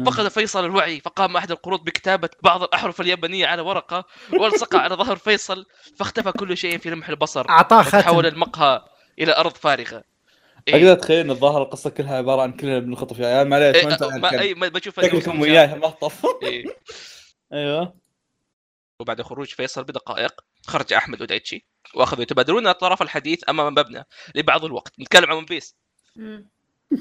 [0.06, 1.00] فقد فيصل الوعي.
[1.00, 5.66] فقام أحد القرود بكتابة بعض الأحرف اليابانية على ورقة والصقها على ظهر فيصل
[5.96, 7.48] فاختفى كل شيء في لمح البصر.
[7.48, 8.84] أعطاه تحول ختم المقهى
[9.18, 10.04] إلى أرض فارغة.
[10.68, 10.74] إيه.
[10.74, 13.92] أقدر أتخيل إن الظاهر القصة كلها عبارة عن كلنا بنخطف يا عيال معليش إيه، ما
[13.92, 16.64] أنت ما أي ما بشوف شكلكم مسوي وياه مهطف إيه.
[17.52, 17.94] أيوه.
[19.00, 24.04] وبعد خروج فيصل بدقائق خرج أحمد ودايتشي وأخذوا يتبادلون اطراف الحديث أمام مبنى
[24.34, 25.00] لبعض الوقت.
[25.00, 25.76] نتكلم عن ون بيس.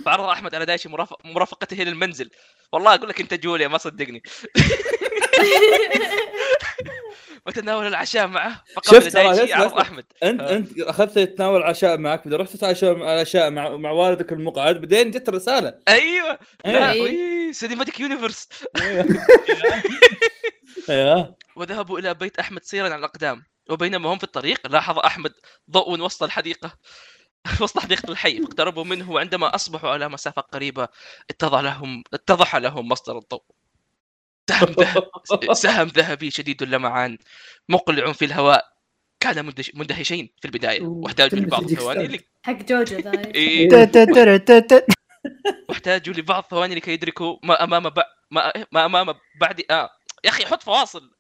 [0.06, 1.26] فعرض أحمد على دايتشي مرافق...
[1.26, 2.30] مرافقته للمنزل
[2.74, 4.24] والله أقول لك أنت جوليا ما صدقني.
[7.48, 9.80] وتناول العشاء معه؟ فقبل اسمع، عرض.
[9.80, 10.06] أحمد.
[10.24, 10.56] انت آه.
[10.56, 12.20] أنت أخذت تتناول عشاء معك.
[12.24, 15.80] بعدين رحت تتعشى العشاء مع مع والدك المقعد بعدين جت الرسالة.
[15.88, 16.40] أيوه.
[16.66, 16.80] أيوة.
[16.80, 17.02] لا إيه.
[17.02, 18.50] وي cinematic universe
[20.90, 23.44] أيوه وذهبوا إلى بيت أحمد سيرا على الأقدام.
[23.70, 25.34] وبينما هم في الطريق لاحظ أحمد
[25.72, 26.74] ضوء وسط الحديقة.
[27.62, 30.88] وسط حديقه الحي فاقتربوا منه وعندما أصبحوا على مسافة قريبة.
[31.30, 33.44] اتضح لهم اتضح لهم مصدر الضوء.
[34.50, 35.04] سهم ذهب
[35.54, 37.18] سهم ذهبي شديد اللمعان
[37.70, 38.66] مقلع في الهواء.
[39.20, 40.82] كان مندهش- مندهشين في البداية.
[40.82, 42.08] واحتاجوا لبعض الثواني.
[42.08, 42.30] لك...
[42.44, 43.12] حق جوجو ذا.
[43.36, 43.70] إيه.
[45.70, 48.00] واحتاجوا لبعض الثواني لكي يدركوا ما أمام ب...
[48.32, 48.52] ما...
[48.72, 49.90] ما أمام بعد آه.
[50.26, 51.12] يا أخي حط فواصل.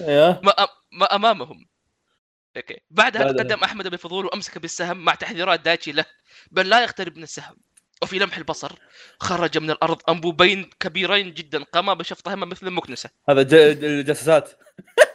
[0.00, 1.67] أيوه ما أ- ما أمامهم.
[2.56, 2.80] أوكي.
[2.90, 3.32] بعدها.
[3.32, 6.04] تقدم أحمد بفضول وأمسك بالسهم مع تحذيرات دايتشي له
[6.50, 7.56] بل لا يقترب من السهم.
[8.02, 8.72] وفي لمح البصر
[9.20, 13.10] خرج من الأرض أنبوبين كبيرين جدا قاما بشفطهما مثل المكنسة.
[13.28, 13.48] هذا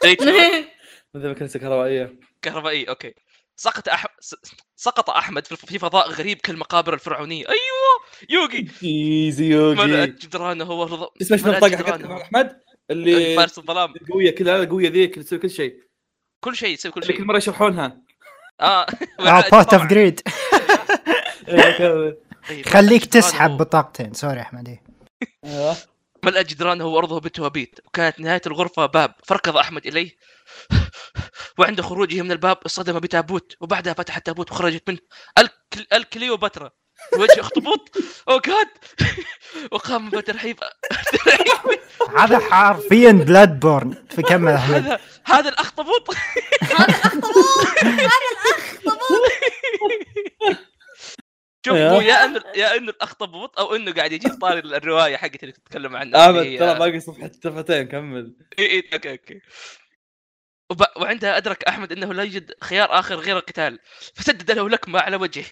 [0.04, 0.66] شوف،
[1.14, 2.20] مثل مكنسة كهربائية.
[2.42, 3.14] كهربائي أوكي.
[3.56, 4.06] سقط أح...
[4.76, 7.44] سقط أحمد في فضاء غريب كالمقابر الفرعونية.
[7.48, 7.94] أيوه
[8.30, 8.68] يوغي.
[8.84, 12.22] إيزي ملأت يوجي جدرانه هو رضا اسمه ملأت المنطقة حقت.
[12.22, 12.60] أحمد؟
[12.90, 13.94] اللي فارس الظلام.
[14.12, 15.80] قويه كذا القوية ذيك اللي تسوي كل شيء.
[16.44, 17.96] كل شيء يسوي كل اللي كل شيء مرة يشرحونها.
[18.60, 18.86] آه.
[19.52, 20.20] Pot of Greed
[22.66, 24.12] خليك تسحب بطاقتين.
[24.12, 24.82] sorry أحمد إيه.
[25.44, 25.76] أيوه.
[26.24, 29.14] ملأ جدرانه وأرضه بالتوابيت وكانت نهاية الغرفة باب.
[29.24, 30.10] فركض أحمد إليه.
[31.58, 33.56] وعند خروجه من الباب اصطدم بتابوت.
[33.60, 34.98] وبعدها فتح التابوت وخرجت منه.
[35.38, 35.86] الكل...
[35.92, 36.70] الكليوباترا.
[37.18, 37.90] وجه اخطبوط
[38.28, 38.68] أو جاد
[39.70, 40.58] وقام بترحيب.
[42.18, 46.14] هذا حرفيا Bloodborne فكمل هذا هذا الاخطبوط
[46.62, 49.30] هذا الاخطبوط هذا الاخطبوط
[51.66, 51.76] شوف.
[51.76, 55.96] هو يا انه يا إنه الاخطبوط أو إنه قاعد يجيب طاري الروايه حقتي اللي تتكلم
[55.96, 58.34] عنها احمد اللي هي- ترى باقي صفحتين كمل.
[58.58, 59.40] إيه إيه okay okay.
[60.74, 63.78] وب- وعندها أدرك أحمد إنه لا يوجد خيار آخر غير القتال.
[64.14, 65.44] فسدد له لكمه على وجهه.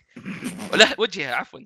[0.73, 1.61] ولا وجهها عفوا.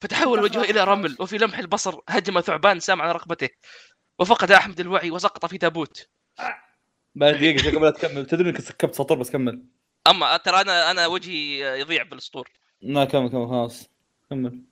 [0.00, 3.48] فتحول وجهه إلى رمل وفي لمح البصر هجم ثعبان سام على رقبته.
[4.18, 6.08] وفقد أحمد الوعي وسقط في تابوت.
[7.14, 8.26] بعد دقيقة قبل لا تكمل.
[8.26, 9.62] تدري إنك سكبت سطر بس كمل.
[10.06, 12.50] أما ترى أنا أنا وجهي يضيع بالاسطور
[12.82, 13.90] لا كمل كمل خلاص.
[14.30, 14.64] كمل.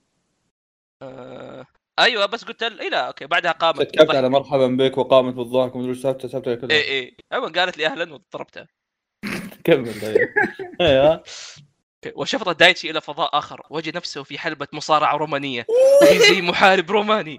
[1.02, 1.66] آه...
[1.98, 2.62] أيوه بس قلت.
[2.62, 6.48] إيه لا أوكي بعدها قامت سكبت على مرحبا بك وقامت بالضحك ومدري إيش سبت سبت
[6.48, 6.70] اي كذا.
[6.70, 8.68] إي أيوه قالت لي أهلا وضربتها
[9.64, 10.28] كمل طيب
[10.80, 11.22] أيوه.
[12.14, 15.66] وشفط دايتشي إلى فضاء آخر وجد نفسه في حلبة مصارعة رومانية.
[16.02, 17.38] وفي زي محارب روماني.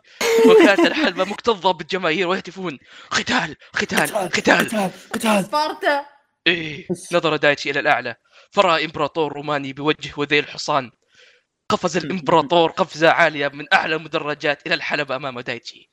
[0.50, 2.80] وكانت الحلبة مكتظة بالجماهير ويهتفون.
[3.12, 5.46] قتال قتال قتال قتال.
[5.46, 6.06] سبارتا.
[6.48, 8.16] إيه نظر دايتشي إلى الأعلى.
[8.52, 10.92] فرأى إمبراطور روماني بوجه وذيل حصان
[11.70, 15.90] قفز الإمبراطور قفزة عالية من أعلى المدرجات إلى الحلبة أمام دايتشي.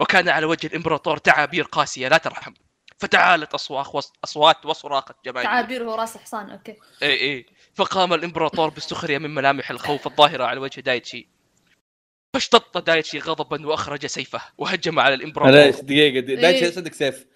[0.00, 2.52] وكان على وجه الإمبراطور تعابير قاسية لا ترحم.
[2.98, 4.12] فتعالت اصوات وص...
[4.24, 6.76] أصوات وصراخ الجماهير تعابير هو راس حصان okay.
[7.02, 7.46] إي إي.
[7.74, 11.28] فقام الإمبراطور بالسخرية من ملامح الخوف الظاهرة على وجه دايتشي.
[12.34, 15.52] فاشتط دايتشي غضبا وأخرج سيفه وهجم على الإمبراطور.
[15.52, 16.70] معليش دقيقة دايتشي إيه.
[16.70, 17.26] صدق سيف.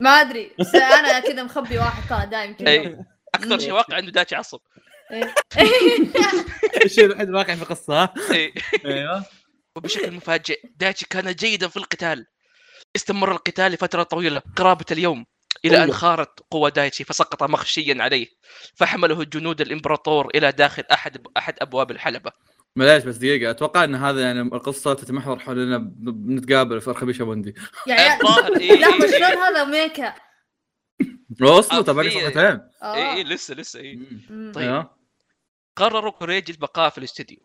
[0.00, 3.04] ما أدري بس أنا كذا مخبي واحد ترى دايم كذا.
[3.34, 4.60] أكثر شيء واقع عنده دايتشي عصب.
[5.10, 5.34] إيه.
[6.84, 8.52] الشيء الوحيد الواقع في القصة ها؟ إيه.
[8.84, 9.24] أيوه.
[9.76, 12.26] وبشكل مفاجئ دايتشي كان جيدا في القتال.
[12.96, 15.26] استمر القتال لفترة طويلة قرابة اليوم
[15.64, 18.26] إلى أن خارت قوى دايتشي فسقط مخشيا عليه.
[18.74, 22.32] فحمله جنود الإمبراطور إلى داخل أحد أحد أبواب الحلبة.
[22.76, 27.54] معليش بس دقيقة أتوقع إن هذا يعني القصة تتمحور حولنا بنتقابل في الخبيشة بوندي.
[27.86, 28.80] يا عيال لحظة إيه.
[29.10, 30.14] شلون هذا ميكا؟
[31.40, 33.22] وصلوا طبعا صفحتين اي آه.
[33.22, 33.98] لسه لسه اي
[34.28, 34.58] طيب.
[34.58, 34.99] أيوه.
[35.76, 37.38] قرر كوريجي البقاء في الاستديو.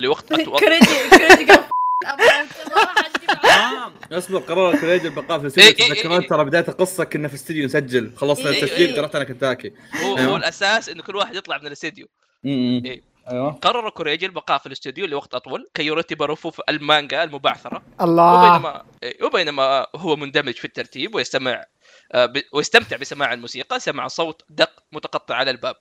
[0.00, 1.64] لوقت أطول كريدي كريدي قال
[2.06, 5.66] أبغى صراحة أجيب آه، اصبر قرر كوريج البقاء في الاستديو.
[5.68, 6.28] إيه، إيه، تذكرون إيه.
[6.28, 8.12] ترى بداية القصة كنا في الاستديو نسجل.
[8.16, 8.96] خلصنا التسجيل.
[8.96, 9.72] قرأت أنا كنتاكي.
[10.02, 10.16] هو.
[10.16, 12.06] هو الأساس إنه كل واحد يطلع من الاستديو.
[12.44, 13.02] إيه.
[13.30, 13.52] أيوه.
[13.52, 15.68] قرر كوريجي البقاء في الاستوديو لوقت أطول.
[15.74, 17.82] كي يرتب رفوف المانجا المبعثرة.
[18.00, 18.32] الله.
[18.32, 18.84] وبينما
[19.22, 21.64] وبينما هو مندمج في الترتيب ويستمع
[22.12, 23.80] آه، ويستمتع بسماع الموسيقى.
[23.80, 25.76] سمع صوت دق متقطع على الباب.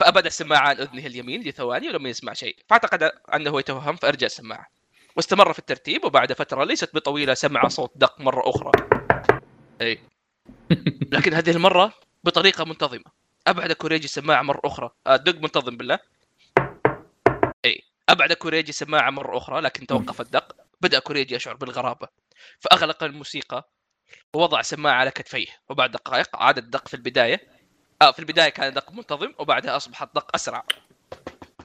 [0.00, 2.56] فابعد السماعه عن أذنه اليمين لثواني ولم يسمع شيء.
[2.68, 3.02] فاعتقد
[3.34, 4.66] أنه يتوهم فأرجع السماعة.
[5.16, 8.72] واستمر في الترتيب وبعد فترة ليست بطويلة سمع صوت دق مرة أخرى.
[9.80, 9.98] أي.
[11.12, 11.92] لكن هذه المرة
[12.24, 13.04] بطريقة منتظمة.
[13.46, 14.90] أبعد كوريجي السماعة مرة أخرى.
[15.06, 15.98] آه، دق منتظم بالله.
[17.64, 17.82] أي.
[18.08, 20.56] أبعد كوريجي السماعة مرة أخرى لكن توقف الدق.
[20.80, 22.08] بدأ كوريجي يشعر بالغرابة.
[22.60, 23.70] فأغلق الموسيقى.
[24.34, 25.48] ووضع سماعه على كتفيه.
[25.68, 27.57] وبعد دقائق عاد الدق في البداية.
[28.02, 30.64] آه في البداية كان دق منتظم وبعدها أصبحت دق أسرع.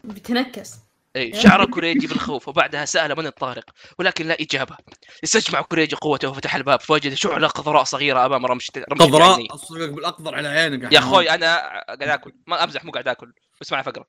[0.03, 0.73] بتنكس.
[1.15, 3.65] اي شعر كوريجي بالخوف وبعدها سأل من الطارق
[3.99, 4.77] ولكن لا إجابة.
[5.23, 10.35] استجمع كوريجي قوته وفتح الباب فوجد شعلة قذراء صغيرة أمام رمش رمش قذراء اصبغك بالأقذر
[10.35, 10.95] على عينك يعني.
[10.95, 12.33] يا أخوي أنا قاعد آكل.
[12.47, 13.33] ما أمزح مو قاعد آكل.
[13.61, 14.07] بس معي فقرة.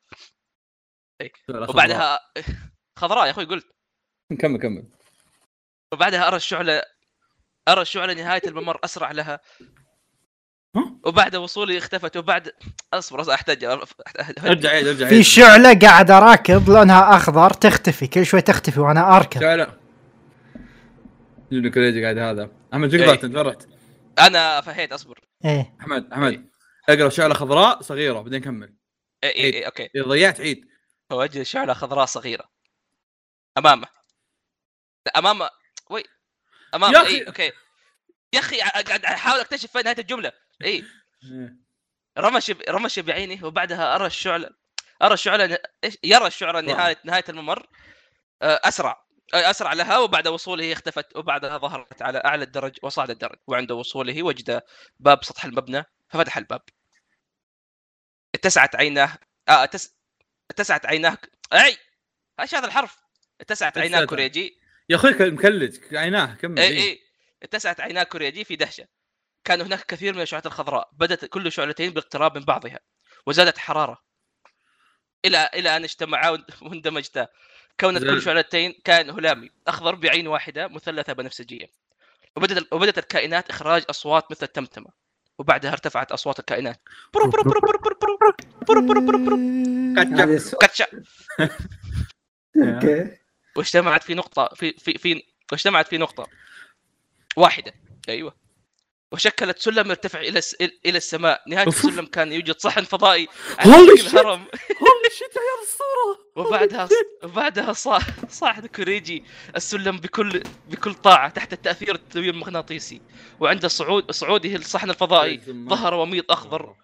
[1.21, 2.19] اي وبعدها
[2.99, 3.67] خضراء يا أخوي قلت.
[4.41, 4.89] كمل كمل.
[5.93, 6.83] وبعدها أرى الشعله
[7.69, 9.41] أرى الشعلة نهاية الممر أسرع لها.
[11.05, 12.53] وبعد وصولي اختفت وبعد
[12.95, 18.41] اصبر أصبر أحتاج ارجع عيد ارجع في شعلة قاعد راكض لونها أخضر تختفي كل شوي
[18.41, 19.41] تختفي وأنا أركض.
[19.41, 19.79] شعلة.
[21.53, 22.51] جيبني كوريجي قاعد هذا.
[22.73, 23.13] أحمد شو إيه.
[23.13, 23.69] انت فرحت
[24.19, 25.21] أنا فهيت أصبر.
[25.45, 25.77] إيه.
[25.81, 26.51] أحمد أحمد
[26.89, 28.75] أقرأ شعلة خضراء صغيرة بعدين كمل.
[29.25, 29.55] اي اي, عيد.
[29.55, 29.89] إي okay.
[29.95, 30.69] إذا ضيعت عيد.
[31.11, 32.45] فوجد شعلة خضراء صغيرة.
[33.59, 33.87] أمامه.
[35.07, 35.51] لا أمامه.
[35.91, 36.05] وي.
[36.75, 37.17] أمامه يا أخي.
[37.17, 37.53] اي okay.
[38.33, 40.33] يا أخي قاعد أحاول أكتشف فين نهاية الجملة.
[40.65, 40.85] إي.
[41.25, 41.57] إيه.
[42.19, 44.51] رمش ب- رمش بعينه وبعدها أرى الشعلة
[45.03, 45.13] أرى
[45.85, 47.67] إيش يرى الشعلة نهاية نهاية الممر
[48.43, 49.05] آه، أسرع
[49.35, 54.23] آه، أسرع لها وبعد وصوله اختفت وبعدها ظهرت على أعلى الدرج وصعد الدرج وعند وصوله
[54.23, 54.63] وجد
[55.01, 56.63] باب سطح المبنى ففتح الباب.
[58.35, 59.95] اتسعت عيناه آه اتس...
[60.51, 61.19] اتسعت عيناه
[61.53, 61.77] أي!
[62.41, 62.97] إيش هذا الحرف؟
[63.41, 64.05] اتسعت عيناه.
[64.05, 64.61] كوريجي.
[64.89, 66.79] يا أخوي مكلج عيناه كمل إي إيه.
[66.91, 67.01] إي.
[67.43, 68.87] اتسعت عيناه كوريجي في دهشة.
[69.45, 72.81] كان هناك كثير من الشعلات الخضراء بدت كل شعلتين بالاقتراب من بعضها
[73.27, 73.99] وزادت حراره
[75.25, 77.29] إلى إلى ان اجتمعا واندمجتا
[77.81, 78.23] كونت كل.
[78.23, 81.67] شعلتين كان هلامي اخضر بعين واحدة مثلثه بنفسجيه
[82.37, 84.91] وبدت وبدت الكائنات اخراج اصوات مثل التمتمه
[85.39, 86.81] وبعدها ارتفعت اصوات الكائنات
[87.15, 88.17] برو برو برو برو برو برو
[88.67, 89.37] برو برو برو برو.
[90.61, 90.87] كاتشا
[92.57, 93.19] okay
[93.57, 95.23] واجتمعت في نقطة في في في
[95.53, 96.27] واجتمعت في نقطة
[97.37, 97.73] واحدة
[98.09, 98.44] أيوه
[99.13, 100.55] وشكلت سلم يرتفع إلى الس...
[100.61, 101.43] إلى السماء.
[101.49, 101.85] نهاية أوف.
[101.85, 103.29] السلم كان يوجد صحن فضائي
[103.59, 104.15] على Holy شكل shit.
[104.17, 104.41] هرم
[104.81, 106.25] holy shit يا الصورة.
[106.47, 106.89] وبعدها
[107.25, 109.25] وبعدها صاح صاحب كوريجي
[109.57, 113.01] السلم بكل بكل طاعة تحت التأثير التنويم المغناطيسي.
[113.41, 116.75] وعند صعود صعوده للصحن الفضائي ظهر وميض أخضر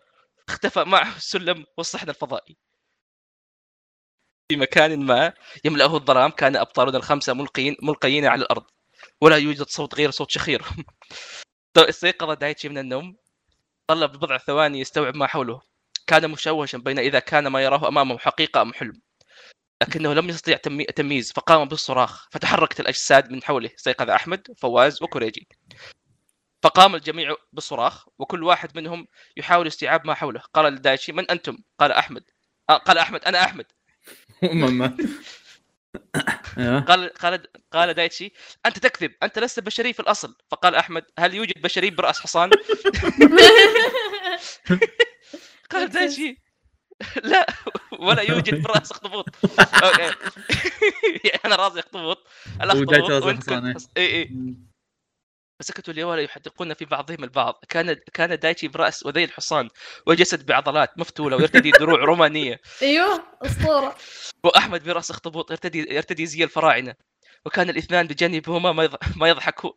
[0.49, 2.57] اختفى معه السلم والصحن الفضائي.
[4.51, 5.33] في مكان ما
[5.65, 8.65] يملأه الظلام كان أبطالنا الخمسة ملقين ملقيين على الأرض.
[9.21, 10.85] ولا يوجد صوت غير صوت شخيرهم
[11.79, 13.17] استيقظ دايتشي من النوم
[13.93, 15.61] ظل ببضع ثواني يستوعب ما حوله.
[16.07, 19.01] كان مشوشا بين إذا كان ما يراه أمامه حقيقة أم حلم.
[19.83, 25.49] لكنه لم يستطيع تمي- التمييز فقام بالصراخ فتحركت الأجساد من حوله استيقظ أحمد فواز وكوريجي.
[26.63, 29.07] فقام الجميع بالصراخ وكل واحد منهم
[29.37, 30.41] يحاول استيعاب ما حوله.
[30.55, 32.25] قال لدايتشي من أنتم؟ قال أحمد.
[32.71, 33.67] آه قال أحمد أنا أحمد.
[36.89, 38.33] قال قال قال دايتشي
[38.67, 40.37] أنت تكذب أنت لست بشري في الأصل.
[40.51, 42.51] فقال أحمد هل يوجد بشري برأس حصان؟
[45.71, 46.43] قال دايتشي
[47.25, 47.47] لا
[47.99, 49.29] ولا يوجد برأس اخطبوط.
[49.85, 50.15] okay.
[51.25, 52.27] يعني أنا راسي أخطبوط
[52.63, 53.49] الاخطبوط وانت
[53.97, 54.31] اي اي
[55.61, 57.65] فسكتوا اليوالى يحدقون في بعضهم البعض.
[57.69, 59.69] كان كان دايتشي برأس وذيل الحصان
[60.07, 62.61] وجسد بعضلات مفتولة ويرتدي دروع رومانية.
[62.83, 63.97] أيوه أسطورة.
[64.45, 66.95] وأحمد برأس اخطبوط يرتدي يرتدي زي الفراعنة.
[67.47, 68.73] وكان الاثنان بجانبهما
[69.17, 69.73] ما يضحكون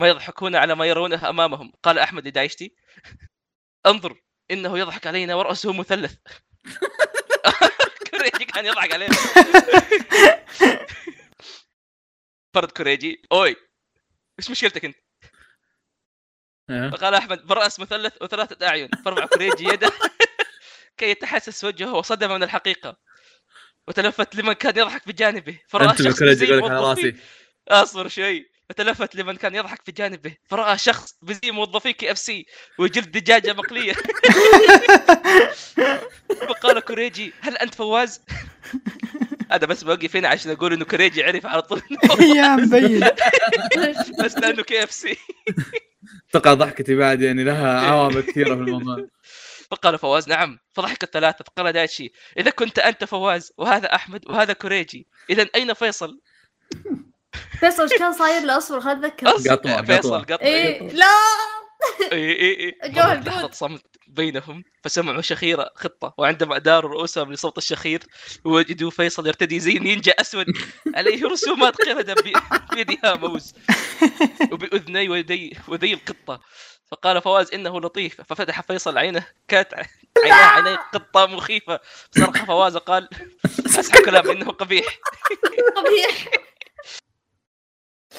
[0.00, 1.72] ما يضحكون على ما يرونه أمامهم.
[1.82, 2.74] قال أحمد لدايشتي
[3.86, 4.20] انظر
[4.50, 6.14] إنه يضحك علينا ورأسه مثلث.
[8.10, 9.16] كوريجي كان يضحك علينا.
[12.54, 13.56] فرد كوريجي أوي
[14.38, 14.96] إيش مشكلتك أنت؟
[16.70, 19.92] أيوه فقال أحمد براس مثلث وثلاثة أعين فرفع كوريجي يده.
[20.96, 22.96] كي يتحسس وجهه وصدم من الحقيقة.
[23.88, 27.16] وتلفت لمن كان يضحك بجانبه فرأى أنت شخص بزي يقول لك على موظفي راسي.
[27.68, 28.50] أصبر شوي.
[28.68, 32.46] فتلفت لمن كان يضحك بجانبه فرأى شخص بزي موظفي KFC
[32.78, 33.92] وجلد دجاجة مقلية.
[36.48, 38.20] فقال كوريجي هل أنت فواز؟
[39.52, 41.82] هذا بس بوقف هنا عشان أقول إنه كوريجي عرف على طول
[42.20, 43.08] يا مبين.
[44.24, 45.16] بس لأنه KFC.
[46.36, 49.06] أتوقع ضحكتي بعد يعني لها عوامل كثيرة في الموضوع.
[49.70, 55.06] فقال فواز نعم فضحك الثلاثة فقال دايتشي إذا كنت أنت فواز وهذا أحمد وهذا كوريجي
[55.30, 56.20] إذا أين فيصل؟
[57.60, 60.36] فيصل إيش كان صاير له اصبر خليني اتذكر قطوة، فيصل قطوة.
[60.36, 60.88] قطع إيه.
[60.88, 61.06] لا!
[62.12, 62.90] إي إي إي.
[62.90, 63.54] لحظة جود.
[63.54, 68.02] صمت بينهم فسمعوا شخير قطة وعندما أداروا رؤوسهم لصوت الشخير
[68.44, 70.46] وجدوا فيصل يرتدي زي نينجا أسود
[70.96, 73.54] عليه رسومات قردة ب- بيدها موز.
[74.52, 76.40] وبأذني ويدي وذيل القطة.
[76.90, 78.20] فقال فواز إنه لطيف.
[78.20, 79.74] ففتح فيصل عينه كانت
[80.24, 81.80] عيناه عيني قطة مخيفة.
[82.18, 83.08] صرخ فواز وقال
[83.80, 84.84] أسحب كلامي إنه قبيح.
[85.76, 86.28] قبيح.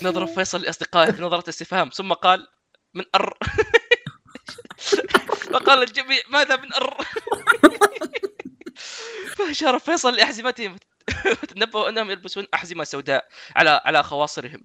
[0.01, 1.89] نظر فيصل لأصدقائه بنظرة استفهام.
[1.89, 2.47] ثم قال
[2.95, 3.37] من أر.
[5.53, 6.97] فقال الجميع ماذا من أر؟
[9.37, 10.77] فأشار فيصل لأحزمتهم.
[11.41, 14.63] فتنبهوا أنهم يلبسون أحزمة سوداء على على خواصرهم.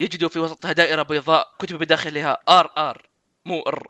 [0.00, 3.08] يجدوا في وسطها دائرة بيضاء كتب بداخلها آر آر
[3.44, 3.86] مو أر.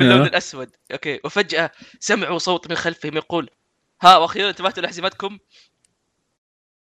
[0.00, 0.76] باللون الأسود.
[0.92, 1.20] okay.
[1.24, 1.70] وفجأة
[2.00, 3.50] سمعوا صوت من خلفهم يقول
[4.02, 5.38] ها وأخيرا انتبهتوا لأحزمتكم؟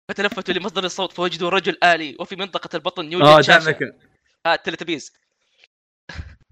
[0.08, 4.13] فتلفتوا لمصدر الصوت فوجدوا رجل آلي وفي منطقة البطن يوجد شاشة دعمك
[4.46, 5.12] ها التلتبيز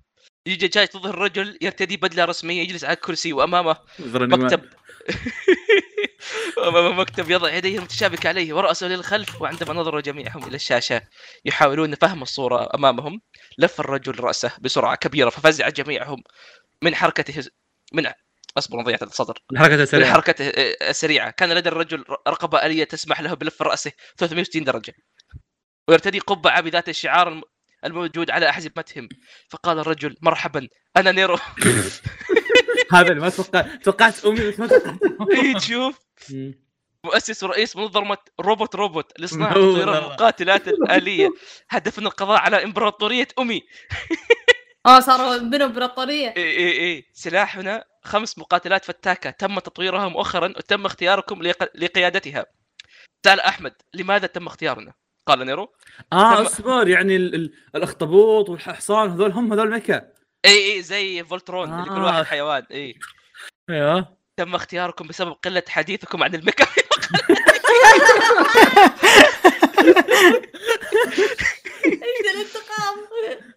[0.47, 4.65] يوجد شاشة تظهر رجل يرتدي بدلة رسمية يجلس على كرسي وأمامه مكتب.
[6.57, 11.03] وأمامه مكتب يضع يديه المتشابكة عليه ورأسه للخلف وعندما نظروا جميعهم إلى الشاشة
[11.45, 13.21] يحاولون فهم الصورة أمامهم.
[13.59, 16.23] لف الرجل رأسه بسرعة كبيرة ففزع جميعهم
[16.83, 17.45] من حركته
[17.93, 18.13] من
[18.59, 19.39] أصبر ضيعت الصدر.
[19.53, 20.13] من السريعة.
[20.13, 24.95] حركته آه، السريعة كان لدى الرجل رقبة آلية تسمح له بلف رأسه 360 درجة.
[25.89, 27.43] ويرتدي قبعة بذات الشعار
[27.85, 29.09] الموجود على أحزمتهم
[29.51, 31.39] فقال الرجل مرحبا أنا نيرو.
[32.93, 34.99] هذا اللي ما توقعت توقعت أمي بس ما توقعت.
[35.45, 35.99] إيه، تشوف
[37.05, 39.99] مؤسس ورئيس منظمة روبوت روبوت لصناعة الطيران والله.
[39.99, 41.31] المقاتلات الآلية.
[41.71, 43.63] هدفنا القضاء على إمبراطورية أمي.
[44.87, 46.29] آه صاروا بنوا إمبراطورية.
[46.37, 47.05] إيه إيه إيه.
[47.13, 49.31] سلاحنا خمس مقاتلات فتاكة.
[49.31, 52.47] تم تطويرها مؤخرا وتم اختياركم لق- لقيادتها.
[53.25, 54.93] سأل أحمد لماذا تم اختيارنا؟
[55.29, 55.73] قال نيرو؟
[56.13, 60.13] آه تم- اصبر يعني ال- ال- الأخطبوط والحصان هذول هم هذول mecha.
[60.45, 62.05] إي إي زي فولترون اللي كل آه.
[62.05, 62.99] واحد حيوان إي.
[63.71, 64.17] أيوه.
[64.37, 66.67] تم اختياركم بسبب قلة حديثكم عن ال mecha.
[71.85, 72.97] إيش الانتقام؟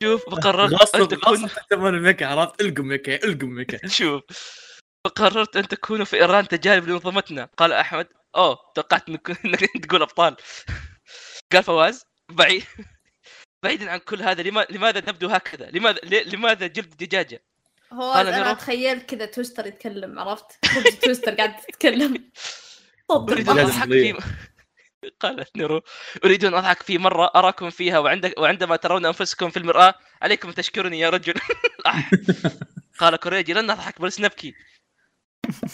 [0.03, 1.49] شوف فقررت أن غصب تكون
[1.95, 3.87] ال mecha عرفت؟ إلقم mecha إلقم mecha.
[3.87, 4.21] شوف
[5.05, 7.49] فقررت ان تكونوا فئران تجارب لمنظمتنا.
[7.57, 9.27] قال أحمد أوه توقعت إنك
[9.83, 10.35] تقول أبطال.
[11.51, 12.63] قال فواز بعيد
[13.63, 14.65] بعيدا عن كل هذا لما...
[14.69, 17.43] لماذا نبدو هكذا؟ لماذا لماذا جلد دجاجة؟
[17.93, 18.51] هو أنا نيرو.
[18.51, 20.65] اتخيل كذا تويستر يتكلم عرفت
[21.03, 22.31] تويستر قاعد تتكلم
[23.11, 23.59] أريد أن.
[23.59, 23.89] أضحك.
[23.89, 24.19] في
[25.21, 25.81] قالت نيرو
[26.25, 30.55] أريد أن أضحك في مرة أراكم فيها وعندك وعندما ترون أنفسكم في المرآة عليكم ان
[30.55, 31.33] تشكرني يا رجل
[31.87, 32.11] أح.
[32.99, 34.55] قال كوريجي لن نضحك بل نبكي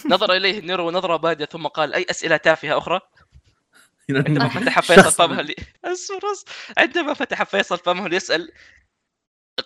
[0.06, 3.02] نظر إليه نيرو نظره بارده ثم قال أي أسئلة تافهة أخرى
[4.18, 5.56] عندما فتح فيصل فمه لي
[6.78, 8.52] عندما فتح فيصل فمه ليسأل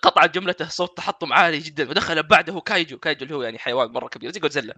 [0.02, 2.98] قطع جملته صوت تحطم عالي جدا ودخل بعده kaiju.
[2.98, 4.76] kaiju اللي هو يعني حيوان مرة كبير زي جودزيلا.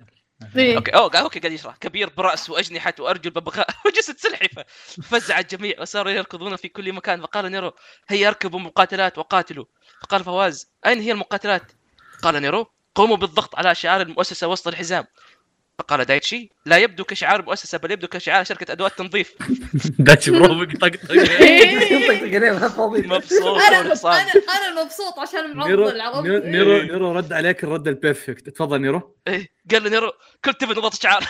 [0.55, 0.78] إيه.
[0.78, 0.91] okay.
[0.91, 1.78] أوه okay قاعد يشرح.
[1.78, 4.65] كبير برأس وأجنحة وأرجل ببغاء وجسد سلحفه
[5.03, 7.22] فزع الجميع وصاروا يركضون في كل مكان.
[7.22, 7.74] فقال نيرو
[8.07, 9.65] هيا اركبوا مقاتلات وقاتلوا.
[10.01, 11.72] فقال فواز أين هي المقاتلات؟
[12.22, 15.05] قال نيرو قوموا بالضغط على شعار المؤسسة وسط الحزام.
[15.80, 19.36] فقال دايتشي لا يبدو كشعار مؤسسه بل يبدو كشعار شركه ادوات تنظيف
[19.99, 23.61] داتش بروبك طقطق ينطق عليه ما فاضي مبسوط.
[23.61, 28.82] أنا أنا مبسوط عشان نيرو معضل عرفت نيرو نيرو, رد عليك الرد ال perfect تفضل
[28.82, 30.11] نيرو إيه، قال له نيرو
[30.45, 31.28] كنت تبي نضغط الشعار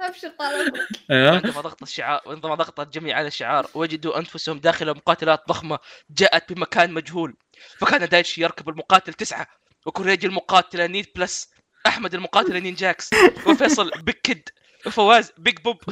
[0.00, 0.88] ابشر طال عمرك.
[1.10, 5.78] أيوه عندما ضغط الشعار عندما ضغط الجميع على الشعار وجدوا انفسهم داخل مقاتلات ضخمه
[6.10, 7.34] جاءت بمكان مجهول
[7.78, 9.46] فكان دايتشي يركب المقاتل تسعه
[9.86, 11.52] وكوريجي المقاتله نيد بلس
[11.86, 13.10] أحمد المقاتله نينجاكس
[13.46, 14.48] وفيصل بيج كيد
[14.86, 15.76] وفواز بيج بوب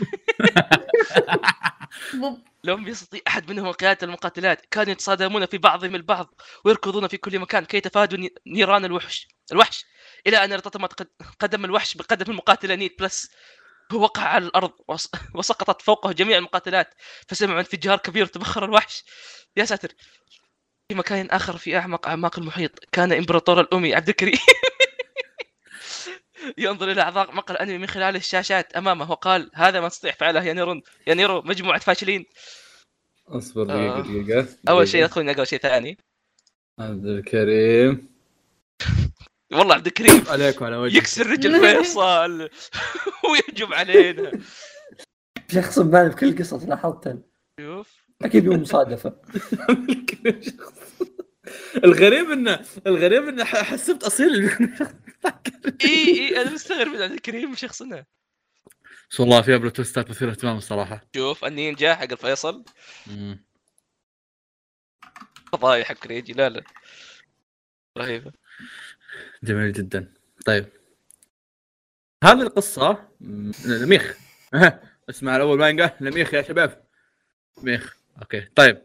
[2.14, 2.38] بوب.
[2.64, 4.66] لم يستطيع أحد منهم قيادة المقاتلات.
[4.70, 6.34] كانوا يتصادمون في بعضهم البعض
[6.64, 7.64] ويركضون في كل مكان.
[7.64, 9.28] كي يتفادوا ني- نيران الوحش.
[9.52, 9.84] الوحش.
[10.26, 11.10] إلى أن ارتطمت قد-
[11.40, 13.30] قدم الوحش بقدم المقاتله نيد بلس
[13.92, 16.94] ووقع على الأرض وس- وسقطت فوقه جميع المقاتلات.
[17.28, 19.04] فسمعوا انفجار كبير تبخر الوحش.
[19.56, 19.88] يا ساتر.
[20.88, 24.38] في مكان آخر في أعمق أعماق المحيط كان إمبراطور الأمي عبد الكريم.
[26.58, 30.52] ينظر إلى أعضاء مقهى الأنمي من خلال الشاشات أمامه وقال هذا ما استطيع فعله يا
[30.52, 32.26] نيرون يا نيرو مجموعة فاشلين.
[33.28, 34.00] أصبر آه.
[34.00, 34.22] دقيقة.
[34.22, 34.48] دقيقة.
[34.68, 35.98] اول شيء أخوي اول شيء ثاني.
[36.78, 38.08] عبد الكريم.
[39.52, 40.24] والله عبد الكريم.
[40.28, 40.96] عليك وعلى وجهك.
[40.96, 42.48] يكسر رجل فيصل.
[43.30, 44.30] ويهجم علينا.
[45.54, 47.18] شخص بالي بكل قصص لاحظت.
[47.60, 48.00] شوف.
[48.22, 49.12] أكيد مو مصادفة.
[51.84, 54.68] الغريب انه الغريب انه ح- حسبت أصيل اي
[55.84, 58.04] اي أنا مستغرب من عبد الكريم شخصنا.
[59.10, 61.00] بس والله فيها plot twist ات مثيرة اهتمام الصراحة.
[61.16, 62.64] شوف النينجا حق الفيصل.
[65.52, 66.62] فضايح حق كريجي لا لا.
[67.98, 68.32] رهيبه
[69.42, 70.12] جميل جدا.
[70.46, 70.66] طيب.
[72.24, 73.08] هذه القصة
[73.66, 74.18] لميخ
[75.10, 76.84] اسمع الأول مانجا لميخ يا شباب.
[77.62, 78.82] ميخ okay طيب.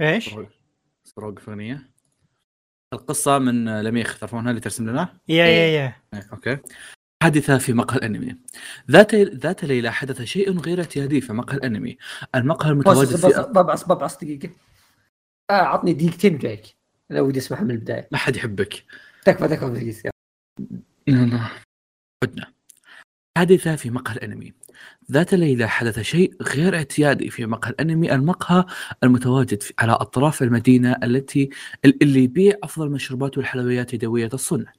[0.00, 0.30] إيش؟
[1.18, 1.90] سروق أغنية.
[2.94, 5.96] القصة من لميخ تعرفونها اللي ترسم لنا؟ يا يا يا.
[6.14, 6.58] إيه، okay.
[7.22, 8.36] حادثة في مقهى الأنمي.
[8.90, 11.98] ذات ذات ليلة حدث شيء غير اعتيادي في مقهى الأنمي.
[12.34, 14.50] المقهى المتواجد في ببعص ببعص دقيقة.
[15.50, 16.76] آه عطني دقيقتين وجايك.
[17.10, 18.08] أنا ودي أسمعها من البداية.
[18.12, 18.84] ما حد يحبك.
[19.24, 20.10] تكفى تكفى دقيقة.
[21.08, 21.50] الله
[22.24, 22.52] عدنا.
[23.36, 24.52] حادثة في مقهى الأنمي.
[25.12, 28.64] ذات ليلة حدث شيء غير اعتيادي في مقهى الأنمي المقهى
[29.04, 31.50] المتواجد على أطراف المدينة التي
[31.84, 34.72] اللي يبيع أفضل المشروبات والحلويات يدوية الصنع.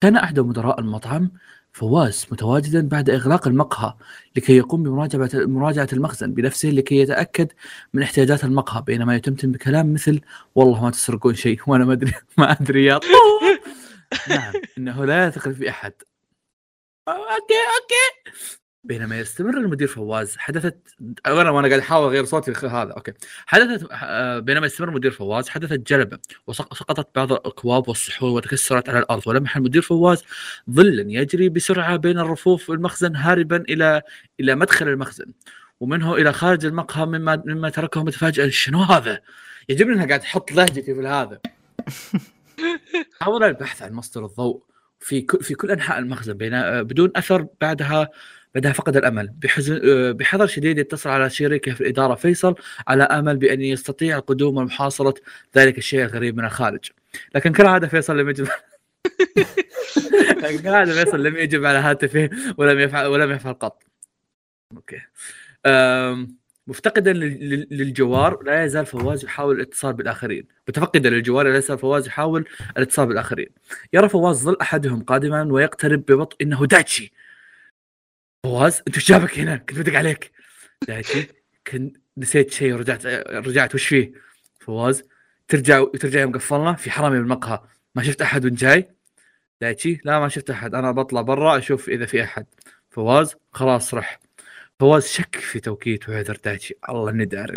[0.00, 1.30] كان أحد مدراء المطعم
[1.72, 3.94] فواز متواجدا بعد إغلاق المقهى
[4.36, 7.52] لكي يقوم بمراجعة مراجعة المخزن بنفسه لكي يتأكد
[7.94, 10.20] من احتياجات المقهى بينما يتمتم بكلام مثل
[10.54, 13.00] والله ما تسرقون شيء وأنا ما أدري ما أدري يا
[14.28, 15.92] نعم إنه لا يثق في أحد.
[17.08, 18.32] okay okay.
[18.84, 20.78] بينما يستمر المدير فواز حدثت
[21.26, 23.12] أنا وأنا قاعد أحاول أغير صوتي هذا okay.
[23.46, 29.22] حدثت آه، بينما يستمر المدير فواز حدثت جلبة وسقطت بعض الأكواب والصحون وتكسرت على الأرض
[29.26, 30.24] ولمح المدير فواز
[30.70, 34.02] ظلا يجري بسرعة بين الرفوف المخزن هاربا إلى
[34.40, 35.32] إلى مدخل المخزن
[35.80, 38.48] ومنه إلى خارج المقهى مما مما تركه متفاجئا.
[38.50, 39.20] شنو هذا؟
[39.68, 41.40] يعجبني إنها قاعد تحط لهجتي في هذا.
[43.20, 44.71] حاول البحث عن مصدر الضوء.
[45.02, 48.08] في كل في كل أنحاء المخزن بين آه، بدون أثر بعدها
[48.54, 49.28] بعدها فقد الأمل.
[49.28, 52.54] بحزن آه، بحذر شديد يتصل على شريكه في الإدارة فيصل
[52.88, 55.14] على أمل بأن يستطيع القدوم ومحاصرة
[55.56, 56.90] ذلك الشيء الغريب من الخارج.
[57.34, 58.48] لكن كالعاده فيصل لم يجب
[60.42, 63.82] لكن كالعاده فيصل لم يجب على هاتفه ولم يفعل ولم يفعل قط.
[64.76, 65.00] okay.
[66.66, 70.46] مفتقدا لل- لل- للجوار لا يزال فواز يحاول الاتصال بالآخرين.
[70.68, 73.48] متفقدا للجوار لا يزال فواز يحاول الاتصال بالآخرين.
[73.92, 77.12] يرى فواز ظل أحدهم قادما ويقترب ببطء إنه دايتشي.
[78.44, 80.32] فواز أنت إيش جابك هنا؟ كنت بدق عليك.
[80.88, 81.28] دايتشي
[81.66, 83.06] كنت نسيت شيء ورجعت
[83.46, 84.12] رجعت وش فيه؟
[84.60, 85.02] فواز
[85.48, 87.60] ترجع ترجع يوم قفلنا في حرامي بالمقهى.
[87.94, 88.90] ما شفت أحد وانت جاي؟
[89.60, 90.74] دايتشي لا ما شفت أحد.
[90.74, 92.46] أنا بطلع برا أشوف إذا في أحد.
[92.90, 94.20] فواز خلاص رح.
[94.82, 97.54] فواز شك في توقيت وعذر دايتشي الله اني داري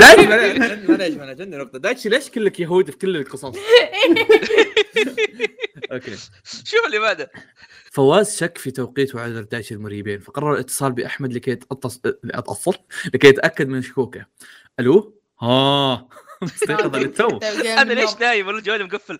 [0.00, 1.78] دايتشي معليش معليش معليش عندي نقطة.
[1.78, 3.44] دايتشي ليش كلك يهودي في كل القصص؟
[5.92, 6.16] okay.
[6.44, 7.30] شوف اللي بعده.
[7.92, 10.20] فواز شك في توقيت وعذر دايتشي المريبين.
[10.20, 11.58] فقرر الاتصال بأحمد لكي.
[12.34, 12.74] أتصل؟
[13.14, 14.26] لكي يتأكد من شكوكه.
[14.80, 16.08] ألو؟ ها.
[16.42, 17.38] مستيقظ للتو
[17.78, 19.18] أنا ليش نايم؟ والله جوالي مقفل.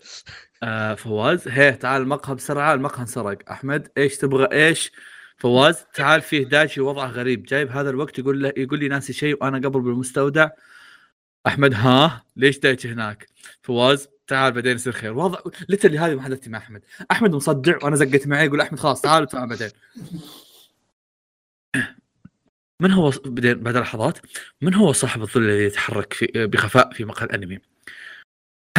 [0.63, 3.37] آه فواز هي تعال المقهى بسرعة المقهى انسرق.
[3.51, 4.91] أحمد إيش تبغى؟ إيش؟
[5.39, 7.43] فواز تعال فيه داشي وضعه غريب.
[7.43, 10.49] جايب هذا الوقت يقول له يقول لي ناسي شيء وأنا قبل بالمستودع.
[11.47, 13.27] أحمد ها؟ ليش دايتش هناك؟
[13.61, 15.13] فواز تعال بعدين يصير خير.
[15.17, 16.81] وضع literally هذه محادثتي مع أحمد.
[17.11, 19.69] أحمد مصدع وأنا زقت معي يقول أحمد خلاص تعال نتفاهم بعدين.
[22.81, 24.19] من هو بعد لحظات
[24.61, 27.59] من هو صاحب الظل الذي يتحرك في بخفاء في مقهى الأنمي؟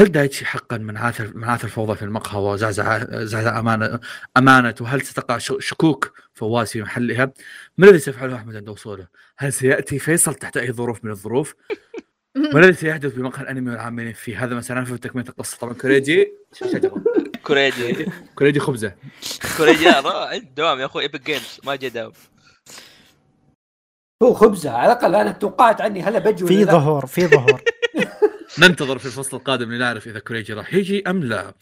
[0.01, 4.01] هل دايتشي حقا من عاث من عاث الفوضى في المقهى وزعزع زعزع امانه
[4.37, 7.33] أمانته؟ وهل ستقع ش- شكوك فواز في محلها؟
[7.79, 9.07] ما الذي سيفعله أحمد عند وصوله؟
[9.39, 11.55] هل سيأتي فيصل تحت أي ظروف من الظروف؟
[12.55, 15.57] ما الذي سيحدث بمقهى الأنمي والعاملين فيه؟ هذا ما سنعرفه في تكملة القصة.
[15.59, 16.33] طبعا كوريجي.
[16.53, 17.03] شجره
[17.47, 18.07] كوريجي.
[18.37, 18.95] كوريجي خبزة.
[19.57, 21.03] كوريجي لا عند دوام يا أخوي.
[21.03, 22.13] ايبك جيمز ما جاء دوام.
[24.23, 24.71] هو خبزة.
[24.71, 26.65] على الأقل أنا توقعت عني هلا بجي ولا في.
[26.65, 27.63] ظهور في ظهور.
[28.59, 31.55] ننتظر في الفصل القادم لنعرف إذا كوريجي راح يجي أم لا.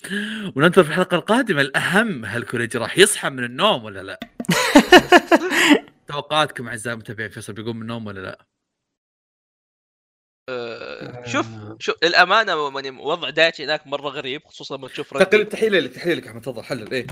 [0.57, 4.20] وننتظر في الحلقة القادمة الأهم هل كوريجي راح يصحى من النوم ولا لا؟
[6.09, 8.45] توقعاتكم أعزائي المتابعين فيصل بيقوم من النوم ولا لا؟
[10.51, 11.47] آه، شوف
[11.78, 15.45] شوف للأمانة يعني وضع دايتشي هناك مرة غريب خصوصا لما تشوف رجل.
[15.49, 17.07] تحيه لك تحيه لك أحمد تفضل حلل إيه.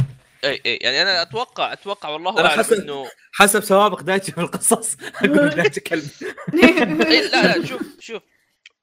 [0.44, 4.96] اي اي يعني أنا أتوقع أتوقع والله أعلم حسب- انه حسب سوابق دايتشي في القصص.
[5.24, 6.08] أقول دايتشي كلب
[6.54, 8.22] إيه لا لا شوف شوف.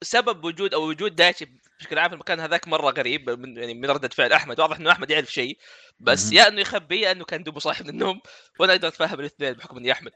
[0.04, 1.48] سبب وجود أو وجود دايتشي
[1.80, 4.60] بشكل عام في المكان هذاك مرة غريب من يعني من ردة فعل أحمد.
[4.60, 5.58] واضح إنه أحمد يعرف شيء
[6.00, 6.32] بس.
[6.32, 8.20] يا إنه يخبي يا إنه كان دوبه صاحي من النوم
[8.58, 10.12] وأنا أقدر اتفهم الاثنين بحكم إني أحمد.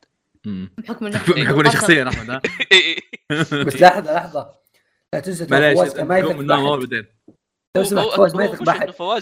[0.79, 2.41] بحكم انه بحكم شخصيا أحمد ها.
[3.65, 4.55] بس لحظة لحظة.
[5.15, 6.39] لا تنسى فواز ما يثق
[7.77, 8.63] لو سمحت فواز ما يثق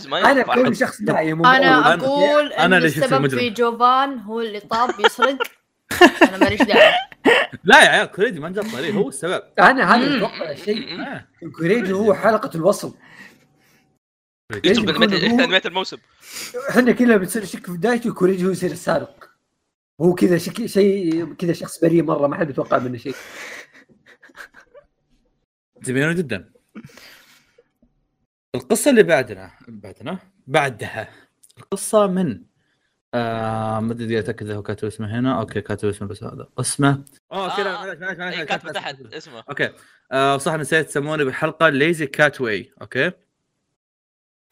[0.09, 0.73] ما أنا بأحد.
[0.73, 5.39] شخص أنا أقول إن السبب؟ في جوفان هو اللي طاب يسرق.
[6.23, 6.93] أنا ماليش دعوة.
[7.64, 9.43] لا يا عيال كوريجي ما نجط عليه هو السبب.
[9.59, 10.16] أنا هذا.
[10.16, 11.29] أتوقع الشيء آه.
[11.59, 12.95] كوريجي هو حلقة الوصل.
[14.66, 15.97] انميات انميات الموسم.
[16.70, 19.31] إحنا كلنا بنصير نشك في دايتي وكوريجي هو يصير السارق.
[20.01, 20.66] هو كذا شك...
[20.66, 23.14] شيء كذا شخص بريء مرة ما حد يتوقع منه شيء.
[25.83, 26.53] جميل جدا.
[28.55, 31.09] القصة اللي بعدنا بعدنا؟ بعدها.
[31.59, 32.45] القصة من
[33.14, 35.40] آه ما أدري أتأكد إذا هو كاتب اسمه هنا.
[35.41, 36.48] okay كاتب اسمه بس هذا.
[36.59, 37.86] اسمه؟ okay لا آه.
[37.86, 39.44] معلش معلش معلش معلش، كاتب كاتب تحت اسمه.
[39.48, 39.70] أوكي.
[40.12, 43.11] آه صح نسيت تسموني بالحلقة lazy cat why okay.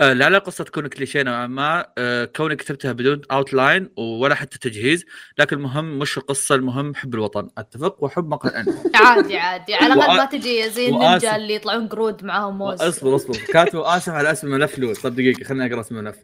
[0.00, 1.86] آه لعل القصة تكون كليشيه نوعا ما.
[1.98, 5.04] آه كوني كتبتها بدون outline ولا حتى تجهيز
[5.38, 7.48] لكن المهم مش القصة المهم حب الوطن.
[7.58, 8.74] أتفق؟ وحب مقهى الانمي
[9.04, 9.74] عادي عادي.
[9.74, 10.88] على الاقل ما تجي زي.
[10.88, 12.82] النينجا اللي يطلعون قرود معاهم موز.
[12.82, 13.36] أصبر أصبر.
[13.52, 16.16] كاتب اسف على اسم الملف لو طب دقيقة خليني أقرأ اسم الملف.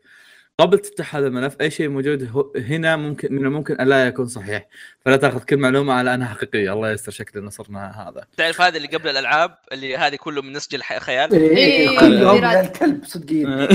[0.61, 4.67] قبل تفتح هذا الملف أي شيء موجود هنا ممكن من الممكن الا يكون صحيح.
[5.05, 6.73] فلا تأخذ كل معلومة على أنها حقيقية.
[6.73, 8.27] الله يستر شكلنا صرنا هذا.
[8.37, 12.43] تعرف هذا اللي قبل الألعاب اللي هذه كله من نسج الخيال إيه، كلهم ميراد.
[12.55, 13.47] يا الكلب صدقين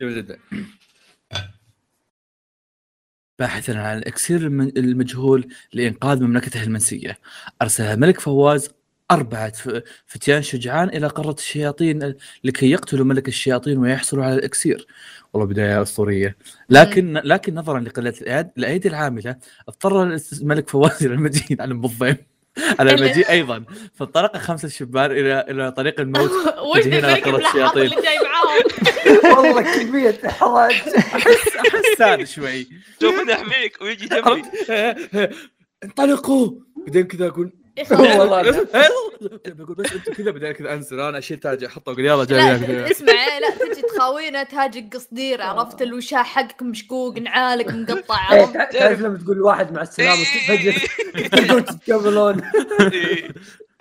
[0.00, 0.38] جميل جدا.
[3.38, 7.18] باحثا عن الإكسير الم- المجهول لإنقاذ مملكته المنسية.
[7.62, 8.70] أرسل الملك فواز
[9.10, 9.52] أربعة.
[10.06, 14.86] فتيان شجعان إلى قارة الشياطين لكي يقتلوا ملك الشياطين ويحصلوا على الإكسير.
[15.32, 16.36] والله بداية أسطورية.
[16.70, 18.14] لكن لكن نظرا لقلة
[18.58, 19.36] الأيدي العاملة
[19.68, 20.02] اضطر
[20.42, 22.16] الملك فواز إلى المجيء على المضيم
[22.78, 23.64] على المجيء أيضا.
[23.94, 26.30] فانطلق خمسة شبان إلى إلى طريق الموت.
[26.76, 27.82] وش ذيك الشياطين.
[27.82, 30.72] اللي جاي معاهم؟ والله كمية إحراج.
[30.72, 32.68] أحس أحس هذا شوي.
[33.02, 34.42] شوف أنا احميك ويجي جنبي
[35.84, 36.50] انطلقوا!
[36.76, 37.52] بعدين كذا أقول
[38.18, 38.42] والله
[39.46, 42.90] بقول بس أنتم كذا بعدين كذا انزل أنا أشيل تاج أحطه أقول يلا لا جاي
[42.90, 48.64] اسمع لا تجي تخاوينا تاج قصدير عرفت الوشاح حقك مشقوق نعالك مقطع إيه، عرفت؟ تع-
[48.70, 50.74] تعرف لما تقول واحد مع السلامة فجاه
[51.28, 52.42] تقول تتقابلون
[52.92, 53.28] إيه.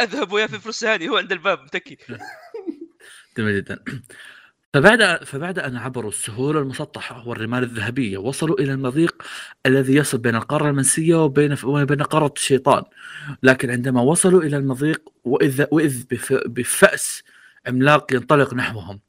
[0.02, 1.98] أذهب ويا في فرساني هو عند الباب متكي.
[3.38, 3.80] جميل جدا.
[4.74, 9.24] فبعد فبعد أن عبروا السهول المسطحة والرمال الذهبية وصلوا إلى المضيق
[9.66, 12.84] الذي يصل بين القارة المنسيه وبين وبين قارة الشيطان.
[13.44, 17.24] لكن عندما وصلوا إلى المضيق واذ وإذ بف بفأس
[17.68, 19.00] عملاق ينطلق نحوهم.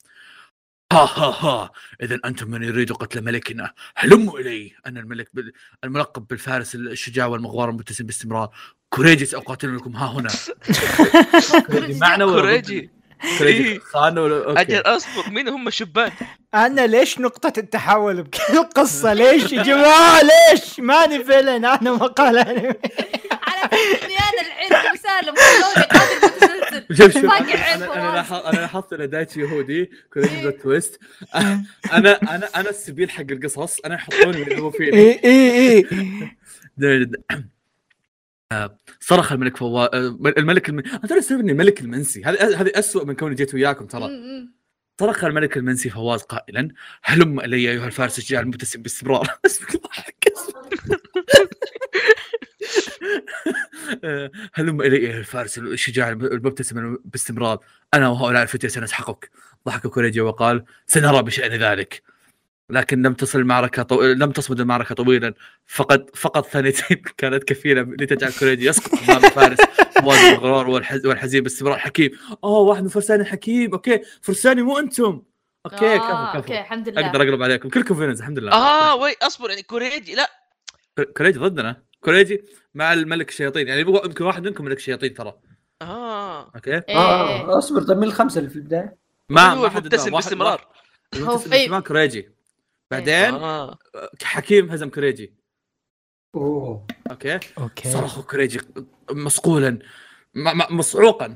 [0.93, 1.71] ها ها ها
[2.03, 3.73] اذا أنتم من يريد قتل ملكنا.
[3.97, 5.53] هلموا الي أنا الملك بال...
[5.85, 8.51] الملقب بالفارس الشجاع والمغوار المتسم باستمرار.
[8.91, 10.29] كوريجي ساقاتل لكم ها هنا.
[11.71, 12.98] كوريجي معنا؟ كوريجي.
[14.19, 16.13] ولا أجل أصبر مين هم الشبان؟
[16.55, 22.69] أنا ليش نقطة التحول بكل القصة ليش يا جماعة؟ ليش؟ ماني فيلن أنا مقال انمي
[23.49, 27.33] على إني أنا الحين مسالم خلوني قادر متسلسل شوف شوف.
[27.33, 31.01] أنا أنا لاحظت ان دايتشي يهودي كوريجي ذا تويست
[31.35, 34.97] أنا أنا أنا السبيل حق القصص أنا يحطوني يلعبوا فيني.
[34.99, 35.85] اي اي اي
[39.01, 39.89] صرخ الملك فواز
[40.39, 40.81] الملك الم...
[40.81, 42.25] ترى استوعب إني الملك المنسي.
[42.25, 44.11] هذه هذه اسوء من كوني جيت وياكم ترى.
[45.01, 46.69] صرخ الملك المنسي فواز قائلا
[47.03, 49.39] هلم إلي أيها الفارس الشجاع المبتسم باستمرار.
[49.47, 50.33] اسمك ضحك
[54.05, 57.59] آه، هلم إلي أيها الفارس الشجاع المبتسم باستمرار.
[57.95, 59.31] أنا وهؤلاء الفتية سنسحقك.
[59.67, 62.03] ضحك كوريجي وقال سنرى بشأن ذلك.
[62.71, 64.03] لكن لم تصل المعركة طو...
[64.03, 65.35] لم تصمد المعركة طويلا.
[65.67, 69.59] فقط فقط ثانيتين كانت كفيلة لتجعل كوريجي يسقط أمام فارس.
[70.03, 71.07] فواز المغوار والحز...
[71.07, 71.79] والحزين باستمرار.
[71.79, 72.11] حكيم.
[72.45, 73.73] اوه واحد من فرساني حكيم.
[73.73, 74.01] okay.
[74.23, 75.23] فرساني مو أنتم.
[75.67, 77.07] okay آه، كفو okay كفو الحمد لله.
[77.07, 77.69] أقدر أقلب عليكم.
[77.69, 78.53] كلكم fans الحمد لله.
[78.53, 80.31] آه وي أصبر يعني كوريجي لا.
[81.17, 81.83] كوريجي ضدنا.
[82.01, 82.43] كوريجي
[82.75, 83.69] مع الملك الشياطين.
[83.69, 85.35] يعني يمكن واحد منكم ملك شياطين ترى.
[85.83, 86.51] آه.
[86.55, 86.75] okay.
[86.75, 86.97] إيه.
[86.97, 88.97] آه أصبر طيب من الخمسة اللي في البداية؟
[89.29, 90.67] ما هو ما حد مبتسم باستمرار.
[91.17, 92.29] هو في- كوريجي
[92.91, 93.79] بعدين آه.
[94.23, 95.35] حكيم هزم كوريجي.
[96.35, 96.87] أوه.
[97.11, 97.39] okay.
[97.59, 97.89] okay.
[97.93, 98.61] صرخ كوريجي
[99.11, 99.71] مصقولا
[100.35, 101.35] م- م- مصعوقا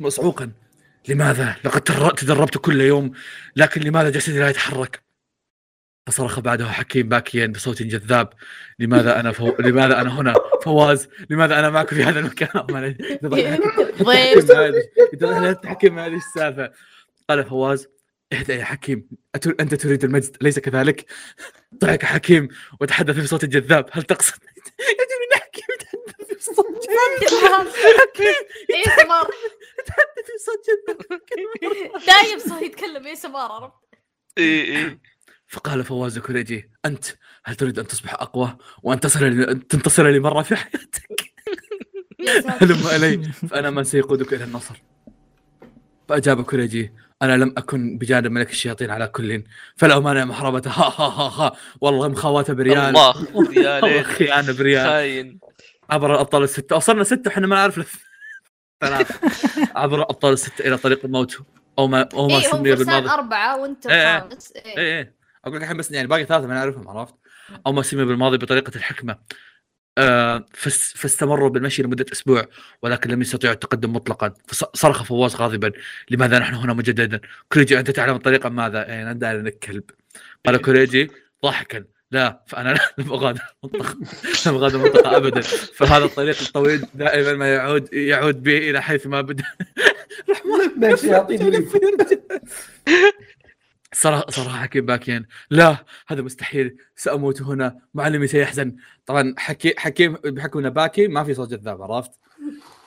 [0.00, 0.52] مصعوقا
[1.08, 1.80] لماذا؟ لقد
[2.14, 3.12] تدربت كل يوم
[3.56, 5.02] لكن لماذا جسدي لا يتحرك؟
[6.08, 8.32] فصرخ بعده حكيم باكيا بصوت جذاب.
[8.78, 9.56] لماذا أنا فو...
[9.58, 10.34] لماذا أنا هنا؟
[10.64, 12.48] فواز لماذا أنا معك في هذا المكان؟
[13.24, 14.44] ضيف
[15.22, 16.72] ضيف حكيم هذه السالفة.
[17.30, 17.88] قال فواز
[18.32, 19.08] اهدأ يا حكيم.
[19.34, 19.54] أتر...
[19.60, 21.06] أنت تريد المجد اليس كذلك؟
[21.74, 22.48] ضحك حكيم
[22.80, 24.34] وتحدث بصوت جذاب هل تقصد؟
[24.90, 26.66] يجب أن حكيم يتحدث بصوت
[27.30, 27.66] جذاب.
[28.70, 29.30] اي سمار
[29.80, 32.06] يتحدث بصوت جذاب.
[32.06, 33.74] دايم صار يتكلم اي سمار عرفت؟
[34.38, 35.00] اي اي
[35.48, 37.04] فقال فواز كوريجي أنت
[37.44, 41.32] هل تريد أن تصبح أقوى وان تصل ل- تنتصر لي مرة في حياتك؟
[42.46, 44.82] هلم إلي فأنا من سيقودك إلى النصر.
[46.08, 46.92] فأجاب كوريجي
[47.22, 49.44] أنا لم أكن بجانب ملك الشياطين على كل
[49.76, 51.56] فلا مانع محاربته ها ها ها ها.
[51.80, 52.78] والله مخاواته بريال.
[52.78, 54.86] الله يا والله ليت خيانة بريال.
[54.86, 55.38] خاين.
[55.90, 56.76] عبر الأبطال الستة.
[56.76, 58.04] وصلنا ستة إحنا ما نعرف
[58.80, 59.14] ثلاثة.
[59.80, 61.38] عبر الأبطال الستة إلى طريق الموت.
[61.78, 63.08] أو ما أو ما اي هم سمي بالماضي.
[63.08, 64.16] أربعة وأنت إيه، إيه.
[64.16, 64.78] الخامس إيه.
[64.78, 65.14] إيه إيه.
[65.44, 67.14] أقول لك الحين بس يعني باقي ثلاثة ما نعرفهم عرفت؟
[67.66, 69.12] أو ما سمي بالماضي بطريقة الحكمة.
[69.12, 69.18] آه
[70.94, 72.44] فاستمروا بالمشي لمدة أسبوع
[72.82, 74.34] ولكن لم يستطيعوا التقدم مطلقا.
[74.46, 75.72] فصرخ فواز غاضبا.
[76.10, 77.20] لماذا نحن هنا مجددا؟
[77.52, 79.82] كوريجي أنت تعلم الطريقة ماذا؟ يعني انت انك كلب
[80.46, 81.10] قال كوريجي
[81.42, 81.84] ضاحكا.
[82.10, 83.96] لا فأنا لم أغادر المنطقة.
[84.46, 85.40] لم أغادر المنطقة ابدا.
[85.74, 89.44] فهذا الطريق الطويل دائما ما يعود يعود بي إلى حيث ما بدأ.
[90.76, 91.66] ما الشياطين اللي
[93.92, 96.76] صراحة صراحة حكيم باكين لا هذا مستحيل.
[96.96, 97.78] سأموت هنا.
[97.94, 98.76] معلمي سيحزن.
[99.06, 102.10] طبعا حكي حكيم بحكم إنه باكي ما في صوت جذاب عرفت؟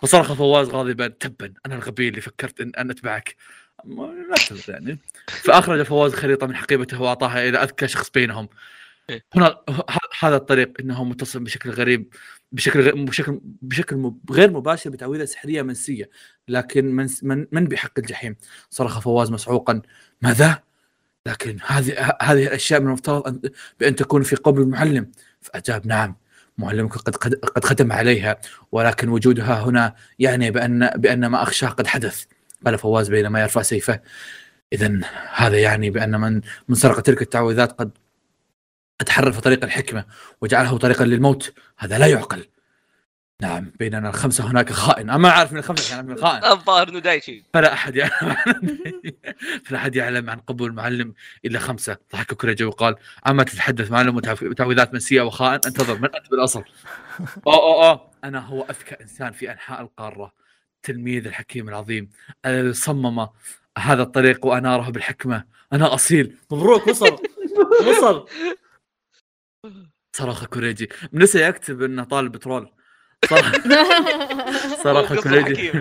[0.02, 1.08] فصرخ فواز غاضبا.
[1.08, 3.36] تبا أنا الغبي اللي فكرت ان, أن أتبعك.
[3.86, 4.36] لا
[4.68, 5.00] يعني.
[5.28, 8.50] فأخرج فواز خريطة من حقيبته وأعطاها إلى أذكى شخص بينهم.
[9.36, 9.58] هنا
[10.20, 12.14] هذا الطريق إنه متصل بشكل غريب
[12.52, 16.10] بشكل غير بشكل بشكل غير مباشر بتعويذة سحرية منسية.
[16.48, 18.36] لكن من من, من بحق الجحيم؟
[18.70, 19.82] صرخ فواز مسعوقا
[20.22, 20.64] ماذا؟
[21.28, 23.42] لكن هذه هذه الأشياء من المفترض ان
[23.80, 25.12] بأن تكون في قبل المعلم.
[25.42, 26.16] فأجاب نعم
[26.58, 32.26] معلمك قد قد ختم عليها ولكن وجودها هنا يعني بان بأن ما أخشاه قد حدث.
[32.66, 34.00] قال فواز بينما يرفع سيفه.
[34.74, 35.00] اذا
[35.34, 37.92] هذا يعني بأن من من سرق تلك التعويذات قد
[39.02, 40.06] قد حرف طريق الحكمة
[40.42, 41.54] وجعله طريقا للموت.
[41.78, 42.48] هذا لا يعقل.
[43.44, 45.10] نعم بيننا الخمسة هناك خائن.
[45.10, 48.36] أنا ما أعرف من الخمسة كان من الخائن الظاهر إنه دايتشي فلا أحد يعلم.
[49.66, 51.14] فلا أحد يعلم عن قبول المعلم
[51.46, 51.98] إلا خمسة.
[52.14, 52.96] ضحك كوريجي وقال
[53.28, 56.64] أما تتحدث معلم وتعويذات منسيه وخائن انتظر من انت بالاصل
[57.48, 58.12] أوه أوه أوه.
[58.24, 60.34] أنا هو أذكى إنسان في أنحاء القارة.
[60.84, 62.10] تلميذ الحكيم العظيم.
[62.46, 63.28] الذي صمم
[63.78, 65.44] هذا الطريق واناره بالحكمة.
[65.74, 66.36] أنا أصيل.
[66.52, 67.18] مبروك وصل.
[67.88, 68.28] وصل.
[70.16, 70.90] صرخ كوريجي.
[71.12, 72.70] منسى يكتب إنه طالب بترول.
[74.84, 75.72] صرخ قصة كوريجي.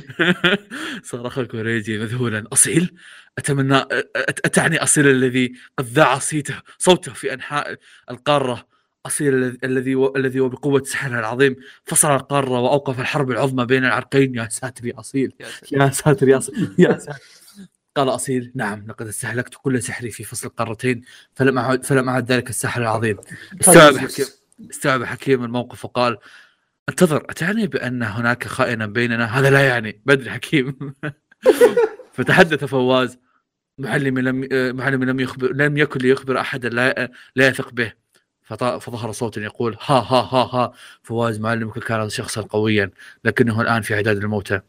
[1.03, 2.95] صرخ كوريجي مذهولا أصيل؟
[3.39, 3.85] أتمنى
[4.17, 7.77] اتعني أصيل الذي قد ذاع صيته صوته في أنحاء
[8.11, 8.67] القارة.
[9.07, 11.57] أصيل الذي- الذي و- الذي وبقوه سحرها العظيم.
[11.85, 14.35] فصل القارة وأوقف الحرب العظمى بين العرقين.
[14.35, 15.33] يا ساتر يا أصيل.
[15.73, 16.29] يا ساتر.
[16.29, 17.19] يا اصيل يا ساتر.
[17.97, 21.03] قال أصيل نعم لقد استهلكت كل سحري في فصل القارتين
[21.35, 23.17] فلم أعد فلم أعد ذلك السحر العظيم.
[23.61, 24.27] استوعب حكيم
[24.71, 26.17] استوعب حكيم الموقف وقال
[26.93, 30.03] انتظر أتعني بأن هناك خائنا بيننا؟ هذا لا يعني.
[30.07, 30.95] بدري حكيم.
[32.15, 33.19] فتحدث فواز.
[33.79, 37.93] معلمي لم معلمي لم يخبر لم يكن ليخبر أحدا لا لا يثق به.
[38.59, 40.73] فظهر صوت يقول ها ها ها ها.
[41.03, 42.91] فواز معلمك كان شخصا قويا
[43.25, 44.61] لكنه الآن في عداد الموتى.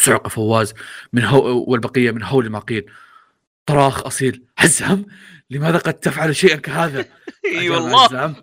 [0.00, 0.74] صعق فواز
[1.12, 2.90] من هو والبقية من هول ما قيل.
[3.66, 4.42] طراخ أصيل.
[4.56, 5.06] حزام
[5.50, 7.04] لماذا قد تفعل شيئا كهذا؟
[7.58, 8.34] إي والله.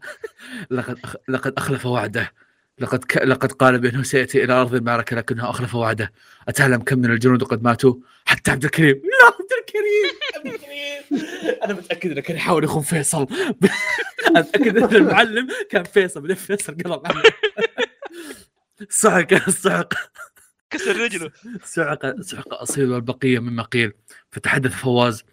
[0.72, 1.16] لقد أخ...
[1.30, 2.32] لقد أخلف وعده.
[2.80, 3.18] لقد ك...
[3.18, 6.11] لقد قال بأنه سيأتي إلى أرض المعركة لكنه أخلف وعده.
[6.47, 7.95] أتعلم كم من الجنود قد ماتوا؟
[8.26, 8.95] حتى عبد الكريم.
[9.19, 10.19] لا عبد الكريم.
[10.35, 11.60] عبد الكريم.
[11.64, 13.27] أنا متأكد إنه كان يحاول يخون فيصل.
[14.27, 16.22] أنا متاكد ان المعلم كان فيصل.
[16.22, 17.23] بعدين فيصل قلب
[18.89, 19.93] صعق صعق
[20.69, 21.31] كسر رجله.
[21.64, 23.93] صعق صعق أصيل والبقية مما قيل.
[24.31, 25.23] فتحدث فواز.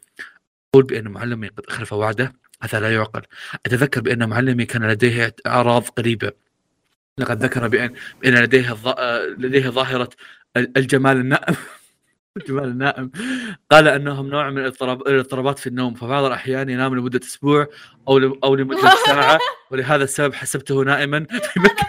[0.74, 2.32] يقول بأن معلمي قد أخلف وعده.
[2.62, 3.22] هذا لا يعقل.
[3.66, 6.45] أتذكر بأن معلمي كان لديه أعراض قريبة.
[7.18, 8.88] لقد ذكر بان بأن لديه الظ...
[9.38, 10.08] لديه ظاهرة
[10.56, 11.56] ال- الجمال النائم.
[12.36, 13.10] الجمال النائم.
[13.70, 15.94] قال أنهم نوع من الاضطراب- الاضطرابات في النوم.
[15.94, 17.68] فبعض الأحيان ينام لمدة أسبوع
[18.08, 18.38] أو ل...
[18.44, 19.38] أو لمدة ساعة.
[19.70, 21.86] ولهذا السبب حسبته نائما في مكان.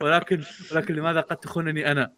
[0.00, 2.12] ولكن ولكن لماذا قد تخونني أنا؟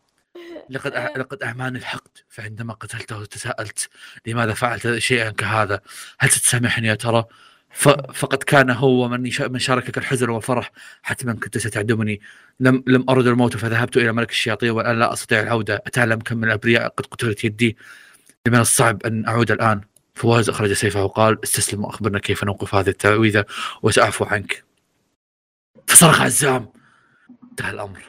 [0.70, 1.12] لقد أع...
[1.16, 2.18] لقد أعماني الحقد.
[2.28, 3.88] فعندما قتلته تساءلت
[4.26, 5.80] لماذا فعلت شيئا كهذا؟
[6.18, 7.24] هل ستسامحني يا ترى؟
[8.14, 9.30] فقد كان هو من.
[9.40, 10.72] من شاركك الحزن والفرح
[11.02, 12.20] حتما كنت ستعدمني.
[12.60, 15.82] لم لم أرد الموت فذهبت إلى ملك الشياطين والان لا أستطيع العودة.
[15.86, 17.76] اتعلم كم من الأبرياء قد قتلت يدي.
[18.48, 19.80] من الصعب أن أعود الآن؟
[20.14, 23.44] فواز أخرج سيفه وقال استسلم وأخبرنا كيف نوقف هذه التعويذة
[23.82, 24.64] وسأعفو عنك.
[25.86, 26.72] فصرخ عزام
[27.50, 28.02] انتهى الأمر.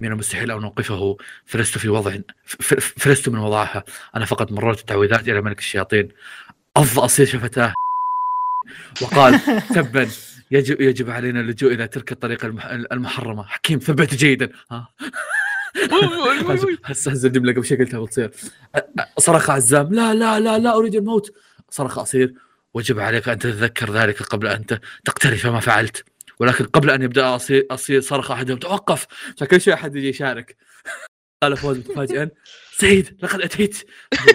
[0.00, 1.16] من المستحيل أن أوقفه.
[1.46, 2.16] فلست في وضع
[2.98, 3.84] فلست من وضعها.
[4.16, 6.08] أنا فقط مررت التعويذات إلى ملك الشياطين.
[6.76, 7.72] اض اصيل شفتاه.
[9.02, 9.40] وقال
[9.74, 10.08] تبا
[10.50, 13.42] يجب يجب علينا اللجوء إلى تلك الطريقة المح- المحرمة.
[13.44, 14.50] حكيم ثبت جيدا.
[14.70, 14.88] ها؟
[16.84, 18.30] هسه هسه الجمله قبل شوي قلتها بتصير
[19.18, 21.34] صرخ عزام لا لا لا لا أريد الموت.
[21.70, 22.34] صرخ اصيل
[22.74, 24.66] وجب عليك أن تتذكر ذلك قبل أن
[25.04, 26.04] تقترف ما فعلت.
[26.38, 29.06] ولكن قبل أن يبدأ اصيل اصيل صرخ أحدهم توقف.
[29.38, 30.56] فكل شوي أحد يجي يشارك.
[31.42, 32.30] قال فوز متفاجئا
[32.76, 33.84] سعيد لقد أتيت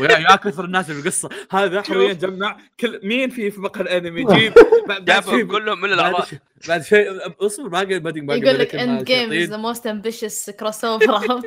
[0.02, 4.54] يا كثر الناس اللي بالقصة هذا حرفيا جمع كل مين في في مقهى الأنمي جيب
[5.08, 6.28] جابهم كلهم من الأعضاء
[6.68, 7.08] بعد شيء
[7.46, 9.50] اصبر باقي بادئ باقي يقول لك End Game is.
[9.50, 11.42] the most ambitious crossover?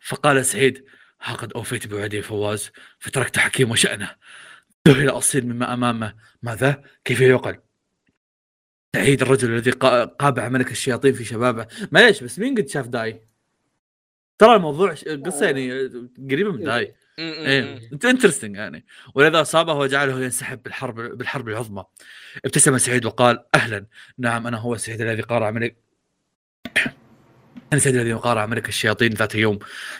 [0.00, 0.84] فقال سعيد
[1.22, 4.10] ها قد أوفيت بوعدي فواز فتركت حكيم وشأنه
[4.88, 7.56] ذهل أصيل مما أمامه ماذا؟ كيف يعقل؟
[8.96, 13.29] سعيد الرجل الذي قا- قابع ملك الشياطين في شبابه معليش بس مين قد شاف داي؟
[14.40, 14.94] ترى الموضوع
[15.26, 15.70] قصة يعني
[16.30, 17.80] قريبة من داي إيه.
[17.92, 18.86] انت interesting يعني.
[19.14, 21.84] ولذا أصابه وجعله ينسحب بالحرب بالحرب العظمى.
[22.44, 23.86] ابتسم سعيد وقال أهلا.
[24.18, 25.76] نعم أنا هو سعيد الذي قارع ملك
[27.72, 29.58] أنا سعيد الذي قارع ملك الشياطين ذات يوم.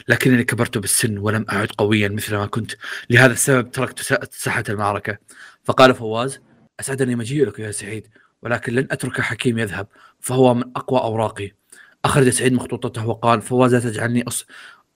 [0.09, 2.73] لكنني كبرت بالسن ولم أعد قويا مثل ما كنت.
[3.11, 5.19] لهذا السبب تركت سا- ساحة المعركة.
[5.65, 6.41] فقال فواز
[6.81, 8.07] أسعدني مجيئك يا سعيد
[8.43, 9.87] ولكن لن أترك حكيم يذهب
[10.21, 11.60] فهو من أقوى أوراقي.
[12.05, 14.47] أخرج سعيد مخطوطته وقال فواز لا تجعلني أص...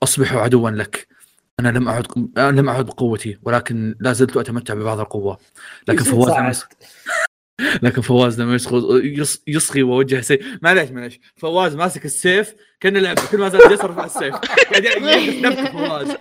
[0.03, 1.07] أصبح عدوا لك.
[1.59, 2.05] أنا لم أعد
[2.37, 5.37] أنا لم أعد بقوتي ولكن لا زلت أتمتع ببعض القوة.
[5.87, 6.65] لكن فواز.
[7.83, 9.43] لكن فواز لما يصغي يص...
[9.47, 10.57] يصغي ووجه سيف.
[10.61, 11.19] معليش معليش.
[11.37, 14.35] فواز ماسك السيف كان لعب كل ما زاد يصرف على السيف.
[15.71, 16.17] فواز.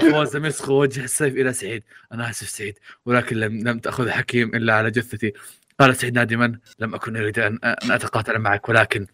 [0.00, 1.82] فواز لم يصغي ووجه السيف إلى سعيد.
[2.12, 5.32] أنا آسف سعيد ولكن لم لم تأخذ حكيم إلا على جثتي.
[5.80, 9.06] قال سعيد نادما لم أكن أريد أن أتقاتل معك ولكن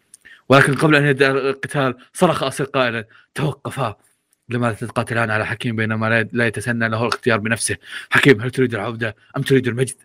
[0.53, 3.05] ولكن قبل أن يبدأ القتال صرخ اصيل قائلا
[3.35, 3.97] توقفا
[4.49, 7.77] لماذا تتقاتلان على حكيم بينما لا- يتسنى له الاختيار بنفسه؟
[8.09, 9.95] حكيم هل تريد العودة أم تريد المجد؟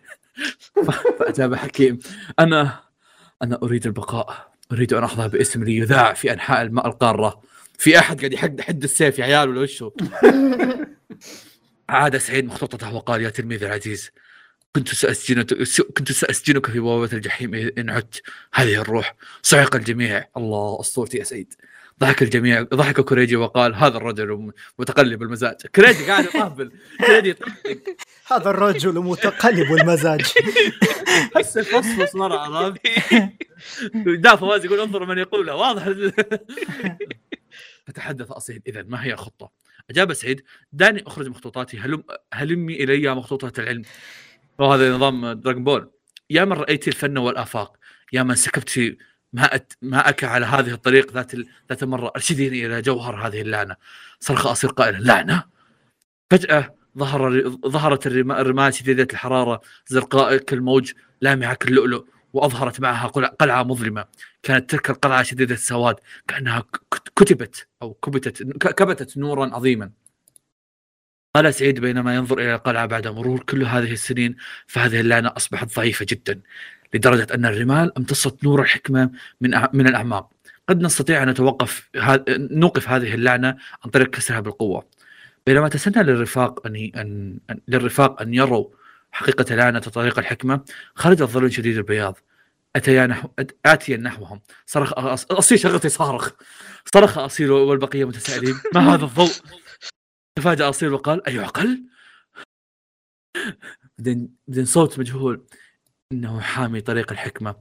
[0.85, 0.89] ف-
[1.19, 1.99] فأجاب حكيم
[2.39, 2.79] أنا
[3.41, 4.49] أنا أريد البقاء.
[4.71, 7.41] أريد أن أحظى باسم لي يذاع في أنحاء الماء القارة.
[7.77, 9.91] في أحد قاعد يحد حد السيف يا عيال ولا وشو؟
[11.89, 14.11] عاد سعيد مخطوطته وقال يا تلميذي العزيز
[14.75, 15.53] كنت سأسجنك
[15.97, 18.21] كنت سأسجنك في بوابة الجحيم إن عدت.
[18.53, 19.15] هذه الروح.
[19.41, 20.25] صعق الجميع.
[20.37, 21.53] الله أسطورتي يا سعيد.
[21.99, 22.61] ضحك الجميع.
[22.61, 25.55] ضحك كوريجي وقال هذا الرجل متقلب المزاج.
[25.75, 26.71] كوريجي قاعد يطبل
[27.05, 27.81] كوريجي يطبل
[28.31, 30.21] هذا الرجل متقلب المزاج.
[31.37, 32.79] هسه فصفص مرة عرفت
[34.05, 35.85] دا فواز يقول انظر من يقولها واضح.
[37.87, 38.61] فتحدث أصيل.
[38.67, 39.51] اذا ما هي الخطة؟
[39.89, 40.43] أجاب سعيد
[40.73, 41.79] دعني أخرج مخطوطاتي.
[41.79, 43.81] هلم هلمي إلي مخطوطة العلم.
[44.59, 45.91] وهذا نظام دراجون بول
[46.29, 47.77] يا من رأيت الفن والآفاق
[48.13, 48.97] يا من سكبت في
[49.33, 51.35] ماء ماءك على هذه الطريق ذات
[51.69, 52.11] ذات المرة.
[52.15, 53.75] أرشديني إلى جوهر هذه اللعنة.
[54.19, 55.43] صرخ اصيل قائلا لعنة؟
[56.31, 60.91] فجأة ظهر ظهرت الرما- الرمال شديده الحرارة زرقاء كالموج
[61.21, 64.05] لامعة كاللؤلؤ وأظهرت معها قلع- قلعة مظلمة.
[64.43, 65.95] كانت تلك القلعة شديدة السواد
[66.27, 66.63] كأنها
[67.15, 69.91] كتبت أو كبتت كبتت نورا عظيما.
[71.35, 74.35] قال سعيد بينما ينظر إلى القلعة بعد مرور كل هذه السنين
[74.67, 76.41] فهذه اللعنة أصبحت ضعيفة جدا
[76.93, 79.11] لدرجة أن الرمال امتصت نور الحكمة
[79.41, 80.29] من من الأعماق.
[80.69, 81.89] قد نستطيع أن نتوقف
[82.29, 83.47] نوقف هذه اللعنة
[83.85, 84.85] عن طريق كسرها بالقوه
[85.45, 86.91] بينما تسنى للرفاق أن
[87.51, 88.67] أن- للرفاق أن يروا
[89.11, 90.61] حقيقة لعنة طريق الحكمة
[90.95, 92.17] خرج الظل شديد البياض.
[92.75, 93.29] أتيا نحو
[93.65, 94.41] آتيا نحوهم.
[94.65, 96.29] صرخ أص- اصيل شغلتي صارخ.
[96.93, 99.31] صرخ أصيل والبقية متسائلين ما هذا الضوء؟
[100.39, 101.83] تفاجأ اصيل وقال ايعقل
[103.97, 105.45] بعدين بعدين صوت مجهول.
[106.11, 107.55] إنه حامي طريق الحكمة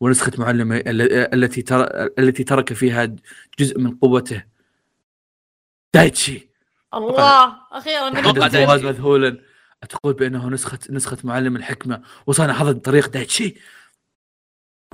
[0.00, 2.06] ونسخة معلمه ال- التي تر...
[2.18, 3.16] التي ترك فيها
[3.58, 4.44] جزء من قوته.
[5.94, 6.48] دايتشي.
[6.94, 7.60] الله!
[7.72, 8.48] أخيرا أتوقع.
[8.48, 9.42] فواز مذهولا
[9.88, 12.02] تقول بأنه نسخة نسخة معلم الحكمة.
[12.26, 13.54] وصلنا هذا طريق دايتشي.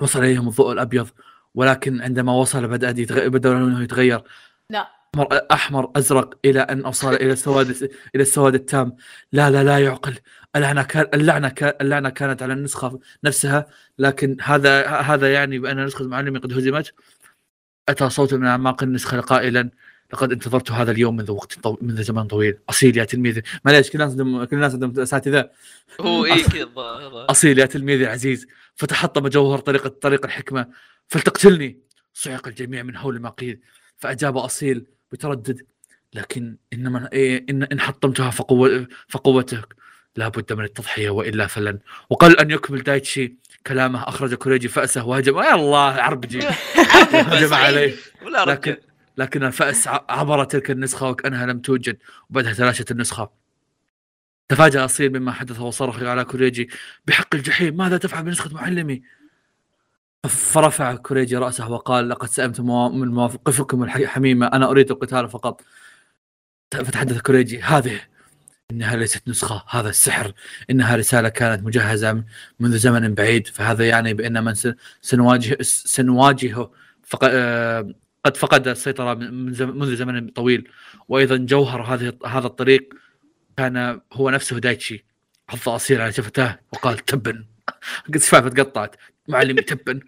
[0.01, 1.09] وصل إليهم الضوء الأبيض
[1.55, 3.29] ولكن عندما وصل يتغ...
[3.29, 4.23] بدا لونه يتغير.
[4.71, 4.94] لا.
[5.15, 7.71] أحمر أحمر أزرق إلى أن أوصل إلى السواد
[8.15, 8.97] إلى السواد التام.
[9.33, 10.15] لا لا لا يعقل.
[10.57, 13.67] اللعنة كان اللعنة كان اللعنة كانت على النسخة نفسها
[13.99, 16.95] لكن هذا هذا يعني بأن نسخة المعلم قد هزمت.
[17.89, 19.71] أتى صوت من أعماق النسخة قائلا
[20.13, 21.79] لقد انتظرت هذا اليوم منذ وقت طو...
[21.83, 22.59] منذ زمن طويل.
[22.69, 23.43] أصيل يا تلميذي.
[23.65, 25.51] معليش كل الناس عندهم كل الناس عندهم أساتذة.
[26.01, 26.67] هو اي كذا.
[27.31, 30.67] أصيل يا تلميذي العزيز فتحطم جوهر طريقة طريق الحكمة.
[31.09, 31.79] فلتقتلني.
[32.15, 33.61] صعق الجميع من هول ما قيل
[33.97, 34.94] فأجاب أصيل.
[35.15, 35.67] بتردد
[36.15, 39.75] لكن إنما إيه إن إن حطمتها فقوة فقوتك.
[40.17, 41.79] لا بد من التضحية وإلا فلن.
[42.11, 43.37] وقال أن يكمل دايتشي
[43.67, 45.39] كلامه أخرج كوريجي فأسه وهجم.
[45.39, 46.41] يا الله عربجي.
[47.13, 47.95] هجم عليه.
[48.47, 48.77] لكن
[49.17, 51.99] لكن الفأس عبر تلك النسخة وكأنها لم توجد
[52.31, 53.31] وبعدها تلاشت النسخة.
[54.49, 56.69] تفاجأ أصيل مما حدث وصرخ على كوريجي.
[57.07, 59.03] بحق الجحيم ماذا تفعل بنسخة معلمي؟
[60.29, 62.29] فرفع كوريجي رأسه وقال لقد
[62.61, 65.61] موا- من مواقفكم الحميمة أنا أريد القتال فقط
[66.73, 68.01] فتحدث كوريجي هذه
[68.71, 70.33] إنها ليست نسخة هذا السحر
[70.71, 72.25] إنها رسالة كانت مجهزة
[72.61, 76.71] منذ زمن بعيد فهذا يعني بأن من سن- سنواجه سنواجهه.
[77.23, 77.95] آه،
[78.25, 78.69] قد فقد
[79.53, 80.69] زم- منذ زمن طويل
[81.09, 82.95] وأيضا جوهر هذه هذا الطريق
[83.57, 85.05] كان هو نفسه دايتشي
[85.49, 87.45] حط أصيل على شفتاه وقال تبا
[88.07, 88.97] قد تقطعت
[89.29, 90.01] معلمي تبا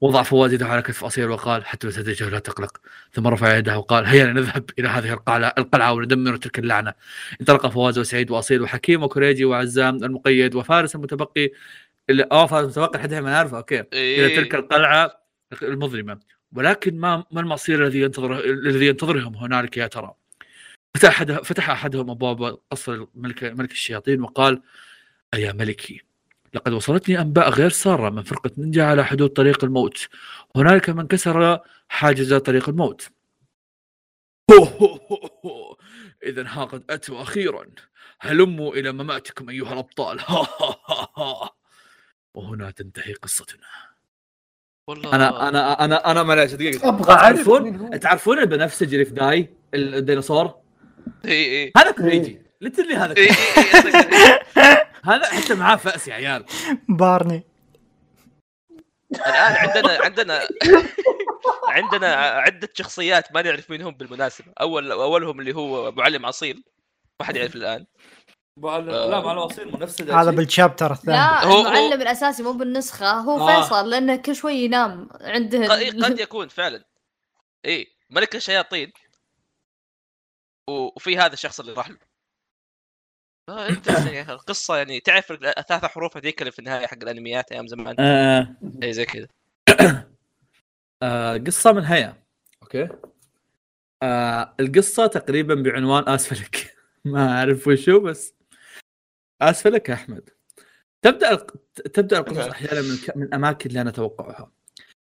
[0.00, 2.80] وضع فواز يده على كتف أصيل وقال حتى تدرجه لا تقلق.
[3.12, 6.94] ثم رفع يده وقال هيا نذهب إلى هذه القلعة القلعة وندمر تلك اللعنة.
[7.40, 11.50] انطلق فواز وسعيد وأصيل وحكيم وكريجي وعزام المقيد وفارس المتبقي
[12.10, 13.80] اللي آه فارس المتبقي الحين ما نعرفه أوكي.
[13.80, 14.36] إلى إيه.
[14.36, 15.20] تلك القلعة
[15.62, 16.20] المظلمة.
[16.52, 20.14] ولكن ما ما المصير الذي ينتظر الذي ينتظرهم هنالك يا ترى؟
[20.94, 24.62] فتح أحد فتح أحدهم أبواب قصر ملك ملك الشياطين وقال:
[25.34, 26.09] يا ملكي
[26.54, 30.08] لقد وصلتني أنباء غير سارة من فرقة نينجا على حدود طريق الموت.
[30.56, 31.58] هنالك من كسر
[31.88, 33.08] حاجز طريق الموت.
[36.26, 37.66] اذا ها قد أتوا أخيرا.
[38.20, 40.20] هلموا إلى مماتكم أيها الأبطال.
[42.34, 43.66] وهنا تنتهي قصتنا.
[44.86, 45.14] والله.
[45.14, 48.00] أنا أنا أنا أنا معلش دقيقه أبغى أعرف تعرفون.
[48.00, 50.54] تعرفون البنفسجي اللي في داي الديناصور؟
[51.24, 53.32] اي اي هذا كريجي literally هذا كريجي.
[54.56, 56.44] اي هذا حتى معاه فأس يا عيال.
[56.88, 57.44] بارني.
[59.12, 60.48] الآن عندنا عندنا
[61.68, 64.52] عندنا عدة شخصيات ما نعرف مين هم بالمناسبة.
[64.60, 66.64] اول أولهم اللي هو معلم اصيل
[67.20, 67.86] ما حد يعرف الآن.
[68.56, 71.16] لا مع الوصيل نفس هذا بالشابتر الثاني.
[71.16, 73.62] لا هو- المعلم الأساسي مو بالنسخة هو آه.
[73.62, 75.74] فيصل لأنه كل شوي ينام عنده
[76.04, 76.84] قد يكون فعلا.
[77.64, 78.92] اي ملك الشياطين.
[80.68, 82.09] وفي هذا الشخص اللي راح له.
[83.48, 84.32] آه، interesting يا.
[84.32, 88.92] القصة يعني تعرف الثلاث حروف هذيك اللي في النهاية حق الأنميات أيام زمان؟ آه اي
[88.92, 89.28] زي كذا.
[91.02, 92.22] آه قصة من هيا.
[92.62, 92.88] أوكي.
[94.02, 98.34] آه القصة تقريبا بعنوان اسفلك ما أعرف وشو بس
[99.42, 100.30] اسفلك يا أحمد.
[101.02, 101.56] تبدأ الق-
[101.94, 104.52] تبدأ القصص أحيانا من من أماكن لا نتوقعها.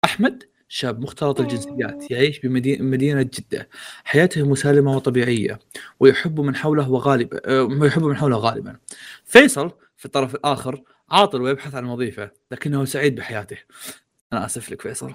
[0.04, 0.44] أحمد
[0.74, 3.68] شاب مختلط الجنسيات يعيش بمدينة جدة.
[4.04, 5.58] حياته مسالمة وطبيعية
[6.00, 8.76] ويحب من حوله وغالبا آه، ويحب من حوله غالبا.
[9.24, 13.56] فيصل في الطرف الآخر عاطل ويبحث عن وظيفة لكنه سعيد بحياته.
[14.32, 15.14] أنا آسف لك فيصل.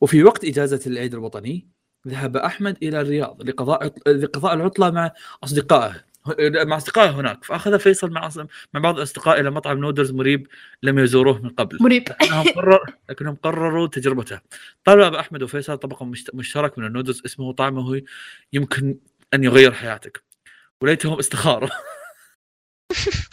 [0.00, 1.68] وفي وقت إجازة العيد الوطني
[2.08, 5.12] ذهب أحمد إلى الرياض لقضاء لقضاء العطلة مع
[5.44, 6.07] أصدقائه.
[6.64, 7.44] مع أصدقائه هناك.
[7.44, 8.30] فأخذ فيصل مع
[8.74, 10.46] مع بعض الأصدقاء إلى مطعم نودلز مريب
[10.82, 11.78] لم يزوروه من قبل.
[11.80, 12.08] مريب.
[12.08, 12.80] لكنهم قرر
[13.10, 14.40] لكنهم قرروا تجربته.
[14.84, 18.02] طلب أحمد وفيصل طبق مشت- مشترك من النودلز اسمه طعمه
[18.52, 18.98] يمكن
[19.34, 20.22] أن يغير حياتك.
[20.80, 21.68] وليتهم استخاروا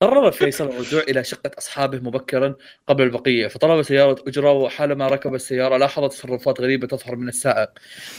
[0.00, 2.54] قرر فيصل الرجوع إلى شقة أصحابه مبكرا
[2.86, 7.68] قبل البقية فطلب سيارة أجرة وحالما ركب السيارة لاحظ تصرفات غريبة تظهر من السائق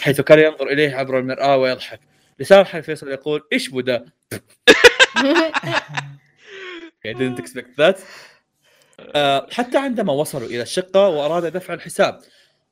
[0.02, 2.00] حيث كان ينظر إليه عبر المرآة ويضحك.
[2.40, 4.06] لسان حال فيصل يقول إيش بدا
[7.08, 7.98] I didn't expect that.
[9.16, 12.20] آه، حتى عندما وصلوا إلى الشقة واراد دفع الحساب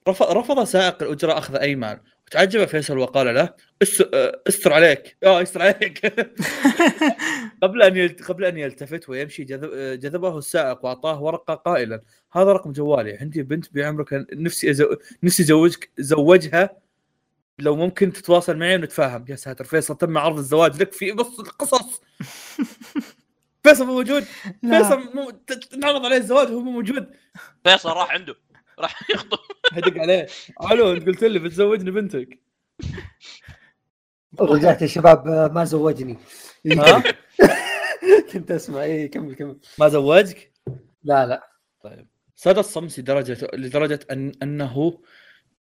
[0.07, 3.49] رف- رفض سائق الأجرة أخذ اي مال وتعجب فيصل وقال له
[3.81, 5.17] "اس- آه، استر عليك.
[5.23, 6.05] آه استر عليك.
[7.63, 8.23] قبل أن يلت...
[8.23, 9.71] قبل أن يلتفت ويمشي جذب...
[9.73, 14.95] آه، جذبه السائق وأعطاه ورقة قائلا هذا رقم جوالي عندي بنت بعمرك نفسي أزو...
[15.23, 16.69] نفسي زوجك زوجها
[17.59, 19.25] لو ممكن تتواصل معي ونتفاهم.
[19.29, 22.01] يا ساتر فيصل تم عرض الزواج لك في نص القصص.
[23.63, 24.23] فيصل مو موجود.
[24.61, 27.07] فيصل مو ت- ت- نعرض عليه الزواج وهو مو موجود.
[27.63, 28.35] فيصل راح عنده.
[28.79, 29.37] راح يخطب.
[29.73, 30.27] هدق عليه.
[30.71, 32.39] ألو أنت قلت لي بتزوجني بنتك.
[34.39, 36.17] رجعت يا شباب ما زوجني.
[36.67, 37.03] ها؟
[38.33, 38.83] كنت أسمع.
[38.83, 39.57] اي كمل كمل.
[39.79, 40.51] ما زوجك؟
[41.03, 41.49] لا لا.
[42.35, 44.99] ساد الصمت لدرجة لدرجة أن أنه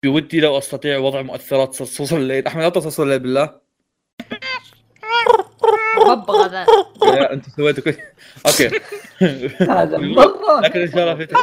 [0.04, 2.48] بودي لو أستطيع وضع مؤثرات صلصال الليل.
[2.48, 3.64] أحمد اعطى صلصال الليل بالله.
[5.98, 6.66] ببغى ذا.
[7.06, 7.96] يا أنت سويت كل
[8.46, 8.70] أوكي.
[9.60, 10.62] هذا مرة.
[10.64, 11.36] لكن إن شاء الله في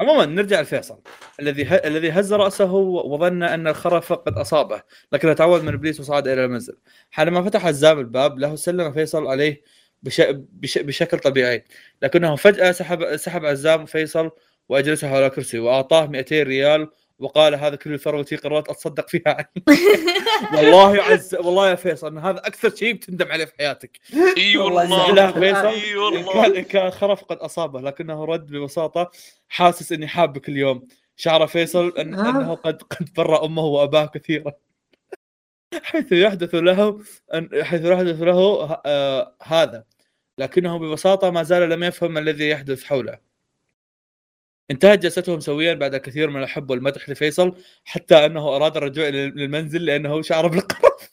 [0.00, 0.98] عموما نرجع لفيصل.
[1.40, 1.74] الذي ه...
[1.74, 4.82] الذي هز رأسه وظن أن الخرف قد أصابه
[5.12, 6.76] لكنه تعوذ من إبليس وصعد إلى المنزل.
[7.10, 9.62] حينما فتح عزام الباب له سلم فيصل عليه
[10.02, 10.22] بش...
[10.52, 10.78] بش...
[10.78, 11.64] بشكل طبيعي.
[12.02, 14.30] لكنه فجأة سحب سحب عزام فيصل
[14.68, 19.22] وأجلسه على كرسي وأعطاه 200 ريال وقال هذا كل ثروتي قررت أتصدق فيها.
[19.26, 19.64] عني
[20.54, 24.00] والله يا عز والله يا فيصل إن هذا أكثر شيء بتندم عليه في حياتك.
[24.36, 25.06] إي والله والله.
[25.06, 25.66] زعلان فيصل.
[25.66, 26.32] إي والله.
[26.32, 29.10] كان إن كان خرف قد أصابه لكنه رد ببساطة
[29.48, 32.14] حاسس إني حابك اليوم شعر فيصل أن.
[32.14, 34.52] إنه قد قد بر أمه وأباه كثيرا.
[35.82, 37.00] حيث يحدث له
[37.34, 39.84] أن حيث يحدث له آه هذا.
[40.38, 43.29] لكنه ببساطة ما زال لم يفهم ما الذي يحدث حوله.
[44.70, 50.22] انتهت جلستهم سويا بعد كثير من الحب والمدح لفيصل حتى أنه أراد الرجوع للمنزل لأنه
[50.22, 51.10] شعر بالقرف.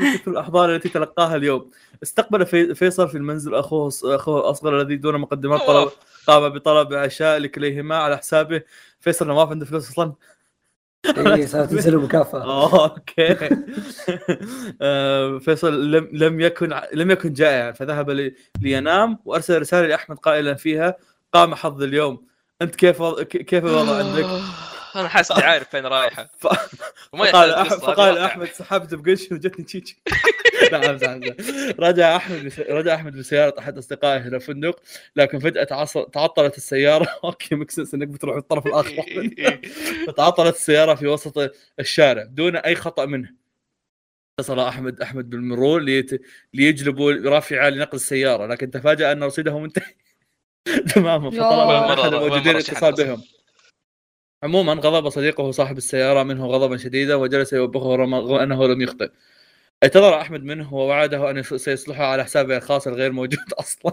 [0.00, 1.70] من كثر الاحضان التي تلقاها اليوم.
[2.02, 5.88] استقبل في فيصل في المنزل أخوه أخوه الأصغر الذي دون مقدمات طلب
[6.26, 8.62] قام بطلب عشاء لكليهما على حسابه.
[9.00, 10.12] فيصل ما عنده فلوس أصلا.
[11.06, 13.36] اي صارت تنزل مكافاه آه أوكي.
[14.82, 20.54] آه، فيصل لم لم يكن لم يكن جائعا فذهب لي- لينام وأرسل رسالة لأحمد قائلا
[20.54, 20.96] فيها
[21.34, 22.26] قام حظ اليوم.
[22.62, 24.24] أنت كيف وض- ك- كيف الوضع عندك؟
[24.96, 26.24] أنا حاسس إني عارف فين رايحة.
[26.40, 26.46] ف-
[27.12, 28.18] فقال هذا فقال.
[28.18, 30.02] أحمد سحبت بقش وجتني تشيتشي.
[31.78, 32.60] رجع أحمد بس...
[32.60, 34.80] رجع أحمد بسيارة أحد أصدقائه إلى الفندق
[35.16, 37.08] لكن فجأة تعص- تعطلت السيارة.
[37.24, 39.30] أوكي makes sense إنك بتروح الطرف الآخر.
[40.06, 43.30] فتعطلت السيارة في وسط الشارع دون أي خطأ منه.
[44.40, 46.22] اتصل أحمد أحمد بالمرور ليت...
[46.54, 49.94] ليجلبوا رافعة لنقل السيارة لكن تفاجأ أن رصيده منتهي.
[50.94, 51.40] تماما فطلب.
[52.00, 53.22] احد الموجودين الاتصال بهم
[54.42, 59.10] عموما غضب صديقه صاحب السيارة منه غضبا شديدا وجلس يوبخه رغم أنه لم يخطئ.
[59.82, 63.92] اعتذر أحمد منه ووعده أن يص- سيصلحه على حسابه الخاص الغير موجود أصلا.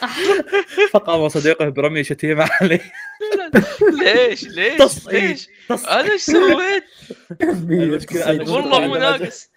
[0.92, 2.92] فقام صديقه برمي شتيمة عليه.
[3.92, 5.06] ليش؟ ليش.
[5.08, 5.48] ليش.
[5.70, 6.84] أنا إيش سويت؟
[8.50, 9.49] والله مو ناقص.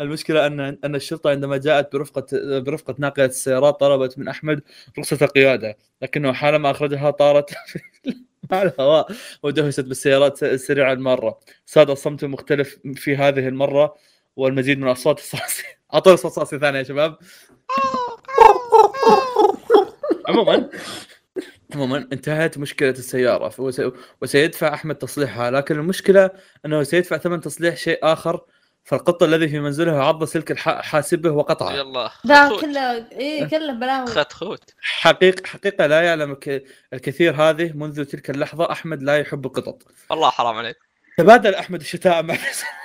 [0.00, 2.26] المشكلة أن أن الشرطة عندما جاءت برفقة
[2.58, 4.62] برفقة ناقلة السيارات طلبت من أحمد
[4.98, 7.50] رخصة القيادة لكنه حالما أخرجها طارت
[8.50, 9.12] مع الهواء
[9.42, 13.94] ودهست بالسيارات السريعه الماره ساد الصمت المختلف في هذه المرة
[14.36, 15.64] والمزيد من اصوات الصاصي.
[15.94, 17.16] اعطونا صوت صاصي ثاني يا شباب.
[20.28, 20.70] عموما
[21.74, 23.72] عموما انتهت مشكلة السيارة
[24.22, 26.30] وسيدفع أحمد تصليحها لكن المشكلة
[26.66, 28.40] أنه سيدفع ثمن تصليح شيء آخر
[28.90, 32.56] فالقط الذي في منزله عض سلك حاسبه وقطعه يلا ذا.
[32.60, 34.70] كله إيه كله بلاوي خط خوت.
[34.80, 39.82] حقيقة حقيقة لا يعلم الك- الكثير هذه منذ تلك اللحظة أحمد لا يحب القطط.
[40.10, 40.76] والله حرام عليك.
[41.18, 42.36] تبادل أحمد الشتاء مع.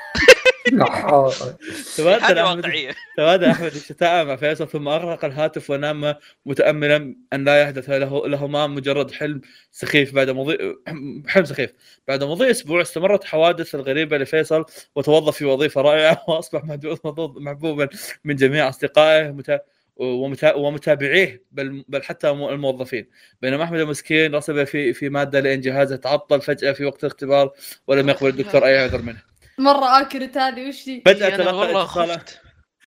[1.97, 2.91] تبادل واقعية.
[3.17, 6.15] تبادل أحمد الشتاء مع فيصل ثم أغلق الهاتف ونام
[6.45, 10.57] متأملا أن لا يحدث له لهما مجرد حلم سخيف بعد مضي
[11.27, 11.73] حلم سخيف.
[12.07, 14.65] بعد مضي أسبوع استمرت حوادث الغريبة لفيصل
[14.95, 17.87] وتوظف في وظيفة رائعة وأصبح محبوب- محبوبا
[18.23, 19.61] من جميع أصدقائه مت...
[19.97, 20.53] ومتا...
[20.53, 21.85] ومتابعيه بل...
[21.87, 23.07] بل حتى الم- الموظفين.
[23.41, 27.51] بينما أحمد المسكين رسب في في مادة لأن جهازه تعطل فجأة في وقت الاختبار
[27.87, 29.34] ولم يقبل الدكتور أي عذر منه.
[29.59, 32.41] مرة اكل تالي وش دي؟ فجاه أنا تلقى والله خفت.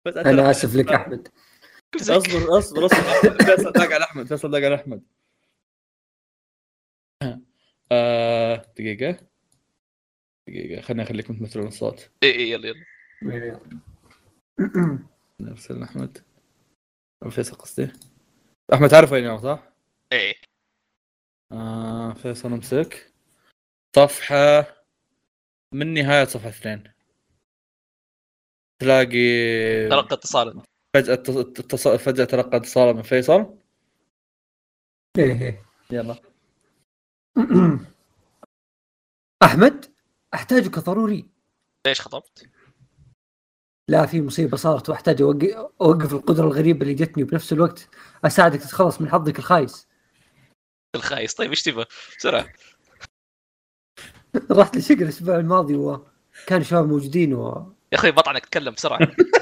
[0.08, 1.28] أنا آسف لك أحمد.
[1.96, 3.46] أصبر أصبر أصبر.
[3.46, 5.04] فيصل داق على أحمد فيصل داق على أحمد.
[7.92, 9.28] آه دقيقة.
[10.50, 12.12] دقيقة خليني اخليكم تمثلون الصوت.
[12.24, 12.68] اي اي يلا
[13.22, 13.60] يلا.
[15.40, 16.18] نرسل احمد
[17.30, 17.92] فيصل قصدي.
[18.74, 19.74] أحمد تعرف يوم صح؟
[20.12, 20.36] إيه.
[21.52, 23.14] آه فيصل امسك
[23.96, 24.85] صفحة
[25.76, 26.84] من نهاية صفحة اثنين.
[28.82, 30.64] تلاقي تلقى اتصال.
[30.96, 33.58] فجأة اتص- فجأة تلقى اتصال من فيصل.
[35.18, 35.66] إيه إيه.
[35.92, 36.16] يلا.
[39.44, 39.96] أحمد
[40.34, 41.30] أحتاجك ضروري.
[41.88, 42.50] ليش خطبت؟
[43.90, 47.90] لا في مصيبة صارت وأحتاج اوقف القدرة الغريبة اللي جتني وبنفس الوقت.
[48.26, 49.88] أساعدك تتخلص من حظك الخايس.
[50.96, 51.34] الخايس.
[51.34, 51.86] طيب إيش تبغى؟
[52.18, 52.54] بسرعة.
[54.52, 59.00] رحت لشقر الأسبوع الماضي وكان شباب موجودين وفواز يا أخوي بطعنك تكلم بسرعة.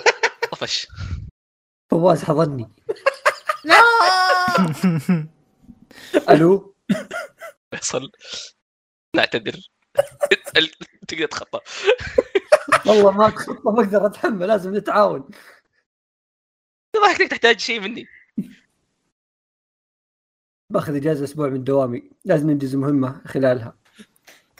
[0.51, 0.87] طفش.
[2.23, 2.69] حضني.
[3.65, 3.79] لا!
[6.29, 6.75] ألو؟
[7.71, 8.11] فيصل.
[9.15, 9.59] نعتذر.
[11.07, 11.59] تقدر تخطى
[12.87, 15.29] والله ما خطه ما أقدر أتحمل لازم نتعاون.
[16.97, 18.05] ضحك انك تحتاج شيء مني.
[20.69, 22.11] باخذ إجازة أسبوع من دوامي.
[22.25, 23.82] لازم ننجز مهمة خلالها.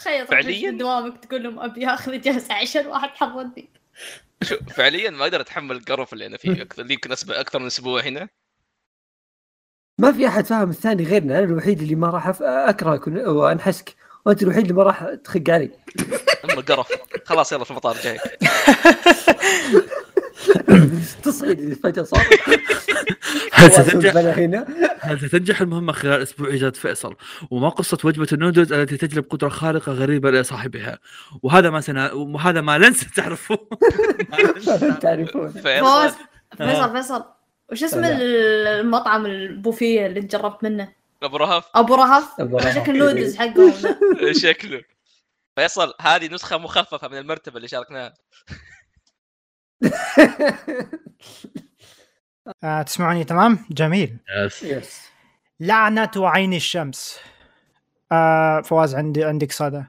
[0.04, 3.70] تخيل فعلياً؟ من دوامك تقول لهم أبي أخذ اجازه عشان واحد حضني
[4.44, 6.62] شو فعليا ما أقدر أتحمل القرف اللي أنا فيه.
[6.62, 8.30] أكثر لي يمكن أكثر من أسبوع هنا.
[10.02, 11.40] ما في أحد فاهم الثاني غيرنا.
[11.40, 13.96] أنا الوحيد اللي ما راح أكرهك وأنحسك.
[14.26, 15.72] وأنت الوحيد اللي ما راح تخق علي.
[16.44, 16.88] أما القرف.
[17.26, 18.20] خلاص يلا في المطار جاي
[21.24, 22.22] تصعيد فجاه صار
[23.54, 24.68] هل ستنجح هنا.
[25.00, 27.16] هل ستنجح المهمة خلال أسبوع إيجاد فيصل؟
[27.52, 31.00] وما قصة وجبة النودلز التي تجلب قدرة خارقة غريبة لصاحبها.
[31.44, 32.12] وهذا ما سنا...
[32.14, 33.58] وهذا ما لن ستعرفه.
[35.02, 35.52] تعرفون.
[35.52, 36.14] فواز
[36.58, 37.24] فيصل فيصل فيصل.
[37.72, 38.02] وش اسم.
[38.04, 40.92] المطعم البوفيه اللي انت جربت منه؟
[41.24, 41.64] أبو رهف.
[41.76, 42.76] أبو رهف؟ أبو رهف.
[42.76, 44.34] شكل نودلز حقهم ذا.
[44.34, 44.82] شكله.
[45.56, 48.14] فيصل هذه نسخة مخففة من المرتبة اللي شاركناها.
[52.64, 54.18] آه تسمعوني تمام؟ جميل.
[54.64, 55.10] yes
[55.60, 57.20] لعنة عين الشمس.
[58.12, 59.84] آه فواز عندي عندك صدى.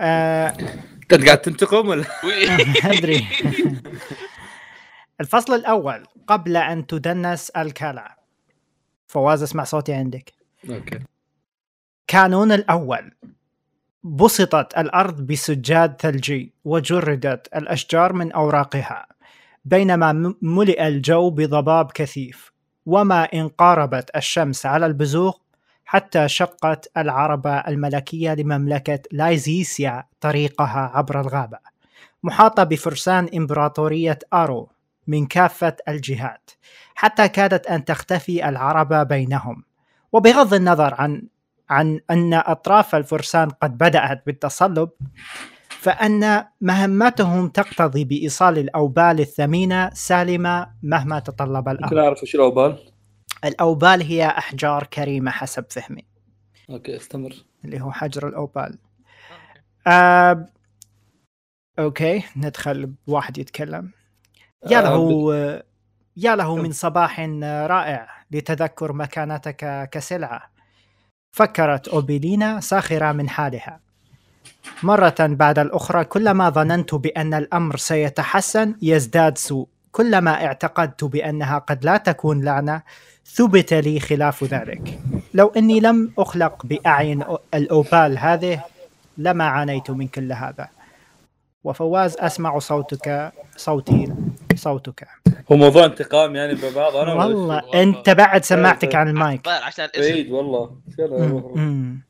[0.00, 0.56] آه
[1.12, 2.04] انت قاعد تنتقم ولا.
[2.84, 3.26] أدري.
[5.20, 8.08] الفصل الأول قبل أن تدنس الكلى.
[9.06, 10.32] فواز اسمع صوتي عندك.
[10.70, 10.98] okay.
[12.06, 13.12] كانون الأول.
[14.04, 19.06] بسطت الأرض بسجاد ثلجي وجردت الأشجار من أوراقها.
[19.66, 22.52] بينما ملئ الجو بضباب كثيف
[22.86, 25.34] وما إن قاربت الشمس على البزوغ
[25.84, 31.58] حتى شقت العربة الملكية لمملكة لايزيسيا طريقها عبر الغابة
[32.22, 34.68] محاطة بفرسان إمبراطورية آرو
[35.06, 36.50] من كافة الجهات
[36.94, 39.64] حتى كادت أن تختفي العربة بينهم.
[40.12, 41.22] وبغض النظر عن
[41.70, 44.90] عن أن أطراف الفرسان قد بدأت بالتصلب
[45.78, 52.00] فأن مهمتهم تقتضي بإيصال الأوبال الثمينة سالمة مهما تطلب ممكن الامر.
[52.00, 52.78] أعرف وش الأوبال؟
[53.44, 56.04] الأوبال هي أحجار كريمة حسب فهمي
[56.70, 57.34] okay أستمر
[57.64, 58.78] اللي هو حجر الأوبال.
[59.86, 60.46] آه...
[61.78, 63.90] okay ندخل بواحد يتكلم.
[64.70, 65.62] يا له
[66.16, 70.50] يا له من صباح رائع لتذكر مكانتك كسلعة
[71.36, 73.80] فكرت أوبيلينا ساخرة من حالها
[74.82, 79.68] مرة بعد الأخرى كلما ظننت بأن الأمر سيتحسن يزداد سوء.
[79.92, 82.82] كلما اعتقدت بأنها قد لا تكون لعنة
[83.26, 85.00] ثبت لي خلاف ذلك.
[85.34, 88.64] لو أني لم أخلق بأعين أو- الأوبال هذه
[89.18, 90.68] لما عانيت من كل هذا؟
[91.64, 94.12] وفواز أسمع صوتك صوتي
[94.54, 95.08] صوتك.
[95.52, 97.82] هو موضوع انتقام يعني ببعض أنا؟ والله.
[97.82, 99.48] أنت بعد سماعتك عن المايك.
[99.48, 101.38] عشان الاسم بعيد والله يلا مم.
[101.38, 101.56] يلا.
[101.56, 102.00] مم.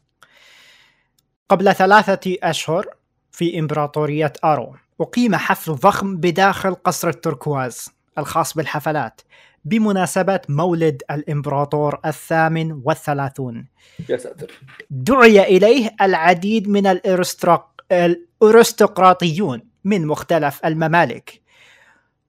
[1.49, 2.87] قبل ثلاثة أشهر
[3.31, 9.21] في إمبراطورية أرو أقيم حفل ضخم بداخل قصر التركواز الخاص بالحفلات
[9.65, 13.67] بمناسبة مولد الإمبراطور الثامن والثلاثون.
[14.09, 14.53] يا ساتر.
[14.91, 17.81] دعي إليه العديد من الأرستراق...
[17.93, 21.41] الأرستقراطيون من مختلف الممالك.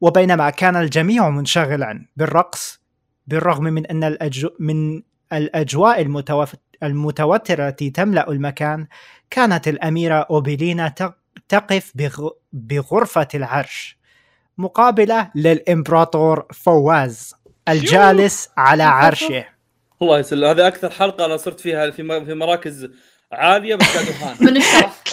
[0.02, 2.82] وبينما كان الجميع منشغلا بالرقص
[3.28, 4.50] بالرغم من أن الأجو...
[4.60, 5.02] من
[5.34, 6.56] الأجواء المتوف...
[6.84, 8.88] المتوترة التي تملأ المكان
[9.30, 10.94] كانت الأميرة أوبيلينا.
[11.50, 12.30] تقف بغ...
[12.54, 13.98] بغرفة العرش
[14.58, 17.36] مقابلة للإمبراطور فواز
[17.70, 19.46] الجالس على عرشه
[20.02, 22.90] الله يسلم هذا أكثر حلقة أنا صرت فيها في مراكز
[23.32, 25.04] عالية بس قاعد دهان من الشرف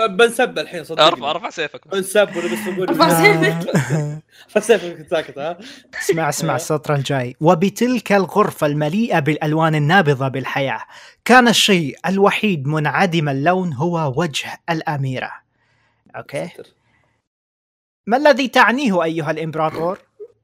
[0.18, 1.06] بنسب الحين صدقني.
[1.08, 1.88] ارفع ارفع سيفك.
[1.88, 3.72] بنسب ولا بس بقول ارفع سيفك.
[4.52, 5.58] فسيفك كنت ساكت ها؟
[6.02, 7.36] اسمع اسمع السطر الجاي.
[7.40, 10.80] وبتلك الغرفة المليئة بالألوان النابضة بالحياة
[11.24, 15.32] كان الشيء الوحيد منعدم اللون هو وجه الأميرة.
[16.16, 16.48] okay.
[18.06, 19.98] ما الذي تعنيه أيها الإمبراطور؟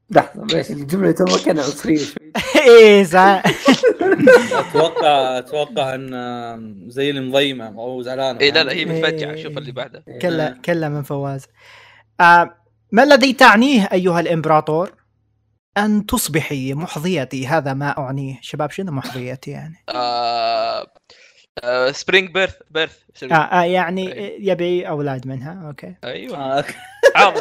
[0.09, 2.31] لحظة معليش الجملة تو كان عنصريه شوي.
[2.67, 3.43] إيه صح.
[4.69, 8.39] أتوقع أتوقع إن زي المضيمه أو زعلانة.
[8.39, 8.85] اي لا لا هي إيه.
[8.85, 9.35] متفجعة.
[9.35, 11.47] شوف اللي بعده كلا كلا من فواز.
[12.21, 12.55] آه
[12.91, 14.93] ما الذي تعنيه أيها الإمبراطور؟
[15.77, 17.47] أن تصبحي محظيتي.
[17.47, 18.39] هذا ما أعنيه.
[18.41, 19.75] شباب شنو محظيتي يعني؟
[21.91, 22.97] spring birth birth
[23.31, 25.67] آه يعني يبي أولاد منها.
[25.67, 25.95] okay.
[26.03, 26.59] أيوه.
[27.15, 27.33] آه،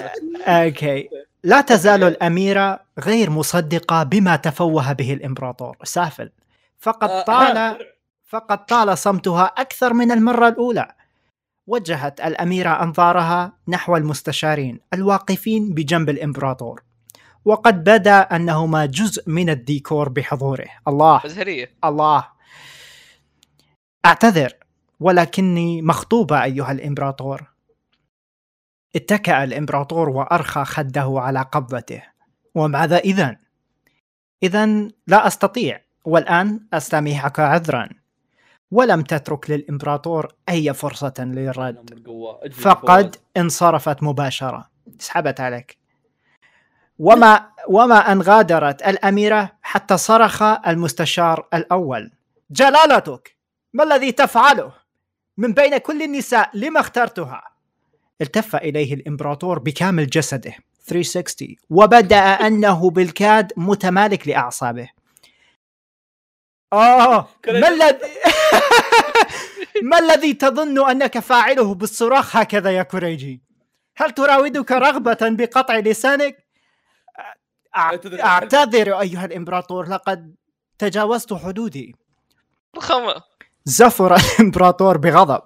[0.46, 1.08] okay.
[1.46, 5.76] لا تزال الأميرة غير مصدقة بما تفوه به الإمبراطور.
[5.84, 6.30] سافل.
[6.78, 7.78] فقد طال
[8.24, 10.94] فقد طال صمتها أكثر من المرة الأولى.
[11.66, 16.82] وجهت الأميرة أنظارها نحو المستشارين الواقفين بجنب الإمبراطور.
[17.44, 20.68] وقد بدا أنهما جزء من الديكور بحضوره.
[20.88, 21.20] الله.
[21.24, 21.70] مزهرية.
[21.84, 22.28] الله.
[24.06, 24.52] أعتذر
[25.00, 27.55] ولكني مخطوبة أيها الإمبراطور.
[28.96, 32.02] اتكأ الإمبراطور وأرخى خده على قبضته.
[32.54, 33.36] وماذا اذا
[34.42, 34.66] اذا
[35.06, 37.88] لا أستطيع والآن أستميحك عذرا.
[38.70, 41.90] ولم تترك للإمبراطور أي فرصة للرد.
[42.52, 44.70] فقد انصرفت مباشرة.
[44.98, 45.78] سحبت عليك.
[46.98, 52.12] وما وما أن غادرت الأميرة حتى صرخ المستشار الأول.
[52.50, 53.36] جلالتك!
[53.72, 54.72] ما الذي تفعله؟
[55.36, 57.55] من بين كل النساء لما اخترتها؟
[58.20, 64.88] التف إليه الإمبراطور بكامل جسده 360 وبدأ أنه بالكاد متمالك لأعصابه
[66.72, 67.98] آه ما الذي
[69.90, 73.42] ما الذي تظن أنك فاعله بالصراخ هكذا يا كوريجي؟
[73.96, 76.36] هل تراودك رغبة بقطع لسانك؟
[77.18, 77.22] أع-
[77.76, 78.22] أعتذر.
[78.22, 80.34] أعتذر أيها الإمبراطور لقد
[80.78, 81.94] تجاوزت حدودي.
[83.64, 85.42] زفر الإمبراطور بغضب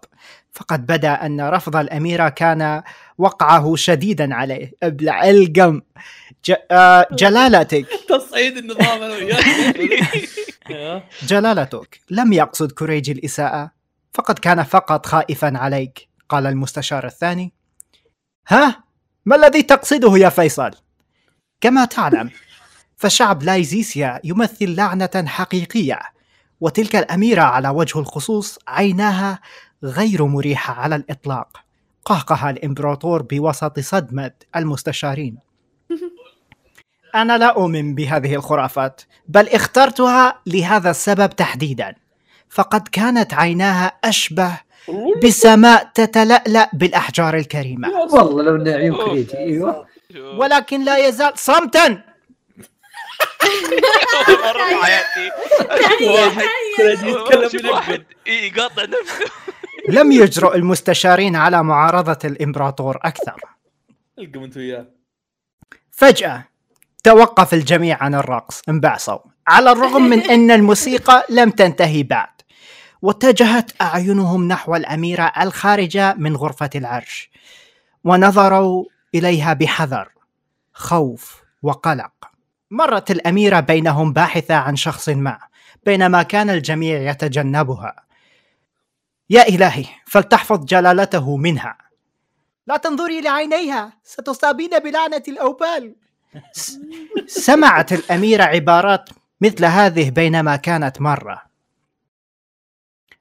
[0.53, 2.83] فقد بدا أن رفض الاميره كان
[3.19, 4.73] وقعه شديدا عليه.
[4.83, 5.81] أبلع القم.
[6.45, 6.55] ج...
[6.71, 7.87] آه جلالتك.
[8.09, 10.29] تصعيد النظام أنا وياك.
[11.31, 13.71] جلالتك لم يقصد كوريجي الإساءة.
[14.13, 16.09] فقد كان فقط خائفا عليك.
[16.29, 17.53] قال المستشار الثاني.
[18.49, 18.85] ها؟
[19.27, 20.71] ما الذي تقصده يا فيصل؟
[21.61, 22.31] كما تعلم
[22.97, 25.99] فشعب لايزيسيا يمثل لعنة حقيقية
[26.61, 29.41] وتلك الأميرة على وجه الخصوص عيناها
[29.85, 31.61] غير مريحة على الإطلاق.
[32.05, 35.39] قهقه الإمبراطور بوسط صدمة المستشارين.
[37.15, 41.95] أنا لا أؤمن بهذه الخرافات بل اخترتها لهذا السبب تحديدا.
[42.49, 44.61] فقد كانت عيناها أشبه
[45.25, 47.89] بسماء تتلألأ بالأحجار الكريمة.
[47.89, 49.87] والله لو عيون كريتي أيوه.
[50.15, 52.03] ولكن لا يزال صمتا.
[54.27, 55.31] في حياتي
[56.09, 56.45] واحد
[56.77, 59.31] كل يتكلم من واحد يقاطع نفسه.
[59.89, 63.41] لم يجرؤ المستشارين على معارضة الإمبراطور أكثر.
[64.19, 64.87] القم انت وياه
[65.91, 66.45] فجأة
[67.05, 72.29] توقف الجميع عن الرقص انبعصوا على الرغم من أن الموسيقى لم تنتهي بعد
[73.03, 77.31] واتجهت أعينهم نحو الأميرة الخارجة من غرفة العرش
[78.05, 78.85] ونظروا
[79.15, 80.09] إليها بحذر
[80.73, 82.13] خوف وقلق.
[82.71, 85.39] مرت الأميرة بينهم باحثة عن شخص ما
[85.87, 87.97] بينما كان الجميع يتجنبها.
[89.31, 91.79] يا إلهي فلتحفظ جلالته منها.
[92.67, 95.97] لا تنظري لعينيها ستصابين بلعنة الأوبال.
[97.27, 101.43] سمعت الأميرة عبارات مثل هذه بينما كانت مرة.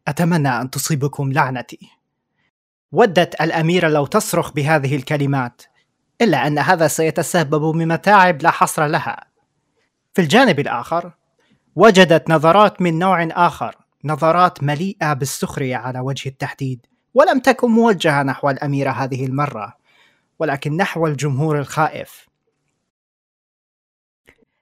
[0.08, 1.90] أتمنى أن تصيبكم لعنتي.
[2.92, 5.62] ودت الأميرة لو تصرخ بهذه الكلمات
[6.22, 9.26] إلا أن هذا سيتسبب بمتاعب لا حصر لها.
[10.14, 11.12] في الجانب الآخر
[11.76, 13.76] وجدت نظرات من نوع آخر.
[14.04, 19.78] نظرات مليئة بالسخرية على وجه التحديد ولم تكن موجهة نحو الأميرة هذه المرة
[20.40, 22.28] ولكن نحو الجمهور الخائف.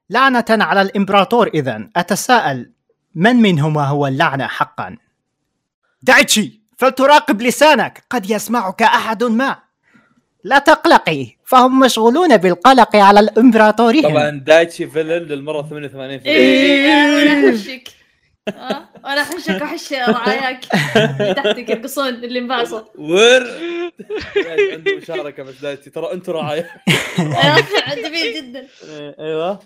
[0.09, 1.89] لعنة على الإمبراطور إذا.
[1.95, 2.71] أتساءل
[3.15, 4.97] من منهما هو اللعنة حقا؟
[6.01, 8.03] دايتشي فلتراقب لسانك.
[8.09, 9.67] قد يسمعك أحد ما.
[10.43, 17.97] لا تقلقي فهم مشغولون بالقلق على الإمبراطورهم طبعا دايتشي فيلن للمرة 88 في
[18.47, 20.65] آه؟ أنا أحشك واحش رعاياك.
[21.35, 23.47] تحتك يرقصون اللي انبعصوا ور.
[24.73, 26.69] عنده مشاركة بس دايتشي ترى أنتم رعايا
[27.95, 28.67] جميل جدا.
[29.19, 29.59] أيوه.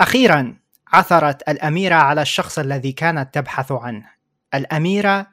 [0.00, 0.56] أخيرا
[0.92, 4.10] عثرت الأميرة على الشخص الذي كانت تبحث عنه.
[4.54, 5.26] الأميرة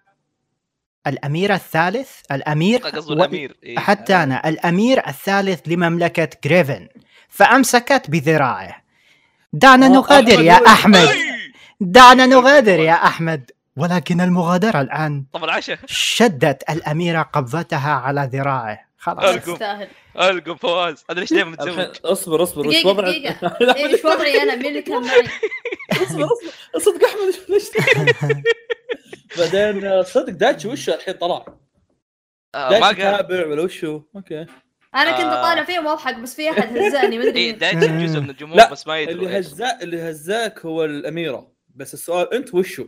[1.07, 3.80] الأميرة الثالث الأمير قصده و- الأمير إيه.
[3.80, 6.88] حتى أنا الأمير الثالث لمملكة جريفن
[7.30, 8.84] فأمسكت بذراعه.
[9.53, 11.32] دعنا آه، نغادر يا أي!
[11.81, 13.51] دعنا نغادر يا أحمد.
[13.77, 15.77] ولكن المغادرة الآن طب العشاء.
[15.85, 19.35] شدت الأميرة قبضتها على ذراعه خلاص.
[19.35, 19.87] تستاهل
[20.19, 21.03] ألقم فواز.
[21.09, 23.57] أنا ليش دائما متزوج اصبر اصبر وش دقيقة وضع دقيقة.
[23.61, 25.23] لا، إيه، إيش وضعي أنا؟ مين اللي كان معي؟
[25.91, 26.79] اصبر اصبر.
[26.79, 27.69] صدق أحمد ليش
[29.37, 31.45] بعدين صدق دايتشي وش الحين طلع؟
[32.55, 34.45] آه، ما دايتشي تابع ولا وشو؟ أوكي.
[34.95, 35.41] أنا كنت آه.
[35.41, 37.39] طالع فيهم وأضحك بس في أحد هزأني ما أدري.
[37.39, 37.57] اي مين.
[37.57, 41.52] دايتشي جزء من الجمهور بس ما يدري اللي هزاك اللي هزاك هو الأميرة.
[41.75, 42.85] بس السؤال انت وشو؟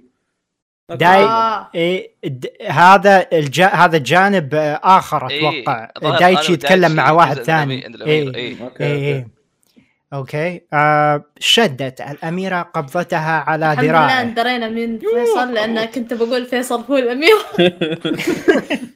[0.90, 1.70] داي- آه.
[1.76, 3.68] إيه د- هذا الجا...
[3.68, 5.90] هذا جانب آه، آخر إيه، أتوقع.
[6.02, 7.78] ظهر دايتشي يتكلم مع واحد ثاني.
[7.88, 8.56] من الأمير، إيه.
[8.56, 8.56] إيه.
[8.64, 9.26] أوكي
[10.14, 10.62] okay.
[10.74, 16.46] آه شدت الأميرة قبضتها على الحمد لله ذراعه إن درينا من فيصل لأن كنت بقول
[16.46, 17.36] فيصل هو الأمير.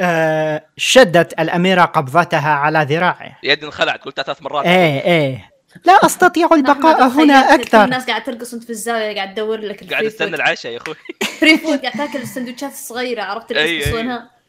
[0.00, 3.38] آه شدت الأميرة قبضتها على ذراعه.
[3.42, 4.66] يدي انخلعت قلتها ثلاث مرات.
[4.66, 5.51] إيه إيه.
[5.84, 7.84] لا أستطيع البقاء هنا أكثر.
[7.84, 10.94] الناس قاعد ترقص وانت في الزاوية قاعد تدور لك قاعد استنى العشاء يا أخوي.
[11.40, 13.62] free food قاعد تاكل السندوتشات الصغيرة عرفت اللي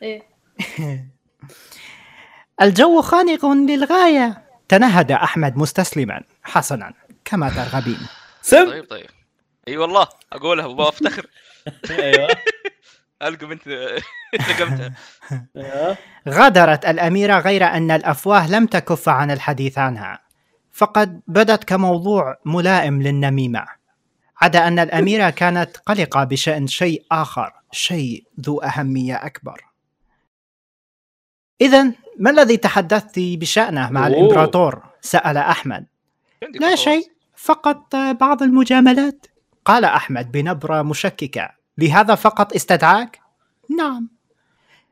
[0.02, 0.28] إيه
[2.62, 6.22] الجو خانق للغايه تنهد أحمد مستسلما.
[6.44, 6.94] حسنا
[7.26, 7.98] كما ترغبين.
[8.42, 8.70] سم.
[8.70, 9.10] طيب طيب.
[9.68, 11.26] أي والله أقولها وبفتخر
[11.90, 12.28] أيوه.
[13.22, 13.68] ألقم أنت
[14.50, 14.94] لقمتها.
[15.58, 15.98] أيوة.
[16.30, 20.20] غادرت الأميرة غير أن الأفواه لم تكف عن الحديث عنها.
[20.74, 23.66] فقد بدت كموضوع ملائم للنميمة.
[24.42, 29.62] عدا أن الأميرة كانت قلقة بشأن شيء آخر شيء ذو أهمية أكبر.
[31.62, 31.84] اذا
[32.20, 34.08] ما الذي تحدثت بشأنه مع أوه.
[34.08, 35.86] الإمبراطور؟ سأل أحمد.
[36.60, 36.76] لا.
[36.76, 39.26] شيء فقط بعض المجاملات.
[39.66, 41.50] قال أحمد بنبرة مشككة.
[41.78, 43.20] لهذا فقط استدعاك؟
[43.78, 44.10] نعم.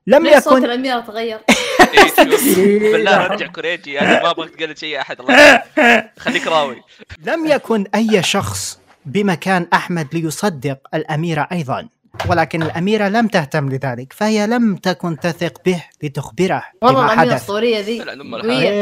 [0.07, 1.39] لم ليش صوت يكن الأميرة تغير؟
[1.81, 2.07] إيه،
[2.55, 2.59] شوف.
[2.93, 5.63] بالله ارجع كوريجي أنا ما ابغاك تقلد شيء أحد الله.
[6.19, 6.81] خليك راوي.
[7.25, 11.89] لم يكن أي شخص بمكان أحمد ليصدق الأميرة أيضا
[12.29, 17.41] ولكن الأميرة لم تهتم لذلك فهي لم تكن تثق به لتخبره والله بما الاميره حدث
[17.41, 17.97] الصوريه ذي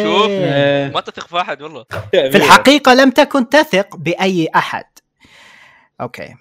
[0.03, 0.91] شوف إيه.
[0.93, 1.85] ما تثق في أحد والله.
[2.31, 4.85] في الحقيقة لم تكن تثق بأي أحد.
[6.01, 6.35] أوكي.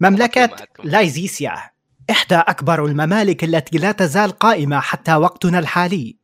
[0.00, 0.50] مملكة.
[0.84, 1.69] لايزيسيا.
[2.10, 6.16] إحدى أكبر الممالك التي لا تزال قائمة حتى وقتنا الحالي.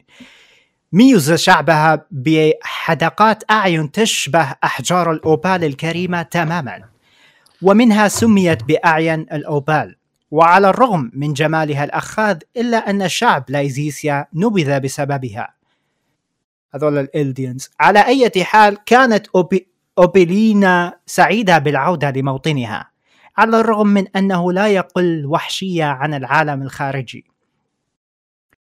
[0.92, 6.84] ميز شعبها بحدقات أعين تشبه أحجار الأوبال الكريمة تماما
[7.62, 9.96] ومنها سميت بأعين الأوبال.
[10.30, 15.54] وعلى الرغم من جمالها الأخاذ إلا أن شعب لايزيسيا نبذ بسببها.
[16.74, 19.68] هذول الإلديانز على أي حال كانت أوبي
[19.98, 22.95] أوبيلينا سعيدة بالعودة لموطنها.
[23.38, 27.24] على الرغم من أنه لا يقل وحشية عن العالم الخارجي.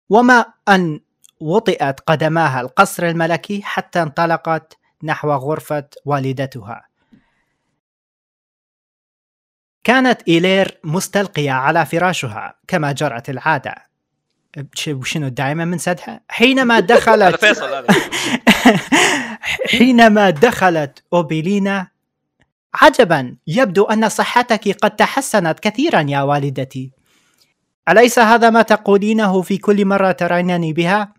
[0.08, 1.00] وما أن
[1.40, 6.86] وطئت قدماها القصر الملكي حتى انطلقت نحو غرفة والدتها.
[9.84, 13.90] كانت إيلير مستلقية على فراشها كما جرت العادة.
[15.04, 17.44] شنو دائما من سدها؟ حينما دخلت
[19.78, 21.89] حينما دخلت أوبيلينا
[22.74, 23.36] عجبا.
[23.46, 26.92] يبدو أن صحتك قد تحسنت كثيرا يا والدتي.
[27.88, 31.12] أليس هذا ما تقولينه في كل مرة ترينني بها؟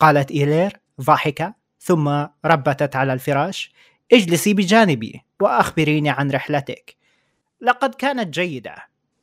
[0.00, 1.54] قالت إيلير ضاحكة.
[1.80, 2.08] ثم
[2.44, 3.72] ربتت على الفراش.
[4.12, 6.96] اجلسي بجانبي وأخبريني عن رحلتك.
[7.60, 8.74] لقد كانت جيدة.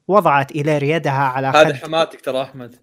[0.07, 2.75] وضعت إيلير يدها على هذه خد حماتك ترى أحمد.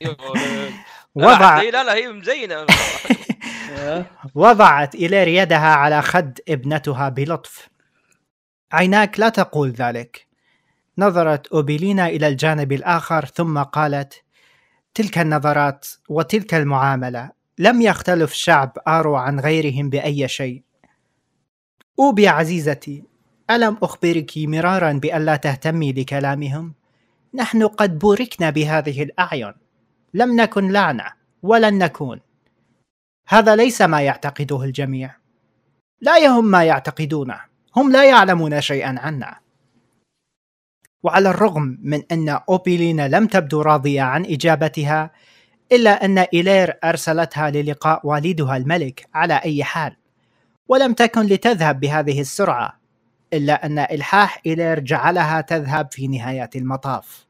[1.14, 2.66] وضع لا لا هي مزينة.
[4.34, 7.69] وضعت إلير يدها على خد ابنتها بلطف.
[8.72, 10.26] عيناك لا تقول ذلك.
[10.98, 14.22] نظرت أوبيلينا إلى الجانب الآخر ثم قالت
[14.94, 20.62] تلك النظرات وتلك المعاملة لم يختلف شعب آرو عن غيرهم بأي شيء.
[21.98, 23.04] أوبي عزيزتي
[23.50, 26.74] ألم أخبرك مرارا بألا تهتمي لكلامهم؟
[27.34, 29.52] نحن قد بوركنا بهذه الأعين.
[30.14, 32.20] لم نكن لعنة ولن نكون.
[33.28, 35.16] هذا ليس ما يعتقده الجميع.
[36.00, 39.40] لا يهم ما يعتقدونه هم لا يعلمون شيئا عنا.
[41.02, 45.10] وعلى الرغم من أن أوبيلينا لم تبدو راضية عن إجابتها
[45.72, 49.96] إلا أن إيلير أرسلتها للقاء والدها الملك على أي حال.
[50.68, 52.80] ولم تكن لتذهب بهذه السرعة
[53.32, 57.26] إلا أن إلحاح إيلير جعلها تذهب في نهاية المطاف.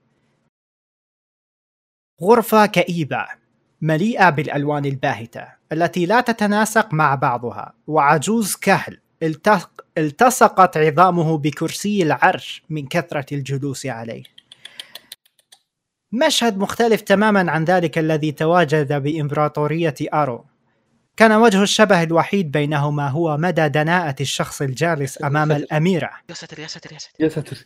[2.22, 3.26] غرفة كئيبة
[3.80, 9.00] مليئة بالألوان الباهتة التي لا تتناسق مع بعضها وعجوز كهل.
[9.22, 9.70] التق...
[9.98, 14.22] التصقت عظامه بكرسي العرش من كثرة الجلوس عليه.
[16.12, 20.44] مشهد مختلف تماما عن ذلك الذي تواجد بإمبراطورية أرو.
[21.16, 26.10] كان وجه الشبه الوحيد بينهما هو مدى دناءة الشخص الجالس أمام الأميرة.
[26.28, 27.24] يا ساتر يا ساتر يا ساتر.
[27.24, 27.56] يا ساتر.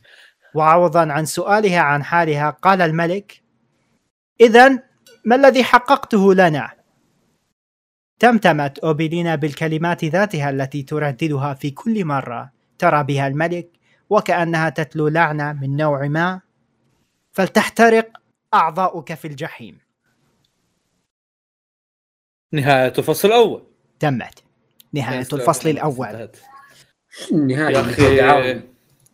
[0.55, 3.43] وعوضا عن سؤالها عن حالها قال الملك
[4.41, 4.83] اذا
[5.25, 6.71] ما الذي حققته لنا؟
[8.19, 12.51] تمتمت أوبيلينا بالكلمات ذاتها التي ترددها في كل مرة.
[12.79, 13.69] ترى بها الملك
[14.11, 16.41] وكأنها تتلو لعنة من نوع ما.
[17.33, 18.09] فلتحترق
[18.55, 19.79] أعضاؤك في الجحيم.
[22.53, 23.63] نهاية الفصل الأول.
[24.01, 24.43] تمت.
[24.93, 26.29] نهاية الفصل الأول.
[27.33, 28.21] يا أخي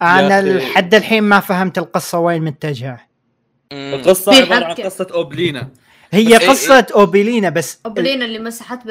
[0.02, 0.58] أنا.
[0.58, 3.00] لحد الحين ما فهمت القصة وين متجهة.
[3.72, 4.74] القصة عبارة عن.
[4.74, 5.68] قصة أوبلينا.
[6.10, 8.86] هي بس إيه- قصة أوبيلينا بس أوبلينا اللي مسحت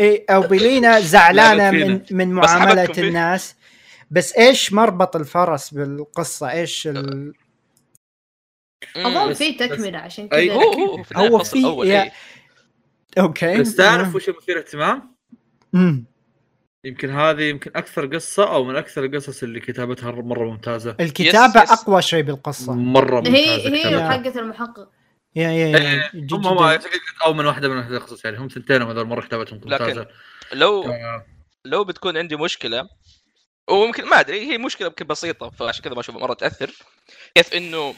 [0.00, 2.34] إيه أوبيلينا زعلانة لعبت من من
[2.94, 3.02] فيه.
[3.08, 3.54] الناس.
[4.10, 7.32] بس إيش مربط الفرس بالقصة؟ إيش ال...
[9.30, 12.12] بس- في تكملة عشان كذا هو هو هو في- يا- إيه.
[13.18, 13.56] okay.
[13.60, 15.14] بس تعرف وش مثير اهتمام؟
[16.84, 20.96] يمكن هذه يمكن أكثر قصة أو من أكثر القصص اللي كتابتها مرة ممتازة.
[21.00, 21.78] الكتابة yes, yes.
[21.82, 22.74] أقوى شيء بالقصة.
[22.74, 23.96] مرة ممتازة هي هي.
[23.96, 24.88] وحقة المحقق.
[25.36, 26.46] yeah yeah yeah إيه، هم.
[26.46, 26.74] هم
[27.26, 28.38] أو من واحدة من واحدة القصص يعني.
[28.38, 30.06] هم ثنتين هذول مرة كتابتهم ممتازه
[30.52, 31.26] لو آه،
[31.64, 32.88] لو بتكون عندي مشكلة
[33.70, 36.70] وممكن ما أدري هي مشكلة يمكن بسيطة فعشان كذا ما أشوفها مرة تأثر.
[37.34, 37.94] كيف إنه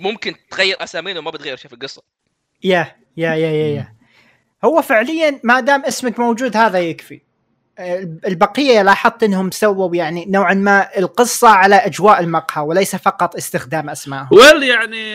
[0.00, 2.02] ممكن تغير أسامينا وما بتغير شيء في القصة.
[2.64, 3.94] يا يا يا يا يا.
[4.64, 7.20] هو فعليا ما دام اسمك موجود هذا يكفي.
[8.26, 14.28] البقية لاحظت إنهم سووا يعني نوعا ما القصة على أجواء المقهى وليس فقط استخدام اسمائهم
[14.32, 15.14] ويل يعني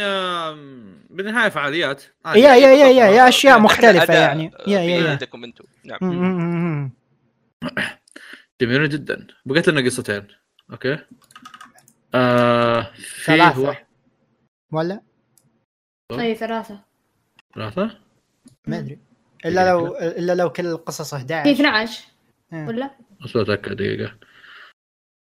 [1.10, 2.04] بالنهاية فعاليات.
[2.26, 4.52] يا يا يا يا, يا أشياء مختلفة يعني.
[4.68, 5.12] يا يا في يا.
[5.12, 6.92] عندكم أنتم نعم.
[8.62, 9.28] جميل جدا.
[9.46, 10.28] بقيت لنا قصتين.
[10.72, 10.98] أوكي.
[12.16, 13.70] آه في ثلاثة.
[13.70, 13.76] هو-
[14.72, 15.02] ولا؟
[16.12, 16.80] أي ثلاثة.
[17.56, 17.92] ثلاثة؟
[18.68, 19.00] ما أدري.
[19.46, 22.11] إلا لو إلا لو كل القصص في 11 12 آه.
[22.54, 24.18] ولا؟ بس أتأكد دقيقة.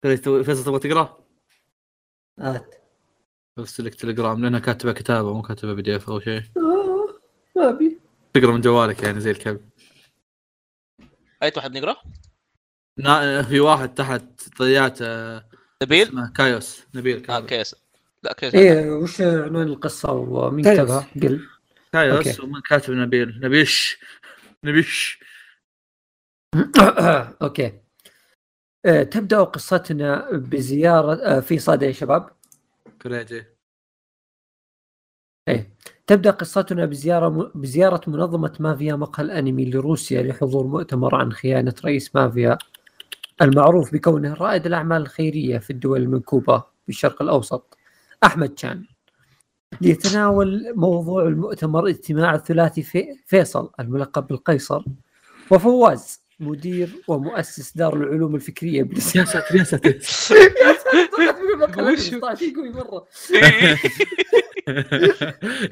[0.02, 1.26] فيصل تبغى تقرأ؟
[2.38, 2.74] آت.
[3.58, 6.42] ارسل لك تليجرام لأنها كاتبة كتابة مو كاتبة PDF أو شيء.
[6.56, 7.20] آه،
[7.56, 8.00] ما أبي.
[8.34, 9.68] تقرأ من جوالك يعني زي الكلب.
[11.42, 11.96] أي واحد نقرأ؟
[12.98, 14.22] نا- في واحد تحت
[14.58, 15.48] طيات آه،
[15.82, 16.86] نبيل؟ اسمه كايوس.
[16.94, 17.76] نبيل آه كايوس, كيس
[18.22, 20.80] لا كيس إيه وش عنوان القصة ومين كايوس.
[20.80, 21.48] كتبها؟ قل.
[21.92, 22.40] كايوس.
[22.40, 23.40] ومن كاتب نبيل.
[23.42, 23.98] نبيش.
[24.64, 25.20] نبيش.
[27.42, 27.72] أوكي.
[28.84, 32.30] آه، تبدأ قصتنا بزيارة آه، في صدى يا شباب.
[33.02, 33.44] كريجي
[35.48, 35.76] إيه.
[36.06, 42.58] تبدأ قصتنا بزيارة بزيارة منظمة مافيا مقهى الأنمي لروسيا لحضور مؤتمر عن خيانة رئيس مافيا
[43.42, 47.78] المعروف بكونه رائد الأعمال الخيرية في الدول المنكوبه في الشرق الأوسط
[48.24, 48.84] أحمد شان.
[49.80, 54.84] ليتناول موضوع المؤتمر اجتماع الثلاثي في فيصل الملقب بالقيصر
[55.50, 59.98] وفواز مدير ومؤسس دار العلوم الفكرية plus يا ساتر يا ساتر
[61.78, 63.06] وش؟ قوي مرة.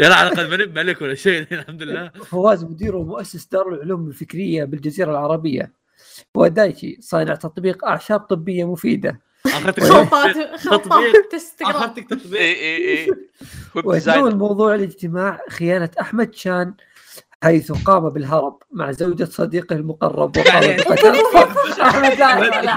[0.01, 2.09] يا لا على الأقل ماني بملك ولا شيء الحمد لله.
[2.09, 5.73] فواز مدير ومؤسس دار العلوم الفكرية بالجزيرة العربية.
[6.35, 9.20] ودايتشي صانع تطبيق أعشاب طبية مفيدة.
[9.47, 11.15] أخذتك خلطات تطبيق.
[11.62, 12.41] أخذتك تطبيق.
[12.41, 13.11] اي اي اي
[13.74, 16.74] ويب ويتناول designer موضوع الاجتماع خيانة أحمد شان
[17.44, 21.20] حيث قام بالهرب مع زوجة صديقه المقرب وقام بقتل
[21.82, 22.18] أحمد.
[22.18, 22.76] لا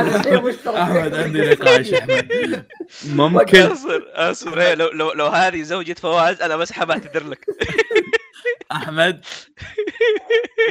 [0.00, 2.64] هذا شيء مشترك أحمد عندي نقاش أحمد.
[3.06, 3.68] ممكن.
[4.14, 7.46] اسر إيه، لو لو لو هذه زوجة فواز أنا بس حاب أعتذر لك.
[8.72, 9.24] أحمد.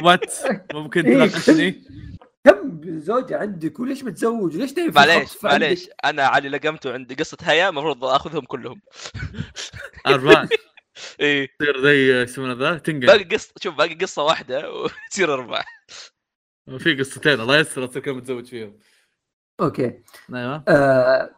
[0.02, 0.34] وات
[0.74, 1.14] ممكن إيه.
[1.14, 1.82] تناقشني؟
[2.44, 5.88] كم زوجة عندك؟ وليش متزوج؟ وليش تبي معليش معليش.
[6.04, 8.80] أنا علي لقمته عندي قصة هيا المفروض أخذهم كلهم.
[10.06, 10.48] أربعة.
[11.20, 11.48] إيه.
[11.58, 13.06] تصير زي يسمونه ذا تنقل.
[13.06, 15.64] باقي قصة شوف باقي قصة واحدة وتصير أربعة.
[16.78, 18.78] في قصتين الله يستر تصير متزوج فيهم.
[19.60, 20.02] okay.
[20.34, 21.30] أيوه آه،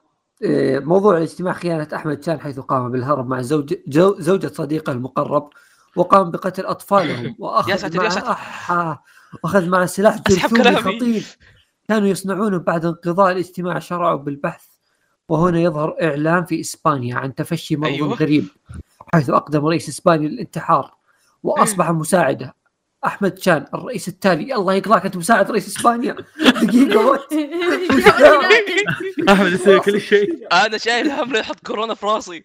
[0.78, 5.51] موضوع الاجتماع خيانة أحمد شان حيث قام بالهرب مع زوج جو زوجة صديقه المقرب
[5.97, 8.35] وقام بقتل أطفالهم يا وأخذ ساتر، يا معه ساتر.
[8.35, 8.98] أح-
[9.44, 10.74] وأخذ معه سلاح جرثومي.
[10.74, 11.24] خطير
[11.89, 14.64] كانوا يصنعونه بعد انقضاء الاجتماع شرعوا بالبحث
[15.28, 18.14] وهنا يظهر إعلان في إسبانيا عن تفشي مرض أيوة.
[18.14, 18.44] غريب.
[19.14, 20.94] حيث أقدم رئيس إسبانيا للانتحار
[21.43, 22.55] وأصبح مساعده.
[23.06, 24.55] أحمد شان الرئيس التالي.
[24.55, 26.16] الله يقضاك أنت مساعد رئيس إسبانيا.
[26.62, 27.32] دقيقة وات
[29.32, 30.47] أحمد يسوي كل شيء.
[30.52, 32.44] أنا شايل هم يحط كورونا في راسي.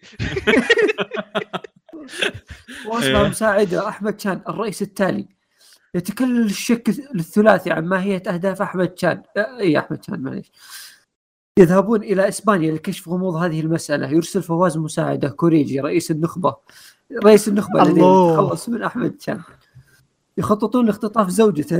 [2.86, 3.28] وأصبح إيه.
[3.28, 5.28] مساعده أحمد شان الرئيس التالي.
[5.94, 9.22] يتكلل الشك الثلاثي عن ماهية أهداف أحمد شان.
[9.36, 10.52] آه، أي أحمد شان معليش.
[11.58, 14.10] يذهبون إلى إسبانيا لكشف غموض هذه المسألة.
[14.10, 16.56] يرسل فواز مساعدة كوريجي رئيس النخبة.
[17.24, 18.32] رئيس النخبة الذي الله.
[18.32, 19.40] يتخلص من أحمد شان.
[20.38, 21.78] يخططون لاختطاف زوجته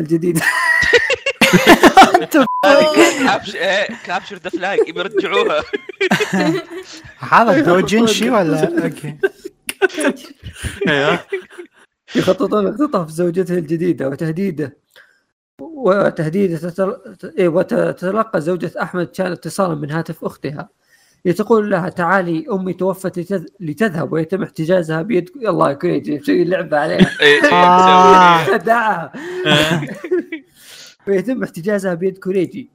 [3.54, 5.62] إيه capture the flag يبي يرجعوها
[7.18, 9.18] هذا دوجنشي ولا؟ okay.
[10.88, 11.18] أيوه
[12.16, 14.76] يخططون اختطاف زوجته الجديدة وتهديده.
[15.84, 16.96] وتهديده تتل...
[17.38, 20.68] إيه وتتلقى زوجة أحمد كان اتصالا من هاتف أختها.
[21.36, 23.44] تقول لها تعالي أمي توفت لتذ...
[23.60, 27.10] لتذهب ويتم احتجازها بيد الله كريجي مسوي لعبة عليها.
[27.20, 27.40] إيه،.
[28.52, 29.12] خدعها
[31.08, 32.70] ويتم احتجازها بيد كوريجي.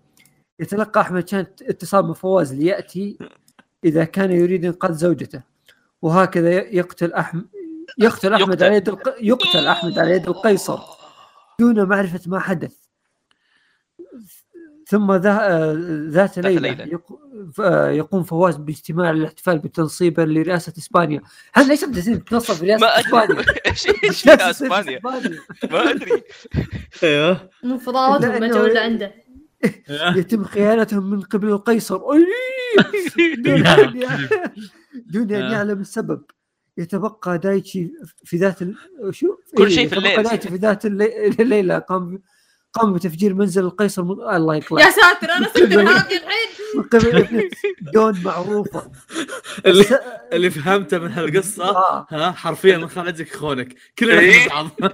[0.59, 3.17] يتلقى أحمد كان اتصال من فواز ليأتي
[3.85, 5.41] إذا كان يريد إنقاذ زوجته.
[6.01, 7.45] وهكذا يقتل احمد
[7.97, 8.65] يقتل أحمد يقتل.
[8.65, 9.15] على يد الق...
[9.21, 10.79] يقتل أحمد على يد القيصر.
[11.59, 12.78] دون معرفة ما حدث.
[14.89, 15.73] ثم ذا...
[16.09, 16.99] ذات ليلة.
[17.89, 21.21] يقوم فواز باجتماع للاحتفال بتنصيبه لرئاسة إسبانيا
[21.53, 23.45] هل ليش جالسين تنصب ما إسبانيا؟
[24.03, 24.99] إيش إسبانيا؟
[25.71, 26.23] ما أدري
[27.03, 29.13] أيوه من فضاوتهم لأنه- ما جو اللي عنده
[30.15, 32.25] يتم خيانتهم من قبل القيصر أي!
[35.05, 35.51] دون أن آه.
[35.53, 36.21] يعلم السبب
[36.77, 37.91] يتبقى دايتشي
[38.23, 38.75] في ذات ال...
[39.11, 40.23] شو كل إيه، شيء في يتبقى الليل.
[40.29, 42.21] دايتشي في ذات اللي- الليلة قام
[42.73, 44.11] قام بتفجير منزل القيصر من...
[44.11, 46.49] الله يقلع يا ساتر أنا صرت هذه الحين.
[46.75, 47.49] من قبل
[47.93, 48.91] دون معروفة.
[49.65, 49.85] اللي
[50.33, 52.07] اللي فهمته من هالقصة آه.
[52.09, 53.75] ها حرفيا من خانتك خونك.
[53.99, 54.49] كلنا إيه.
[54.49, 54.67] بعض.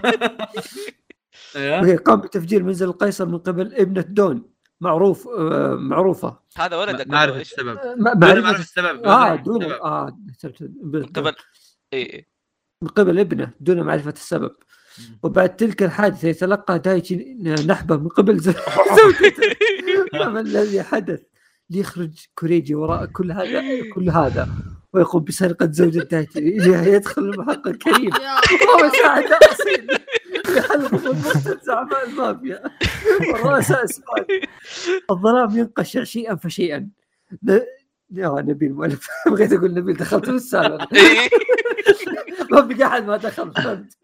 [1.56, 4.50] أيوه وهي قام بتفجير منزل القيصر من قبل ابنة دون.
[4.82, 6.40] معروف آه معروفة.
[6.58, 7.78] هذا ولدك ما أعرف إيش؟ السبب.
[7.98, 9.06] ما معرفة السبب.
[9.06, 9.64] آه دون.
[9.64, 10.18] آه
[11.16, 11.36] قبل
[11.94, 12.28] اي
[12.82, 14.52] من قبل ابنة دون معرفة السبب.
[15.24, 17.16] وبعد تلك الحادثة يتلقى دايتشي
[17.68, 18.52] نحبة من قبل زو-
[19.04, 19.56] زوجته.
[20.14, 21.22] ما الذي حدث؟
[21.70, 23.62] ليخرج كوريجي وراء كل هذا
[23.96, 24.50] كل هذا.
[24.94, 26.40] ويقوم بسرقة زوجة دايتشي
[26.96, 28.36] يدخل المحقق الكريم يا
[28.84, 29.88] ومساعدة أصيل
[30.58, 32.64] لحل ضمن زعماء المافيا.
[33.34, 33.86] والرؤساء
[35.12, 36.90] الظلام ينقشع شيئا فشيئا.
[38.12, 40.88] يا نبيل مؤلف بغيت أقول نبيل دخلت في السالفة.
[40.96, 41.30] إيه.
[42.52, 43.98] ما بقى أحد ما دخل فهمت؟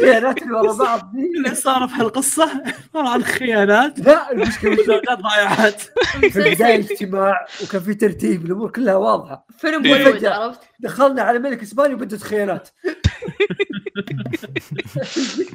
[0.00, 1.32] خيانات اللي ورا بعض دي.
[1.36, 2.62] اللي صار في هالقصة؟
[2.94, 8.94] عباره عن خيانات لا المشكلة زوجات ضايعات في البدايه اجتماع وكان في ترتيب الأمور كلها
[8.96, 9.46] واضحة.
[9.58, 9.92] فيلم إيه.
[9.92, 12.68] بوليوود عرفت؟ دخلنا على ملك إسباني وبدت خيانات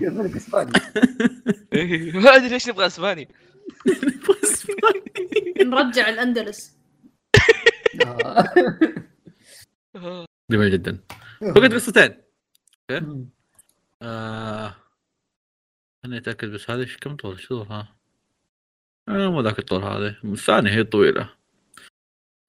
[0.02, 0.72] ملك إسباني.
[1.74, 2.12] إيه.
[2.20, 3.28] ما أدري ليش نبغى إسباني.
[5.62, 6.78] نرجع الأندلس.
[8.06, 8.54] آه.
[10.52, 11.00] جميل جدا.
[11.56, 12.22] فقد قصتين
[14.02, 14.76] آه...
[16.04, 17.96] خليني أتأكد بس هذه كم طول؟ شو ها
[19.10, 21.24] آه مو ذاك الطول هذه الثانية هي طويلة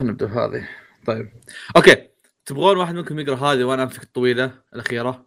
[0.01, 0.69] خلينا نبدأ بهذه.
[1.07, 1.33] طيب.
[1.77, 2.09] أوكي.
[2.47, 5.27] تبغون واحد منكم يقرأ هذه وأنا أمسك الطويلة الأخيرة؟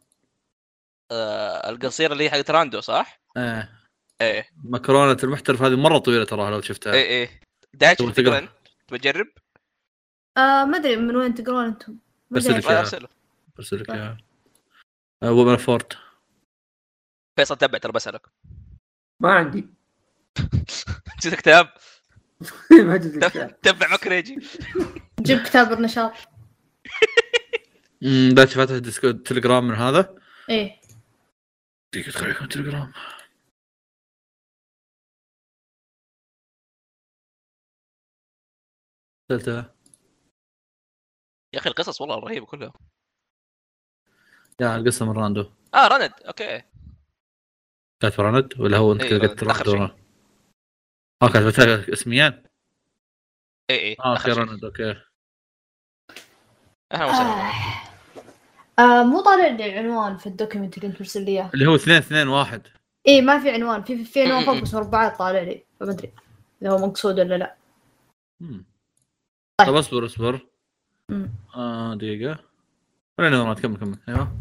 [1.12, 3.70] آه، القصيرة اللي هي حقت راندو صح؟ آه.
[4.22, 4.50] إيه.
[4.64, 6.94] مكرونة المحترف هذه مرة طويلة تراها لو شفتها.
[6.94, 7.42] إيه إيه.
[7.74, 8.50] دايتش تبغى تقرأ؟
[8.92, 9.28] بجرب؟
[10.38, 11.98] آه ما أدري من وين تقرون أنتم.
[12.31, 12.57] برسل.
[12.57, 13.10] لك
[13.57, 14.18] برسل لك اياها
[15.23, 15.97] آه وومن فورت.
[17.39, 18.27] فيصل تبع ترى بسألك.
[19.19, 19.68] ما عندي.
[21.22, 21.73] جبت كتاب
[22.88, 23.61] ما جبت الكتاب.
[23.61, 24.47] تبع مكريجي
[25.22, 26.11] جيب كتاب النشاط.
[28.03, 30.15] امم ذات فاتح Discord Telegram من هذا؟
[30.49, 30.81] إيه.
[31.93, 32.93] دقيقة خليكم تليجرام.
[39.31, 39.74] ارسلتها
[41.56, 42.73] يا أخي القصص والله رهيبة كلها.
[44.61, 45.52] يا القصة من راندو.
[45.73, 46.61] آه رند okay.
[47.99, 49.69] كاتب راند ولا هو انت راند شيء.
[49.76, 49.95] ولا-
[51.23, 52.44] آه كاتبتها اسميان.
[53.69, 54.34] اي اي آه شيء.
[54.34, 54.95] راند okay.
[56.91, 57.49] أهلا وسهلا.
[57.49, 57.53] آه.
[58.80, 61.76] آه مو طالع لي العنوان في ال document اللي انت مرسل لي اياه اللي هو
[61.76, 62.68] اثنين اثنين واحد.
[63.07, 63.84] إيه ما في عنوان.
[63.84, 65.65] في في عنوان فوق بس مربعات طالع لي.
[65.80, 66.14] فما أدري
[66.61, 67.56] إذا هو مقصود ولا لا.
[69.60, 69.76] طيب.
[69.76, 70.48] اصبر اصبر.
[71.56, 72.40] آه دقيقة.
[73.18, 73.98] خلينا نظرات كمل كمل.
[74.10, 74.38] أيوه.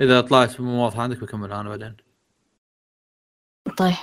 [0.00, 1.96] إذا طلعت مو واضحة عندك بكملها أنا بعدين.
[3.76, 3.94] طيب.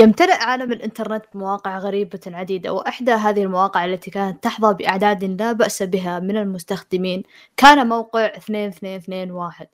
[0.00, 5.82] يمتلئ عالم الإنترنت بمواقع غريبة عديدة وإحدى هذه المواقع التي كانت تحظى بأعداد لا بأس
[5.82, 7.22] بها من المستخدمين
[7.56, 9.68] كان موقع 2221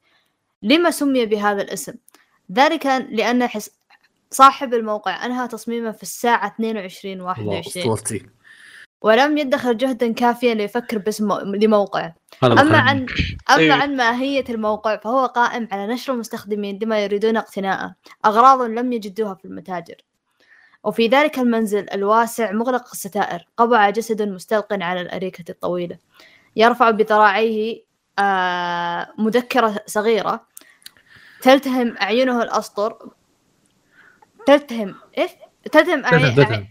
[0.62, 1.94] لما سمي بهذا الاسم؟
[2.52, 3.70] ذلك لأن حس...
[4.30, 8.26] صاحب الموقع أنهى تصميمه في الساعة 22 الله 21 أسطورتي.
[9.02, 12.14] ولم يدخر جهدا كافيا ليفكر باسم مو- لموقعه.
[12.44, 12.78] أما.
[12.78, 13.06] عن
[13.50, 13.72] أما إيه.
[13.72, 17.94] عن ماهية الموقع فهو قائم على نشر المستخدمين لما يريدون اقتناءه.
[18.24, 19.94] أغراض لم يجدوها في المتاجر.
[20.84, 23.46] وفي ذلك المنزل الواسع مغلق الستائر.
[23.56, 25.98] قبع جسد مستلق على الأريكة الطويلة.
[26.56, 27.82] يرفع بذراعيه
[28.18, 30.46] آه مذكرة صغيرة.
[31.42, 33.10] تلتهم أعينه الأسطر.
[34.46, 35.30] تلتهم إيش؟
[35.72, 36.66] تلتهم أعين تلتهم-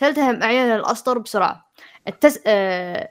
[0.00, 0.42] تلتهم.
[0.42, 1.70] أعين الأسطر بسرعة
[2.08, 2.40] التس...
[2.46, 3.10] آه...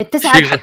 [0.00, 0.60] اتسعت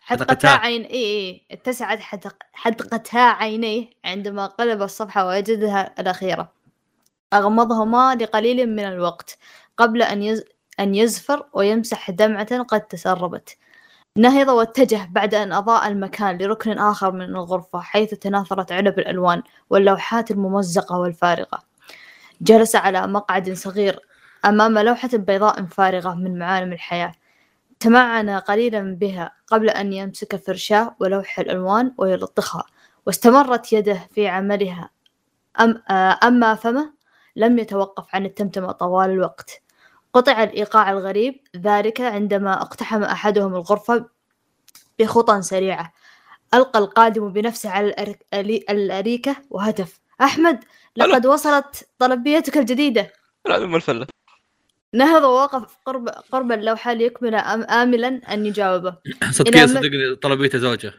[0.00, 0.48] حدقتا.
[0.48, 2.36] عين اي اي اتسعت حدق...
[2.52, 6.52] حدقتا عينيه عندما قلب الصفحة ووجدها الأخيرة
[7.32, 9.38] أغمضهما لقليل من الوقت
[9.76, 10.44] قبل أن يز...
[10.80, 13.56] أن يزفر ويمسح دمعة قد تسربت
[14.16, 20.30] نهض واتجه بعد أن أضاء المكان لركن آخر من الغرفة حيث تناثرت علب الألوان واللوحات
[20.30, 21.68] الممزقة والفارغة
[22.40, 24.00] جلس على مقعد صغير
[24.44, 27.12] أمام لوحة بيضاء فارغة من معالم الحياة.
[27.80, 32.64] تمعن قليلا بها قبل أن يمسك فرشاة ولوح الألوان ويلطخها
[33.06, 34.90] واستمرت يده في عملها.
[35.60, 36.92] أم آه، أما فمه
[37.36, 39.62] لم يتوقف عن التمتمة طوال الوقت.
[40.12, 44.06] قطع الإيقاع الغريب ذلك عندما اقتحم أحدهم الغرفة
[44.98, 45.92] بخطى سريعة.
[46.54, 48.14] ألقى القادم بنفسه على
[48.70, 50.00] الأريكة وهتف.
[50.20, 50.64] أحمد!
[50.96, 53.12] لقد وصلت طلبيتك الجديدة
[53.46, 54.06] لا ام الفله
[54.94, 58.94] نهض ووقف قرب قرب اللوحة ليكمل أم- آملا أن يجاوبه
[59.30, 60.92] صدقني صدقني طلبيته زوجه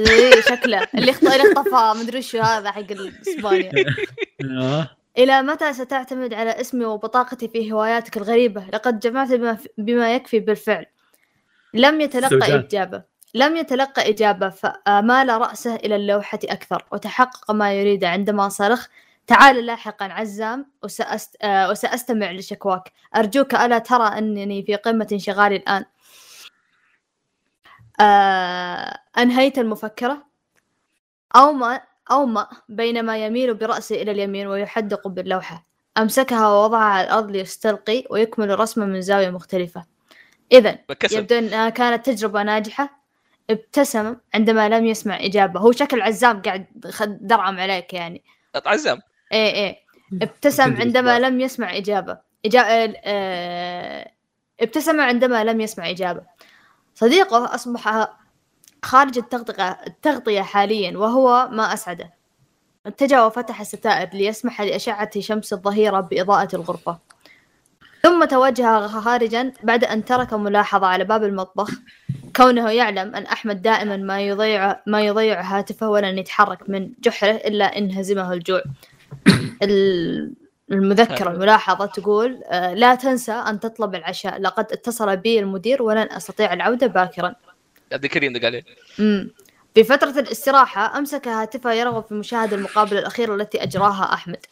[0.00, 2.84] إيه شكله اللي اخطفها مدري شو هذا حق
[3.28, 3.84] اسبانيا.
[5.18, 10.86] إلى متى ستعتمد على اسمي وبطاقتي في هواياتك الغريبة؟ لقد جمعت بما, بما يكفي بالفعل.
[11.74, 12.54] لم يتلقى.
[12.54, 13.02] إجابة.
[13.34, 18.88] لم يتلقى إجابة فمال رأسه إلى اللوحة أكثر وتحقق ما يريد عندما صرخ
[19.28, 21.36] تعال لاحقا عزام وسأست...
[21.42, 22.92] آه، وسأستمع لشكواك.
[23.16, 25.84] أرجوك ألا ترى أنني في قمة انشغالي الآن.
[28.00, 28.98] آه...
[29.18, 30.26] أنهيت المفكرة؟
[31.36, 31.80] أومأ
[32.10, 35.66] أومأ بينما يميل برأسه إلى اليمين ويحدق باللوحة.
[35.98, 39.84] أمسكها ووضعها على الأرض ليستلقي ويكمل رسمه من زاوية مختلفة.
[40.52, 40.78] إذا
[41.12, 42.98] يبدو أنها كانت تجربة ناجحة.
[43.50, 45.60] ابتسم عندما لم يسمع إجابة.
[45.60, 46.66] هو شكل عزام قاعد
[47.20, 48.22] درعم عليك يعني.
[48.66, 49.00] عزام.
[49.32, 49.78] إيه إيه.
[50.22, 51.18] ابتسم عندما.
[51.18, 52.18] لم يسمع إجابة.
[52.44, 52.62] إجا...
[53.04, 54.10] آه...
[54.60, 56.22] ابتسم عندما لم يسمع إجابة.
[56.94, 58.08] صديقه أصبح
[58.84, 62.10] خارج التغطية التغطية حاليا وهو ما أسعده.
[62.86, 66.98] اتجه وفتح الستائر ليسمح لأشعة شمس الظهيرة بإضاءة الغرفة.
[68.02, 71.70] ثم توجه خارجا بعد أن ترك ملاحظة على باب المطبخ.
[72.36, 77.78] كونه يعلم أن أحمد دائما ما يضيع ما يضيع هاتفه ولن يتحرك من جحره إلا
[77.78, 78.58] إن هزمه الجوع.
[78.58, 78.72] ال-
[80.72, 84.40] المذكرة الملاحظة تقول آه، لا تنسى أن تطلب العشاء.
[84.40, 87.34] لقد اتصل بي المدير ولن أستطيع العودة باكرا.
[87.92, 88.62] عبد الكريم دق عليه.
[89.74, 94.46] في فترة الاستراحة أمسك هاتفه يرغب في مشاهدة المقابلة الأخيرة التي أجراها أحمد.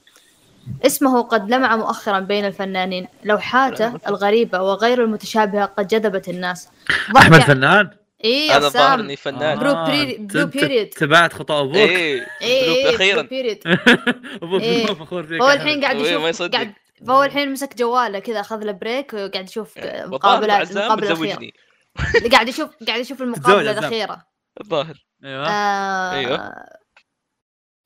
[0.87, 3.09] اسمه قد لمع مؤخرا بين الفنانين.
[3.25, 6.69] لوحاته الغريبة وغير المتشابهة قد جذبت الناس.
[7.17, 7.91] أحمد ضحك- فنان؟
[8.27, 10.89] إيه هذا الظاهر إني فنان برو آه، بري- أنت- برو أنت بيريد.
[10.89, 13.59] تبعت خطأ أبوك إيه إيه برو- أخيرا برو بيريد
[14.43, 14.87] أبوك إيه.
[14.87, 15.51] فخور فيك هو.
[15.51, 16.49] الحين قاعد إيه، ما يشوف.
[16.51, 16.73] قاعد
[17.07, 21.55] فهو الحين مسك جواله كذا أخذ له بريك وقاعد يشوف عزام المقابلة الأخيرة بتزوجني
[22.33, 23.79] قاعد يشوف قاعد يشوف المقابلة عزام.
[23.79, 24.23] الأخيرة
[24.61, 24.95] الظاهر
[25.25, 26.53] أيوه آه أيوة.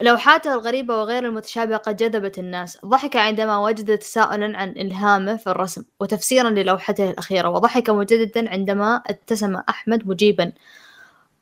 [0.00, 2.78] لوحاته الغريبة وغير المتشابهة قد جذبت الناس.
[2.84, 9.56] ضحك عندما وجد تساؤلا عن إلهامه في الرسم وتفسيرا للوحته الأخيرة وضحك مجددا عندما ابتسم
[9.56, 10.52] أحمد مجيبا.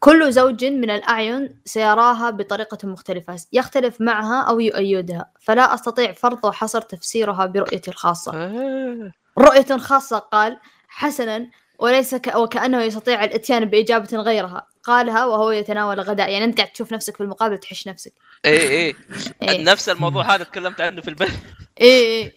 [0.01, 6.81] كل زوج من الأعين سيراها بطريقة مختلفة يختلف معها أو يؤيدها فلا أستطيع فرض وحصر
[6.81, 8.33] تفسيرها برؤيتي الخاصة.
[8.35, 9.13] آه.
[9.39, 10.59] رؤية خاصة قال
[10.89, 11.49] حسنا
[11.79, 12.35] وليس ك...
[12.37, 14.67] وكأنه يستطيع الإتيان بإجابة غيرها.
[14.83, 18.13] قالها وهو يتناول غداء يعني أنت قاعد تشوف نفسك في المقابلة تحش نفسك.
[18.45, 18.95] إيه إيه.
[19.43, 19.65] إيه.
[19.65, 21.39] نفس الموضوع هذا تكلمت عنه في البث.
[21.81, 22.37] إيه إيه.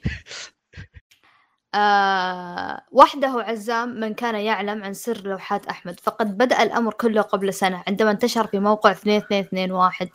[1.76, 7.54] آه وحده عزام من كان يعلم عن سر لوحات أحمد فقد بدأ الأمر كله قبل
[7.54, 10.10] سنة عندما انتشر في موقع 2221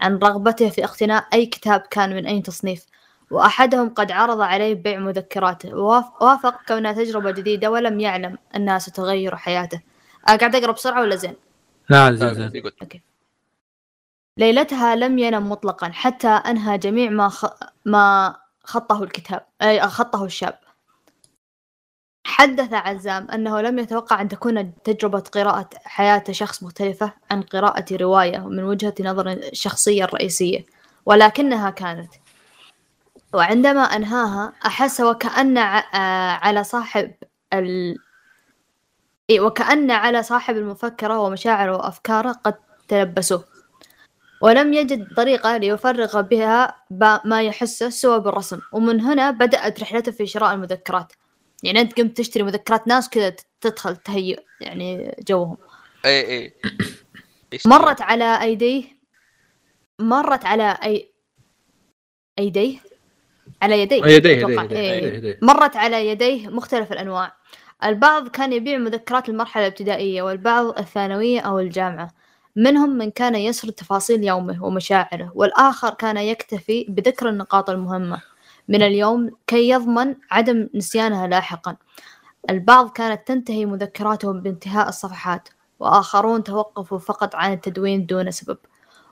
[0.00, 2.86] عن رغبته في اقتناء أي كتاب كان من أي تصنيف.
[3.30, 5.74] وأحدهم قد عرض عليه بيع مذكراته.
[5.74, 9.80] وواف- وافق كونها تجربة جديدة ولم يعلم أنها ستغير حياته.
[10.28, 11.34] آه قاعد أقرأ بسرعة ولا زين؟
[11.88, 12.62] لا زين زين.
[14.36, 17.46] ليلتها لم ينم مطلقا حتى أنهى جميع ما خ...
[17.84, 20.58] ما خطه الكتاب أي خطه الشاب.
[22.26, 28.38] حدث عزام أنه لم يتوقع أن تكون تجربة قراءة حياة شخص مختلفة عن قراءة رواية
[28.38, 30.66] من وجهة نظر الشخصية الرئيسية
[31.06, 32.14] ولكنها كانت.
[33.32, 35.82] وعندما أنهاها أحس وكأن آه،
[36.32, 37.14] على صاحب
[37.54, 37.96] ال...
[39.38, 42.54] وكأن على صاحب المفكرة ومشاعره وأفكاره قد
[42.88, 43.44] تلبسوه.
[44.42, 46.76] ولم يجد طريقة ليفرغ بها
[47.24, 48.60] ما يحسه سوى بالرسم.
[48.72, 51.12] ومن هنا بدأت رحلته في شراء المذكرات.
[51.62, 55.56] يعني أنت قمت تشتري مذكرات ناس كذا تدخل تهيئ يعني جوهم.
[56.04, 56.54] إيه
[57.52, 58.84] إيش؟ مرت على أيديه
[59.98, 61.12] مرت على أي
[62.38, 62.78] أيديه
[63.62, 64.06] على يديه.
[64.06, 64.30] يديه.
[64.30, 65.06] يديه إيه.
[65.06, 65.38] يديه يديه.
[65.42, 67.36] مرت على يديه مختلف الأنواع.
[67.84, 72.10] البعض كان يبيع مذكرات المرحلة الابتدائية والبعض الثانوية أو الجامعة.
[72.56, 78.22] منهم من كان يسرد تفاصيل يومه ومشاعره والآخر كان يكتفي بذكر النقاط المهمة.
[78.68, 81.76] من اليوم كي يضمن عدم نسيانها لاحقا.
[82.50, 85.48] البعض كانت تنتهي مذكراتهم بانتهاء الصفحات
[85.80, 88.58] وآخرون توقفوا فقط عن التدوين دون سبب.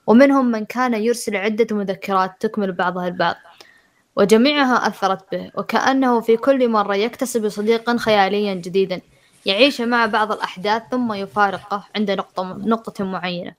[0.07, 3.37] ومنهم من كان يرسل عدة مذكرات تكمل بعضها البعض.
[4.19, 9.01] وجميعها أثرت به وكأنه في كل مرة يكتسب صديقا خياليا جديدا
[9.47, 13.55] يعيش مع بعض الأحداث ثم يفارقه عند نقطة, نقطة معينة.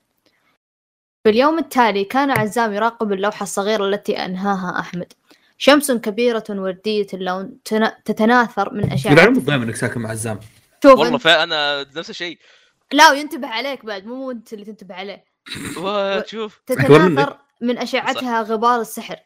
[1.24, 5.12] في اليوم التالي كان عزام يراقب اللوحة الصغيرة التي أنهاها أحمد.
[5.58, 9.12] شمس كبيرة وردية اللون تنا- تتناثر من أشعة.
[9.12, 10.40] يلعن دائما إنك ساكن مع عزام.
[10.82, 12.38] شوف والله فانا نفس الشيء.
[12.92, 15.24] لا وينتبه عليك بعد مو أنت اللي تنتبه عليه.
[15.76, 19.16] وتشوف تتناثر من أشعتها غبار السحر.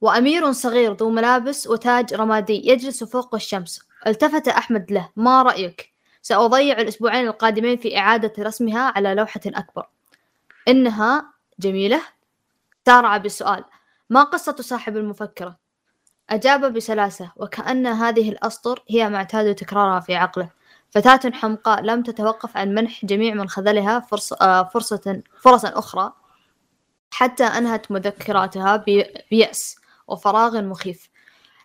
[0.00, 3.80] وأمير صغير ذو ملابس وتاج رمادي يجلس فوق الشمس.
[4.06, 5.08] التفت أحمد له.
[5.16, 5.92] ما رأيك؟
[6.22, 9.86] سأضيع الأسبوعين القادمين في إعادة رسمها على لوحة أكبر.
[10.68, 12.02] إنها جميلة؟
[12.86, 13.64] سارع بالسؤال
[14.10, 15.56] ما قصة صاحب المفكرة؟
[16.30, 17.32] أجاب بسلاسة.
[17.36, 20.50] وكأن هذه الأسطر هي ما اعتاد تكرارها في عقله.
[20.90, 26.12] فتاة حمقاء لم تتوقف عن منح جميع من خذلها فرصة, آه، فرصة فرصا أخرى
[27.10, 29.76] حتى أنهت مذكراتها بي- بيأس.
[30.08, 31.08] وفراغ مخيف.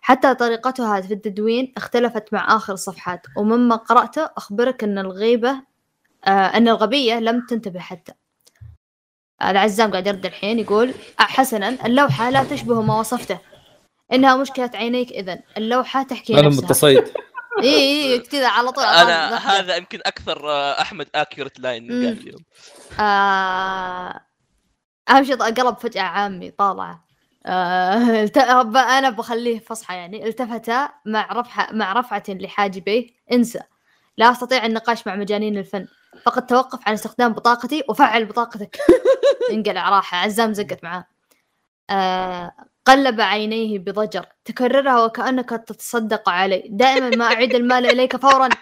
[0.01, 5.61] حتى طريقتها في التدوين اختلفت مع آخر الصفحات ومما قرأته أخبرك أن الغيبة
[6.25, 8.13] آه أن الغبية لم تنتبه حتى.
[9.43, 10.89] العزام قاعد يرد الحين يقول
[11.19, 13.39] آه، حسنا اللوحة لا تشبه ما وصفته.
[14.13, 15.39] إنها مشكلة عينيك إذن.
[15.57, 16.63] اللوحة تحكي أنا نفسها.
[16.65, 17.03] متصيد.
[17.63, 17.73] إي
[18.13, 18.83] إي كذا على طول.
[18.83, 21.87] أنا هذا يمكن أكثر آه، أحمد accurate line.
[21.91, 22.43] قال اليوم.
[22.99, 24.21] آه...
[25.09, 26.91] أهم شيء قلب فجأة عامي طالع.
[26.91, 26.99] الت...
[26.99, 27.08] ب-
[28.97, 30.27] أنا بخليه فصحى يعني.
[30.27, 30.71] التفت
[31.05, 33.59] مع رفعة مع رفعة لحاجبيه انسى.
[34.17, 35.87] لا أستطيع النقاش مع مجانين الفن.
[36.25, 38.77] فقد توقف عن استخدام بطاقتي وفعل بطاقتك.
[39.53, 41.05] انقلع راحة عزام زقت معاه.
[41.89, 42.51] آه...
[42.85, 44.25] قلب عينيه بضجر.
[44.45, 46.63] تكررها وكأنك تتصدق علي.
[46.69, 48.49] دائما ما أعيد المال إليك فورا.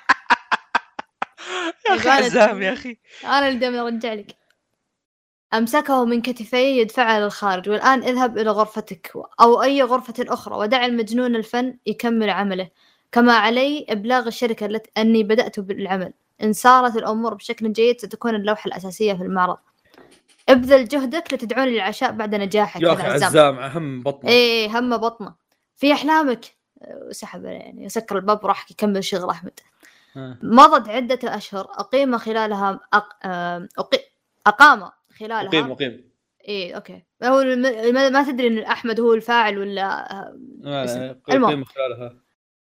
[1.90, 2.98] يا أخي يبغالي حزام يا أخي.
[3.24, 4.47] أنا اللي دائما أرجع لك.
[5.54, 11.36] أمسكه من كتفيه يدفعه للخارج والآن اذهب إلى غرفتك أو أي غرفة أخرى ودع المجنون
[11.36, 12.70] الفن يكمل عمله.
[13.12, 16.14] كما علي إبلاغ الشركة التي أني بدأت بالعمل.
[16.44, 19.58] إن سارت الأمور بشكل جيد ستكون اللوحة الأساسية في المعرض.
[20.50, 22.82] ابذل جهدك لتدعوني للعشاء بعد نجاحك.
[22.82, 23.30] يا أخي عزام.
[23.30, 24.30] عزام أهم بطنة.
[24.30, 25.36] إيه هم بطنة.
[25.76, 26.58] في أحلامك؟
[27.10, 29.60] وسحب يعني سكر الباب وراح يكمل شغل أحمد.
[30.18, 30.38] آه.
[30.44, 33.10] مضت عدة أشهر أقيم خلالها أق...
[33.26, 34.00] آم، أقي...
[34.48, 36.12] أقام خلالها؟ مقيم مقيم.
[36.48, 37.04] إيه أوكي.
[37.24, 37.62] هو الم...
[37.94, 41.64] ما- ما تدري إن أحمد هو الفاعل ولا آه، المهم.
[41.64, 42.14] خلالها.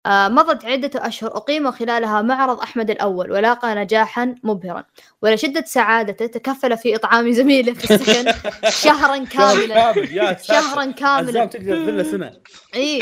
[0.06, 4.84] آه، مضت عدة أشهر أقيم خلالها معرض أحمد الأول ولاقى نجاحا مبهرا
[5.22, 8.32] ولشدة سعادته تكفل في إطعام زميله في السكن
[8.84, 9.94] شهرا كاملا.
[10.38, 12.32] شهرا عزام كاملا تقدر تذله سنة.
[12.76, 13.00] اي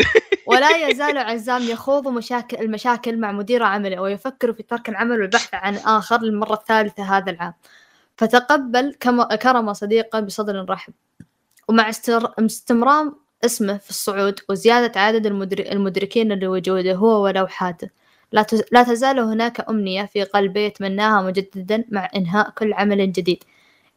[0.47, 5.75] ولا يزال عزام يخوض مشاكل المشاكل مع مدير عمله ويفكر في ترك العمل والبحث عن
[5.75, 7.53] آخر للمرة الثالثة هذا العام.
[8.17, 8.93] فتقبل
[9.41, 10.93] كرم صديقه بصدر رحب.
[11.67, 11.89] ومع
[12.39, 13.13] استمرار
[13.45, 17.89] اسمه في الصعود وزيادة عدد المدر- المدركين لوجوده هو ولوحاته
[18.31, 23.43] لا تز- لا تزال هناك أمنية في قلبه يتمناها مجددا مع إنهاء كل عمل جديد.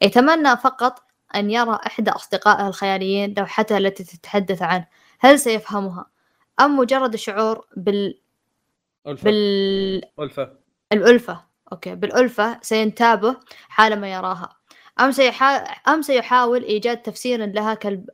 [0.03, 1.03] يتمنى فقط
[1.35, 4.87] أن يرى إحدى أصدقائه الخياليين لوحته التي تتحدث عنه.
[5.21, 6.07] هل سيفهمها؟
[6.61, 8.19] أم مجرد شعور بال...
[9.07, 9.25] ألفة.
[9.25, 10.03] بال...
[10.21, 10.53] ألفة.
[10.93, 11.50] الألفة.
[11.73, 13.37] أوكي بالألفة سينتابه
[13.69, 14.57] حالما يراها
[15.01, 15.47] أم, سيحا...
[15.65, 18.11] أم سيحاول إيجاد تفسير لها كالب...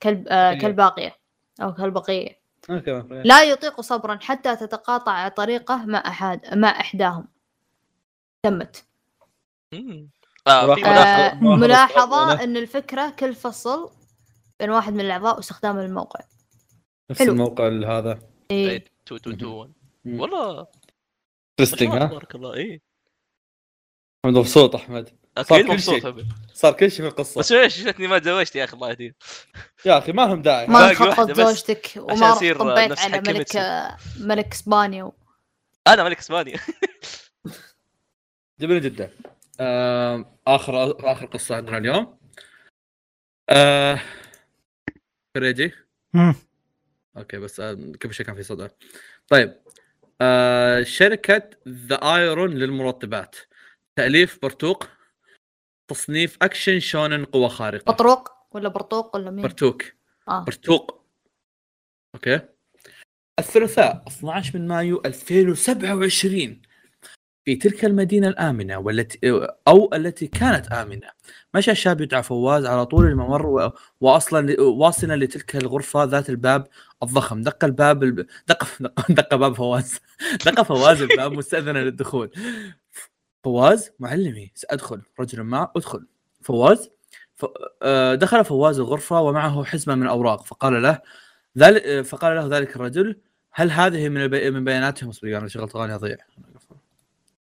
[0.00, 0.26] كالب...
[0.28, 0.54] آه.
[0.54, 1.16] كالباقية
[1.62, 2.38] أو كالبقية
[2.70, 3.22] آه، كمان.
[3.24, 7.28] لا يطيق صبرا حتى تتقاطع طريقه مع أحد مع إحداهم
[8.42, 8.84] تمت.
[10.46, 10.66] آه.
[10.66, 13.90] ملاحظة آه ملاحظة أن الفكرة كل فصل
[14.60, 16.20] بين واحد من الأعضاء واستخدام الموقع
[17.10, 17.32] نفس حلو.
[17.32, 18.18] الموقع هذا
[18.50, 18.76] إيه.
[19.06, 19.72] 2 2 2
[20.04, 20.20] مم.
[20.20, 20.66] والله
[21.50, 22.82] انترستنج ما ها تبارك الله اي
[24.24, 25.08] أحمد مبسوط أحمد.
[25.42, 26.26] صار أكيد كل مبسوط شيء.
[26.54, 27.38] صار كل شيء في القصة.
[27.38, 29.14] بس ليش شفتني ما تزوجت يا أخي الله يهديك.
[29.84, 30.66] يا أخي ما هم داعي.
[30.66, 31.36] ما بس.
[31.36, 32.60] زوجتك وما طبيت
[32.90, 33.56] نفس على ملك.
[34.20, 35.04] ملك إسبانيا.
[35.04, 35.12] و...
[35.86, 36.56] أنا ملك إسبانيا.
[38.60, 39.10] جميل جدا.
[39.60, 42.18] آه آخر آخر قصة عندنا اليوم.
[43.48, 44.00] آه.
[47.16, 48.68] okay بس آه قبل شوي كان في صدى
[49.28, 49.60] طيب.
[50.20, 53.36] آه شركة The Iron للمرطبات
[53.96, 54.84] تأليف برتوق
[55.88, 57.92] تصنيف action shonen قوة خارقة.
[57.92, 59.84] بطروق ولا برطوق ولا مين؟ برتوك
[60.28, 60.44] آه.
[60.44, 61.04] برتوق.
[62.14, 62.40] okay.
[63.38, 66.62] الثلاثاء 12 من مايو 2027
[67.44, 69.18] في تلك المدينة الآمنة والتي
[69.68, 71.10] أو التي كانت آمنة
[71.54, 73.72] مشى شاب يدعى فواز على طول الممر.
[74.00, 76.66] وأصلا واصلا لتلك الغرفة ذات الباب
[77.02, 77.42] الضخم.
[77.42, 78.26] دق الباب الب...
[78.48, 80.00] دق دق, دق باب فواز.
[80.46, 82.30] دق فواز الباب مستأذنا للدخول.
[83.44, 86.06] فواز معلمي سأدخل رجل ما أدخل
[86.42, 86.90] فواز
[87.34, 87.46] ف...
[87.82, 91.00] آه، دخل فواز الغرفة ومعه حزمة من الأوراق فقال له
[91.58, 93.16] ذلك فقال له ذلك الرجل
[93.52, 94.50] هل هذه من البي...
[94.50, 96.16] من بياناتهم اصبر أنا شغلت أغاني اضيع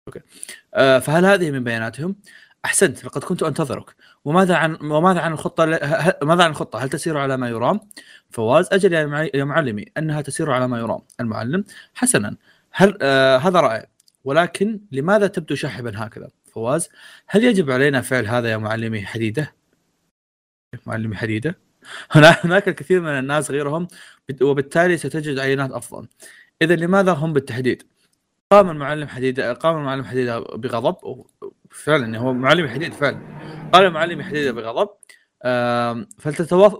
[0.07, 0.19] أوكي
[0.73, 2.15] آه فهل هذه من بياناتهم؟
[2.65, 5.69] أحسنت لقد كنت أنتظرك وماذا عن وماذا عن الخطة ل...
[6.25, 7.79] ماذا عن الخطة؟ هل تسير على ما يرام؟
[8.31, 9.29] فواز أجل يا.
[9.33, 11.63] يا معلمي أنها تسير على ما يرام المعلم
[11.93, 12.35] حسنا
[12.71, 13.92] هل آه هذا رائع
[14.23, 16.89] ولكن لماذا تبدو شاحبا هكذا؟ فواز
[17.27, 19.55] هل يجب علينا فعل هذا يا معلمي حديدة؟
[20.85, 21.57] معلمي حديدة؟
[22.11, 23.87] هناك الكثير من الناس غيرهم
[24.41, 26.07] وبالتالي ستجد عينات أفضل
[26.61, 27.83] اذا لماذا هم بالتحديد؟
[28.51, 31.25] قام المعلم حديده قام المعلم حديدة بغضب
[31.71, 33.19] فعلا هو معلم حديد فعلا
[33.73, 34.89] قال المعلم حديدة بغضب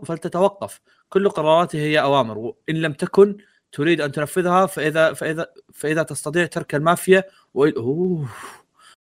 [0.06, 3.38] فلتتوقف كل قراراته هي أوامر وإن لم تكن
[3.74, 7.24] تريد أن تنفذها فإذا فإذا فإذا تستطيع ترك المافيا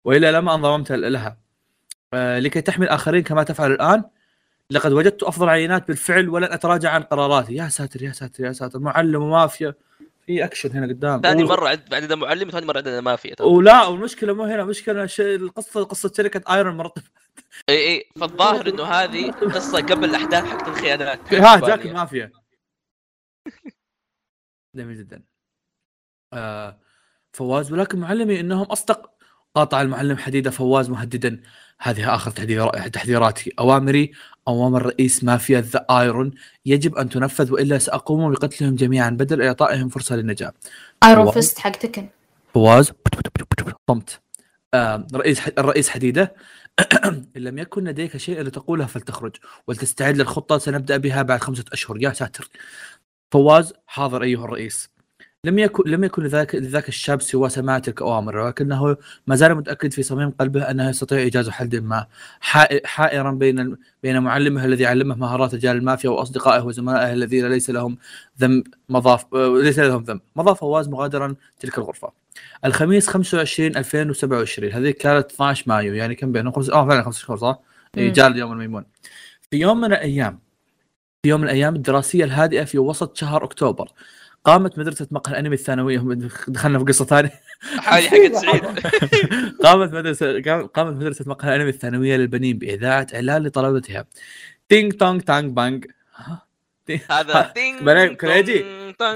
[0.05, 1.37] والا لما انضممت لها.
[2.15, 4.05] آه، لكي تحمي الآخرين كما تفعل الآن
[4.71, 7.55] لقد وجدت أفضل عينات بالفعل ولن أتراجع عن قراراتي.
[7.55, 8.79] يا ساتر يا ساتر يا ساتر.
[8.79, 9.75] معلم ومافيا.
[10.27, 11.21] في أكشن هنا قدام.
[11.21, 13.43] ثاني مرة عد عندنا معلم وثاني مرة عندنا مافيا.
[13.43, 14.65] ولا والمشكلة مو هنا.
[14.65, 17.03] مشكلة شيء القصة قصة شركة آيرون مرتب
[17.69, 21.35] اي اي فالظاهر إنه هذه قصة قبل الاحداث حقت الخيانات.
[21.35, 22.40] ها جاك المافيا.
[24.75, 25.23] جميل جدا.
[26.33, 26.79] آه
[27.33, 29.11] فواز ولكن معلمي إنهم أصدق.
[29.55, 31.41] قاطع المعلم حديدة فواز مهددا.
[31.81, 32.31] هذه آخر
[32.89, 33.53] تحذيراتي.
[33.59, 34.13] أوامري
[34.49, 36.31] أوامر رئيس مافيا ذا آيرون
[36.67, 40.53] يجب أن تنفذ وإلا سأقوم بقتلهم جميعا بدل اعطائهم فرصة للنجاة.
[41.05, 42.09] آيرون فيست حق تيكن.
[42.55, 42.93] فواز.
[43.91, 44.21] صمت.
[44.75, 46.35] آه رئيس الرئيس حديدة.
[47.05, 49.37] إن لم يكن لديك شيء لتقوله فلتخرج
[49.67, 52.03] ولتستعد للخطة سنبدأ بها بعد خمسة أشهر.
[52.03, 52.49] يا ساتر.
[53.33, 54.91] فواز حاضر أيها الرئيس.
[55.45, 58.97] لم يكن لم يكن لذاك لذاك الشاب سوى سماع تلك الاوامر ولكنه
[59.27, 62.07] ما زال متأكد في صميم قلبه أنه يستطيع إيجاد حل ما.
[62.85, 67.99] حائرا بين بين معلمه الذي علمه مهارات رجال المافيا وأصدقائه وزملائه الذين ليس لهم
[68.41, 70.21] ذنب مضا ليس لهم ذنب.
[70.37, 72.13] مضى فواز مغادرا تلك الغرفة.
[72.65, 77.37] الخميس 25 2027 هذه كانت 12 مايو يعني كم بينهم؟ خمس آه فعلا خمس شهور
[77.39, 77.61] صح؟
[77.97, 78.85] جاء اليوم الميمون.
[79.51, 80.39] في يوم من الأيام
[81.23, 83.89] في يوم من الأيام الدراسية الهادئة في وسط شهر أكتوبر.
[84.45, 85.99] قامت مدرسة مقهى الأنمي الثانوية.
[86.49, 87.41] دخلنا في قصة ثانية.
[87.79, 88.65] حالي حق سعيد
[89.65, 94.05] قامت مدرسة قامت مدرسة مقهى الأنمي الثانوية للبنين بإذاعة إعلان لطلبتها.
[94.69, 95.87] تينج تونج تانج بانج
[97.11, 98.65] هذا تينج كريجي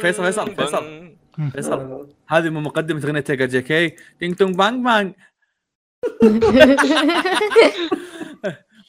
[0.01, 1.14] فيصل فيصل فيصل.
[1.52, 2.09] فيصل.
[2.28, 5.12] هذه من مقدمة أغنية تيجر جي كي تينج تونج بانج بانج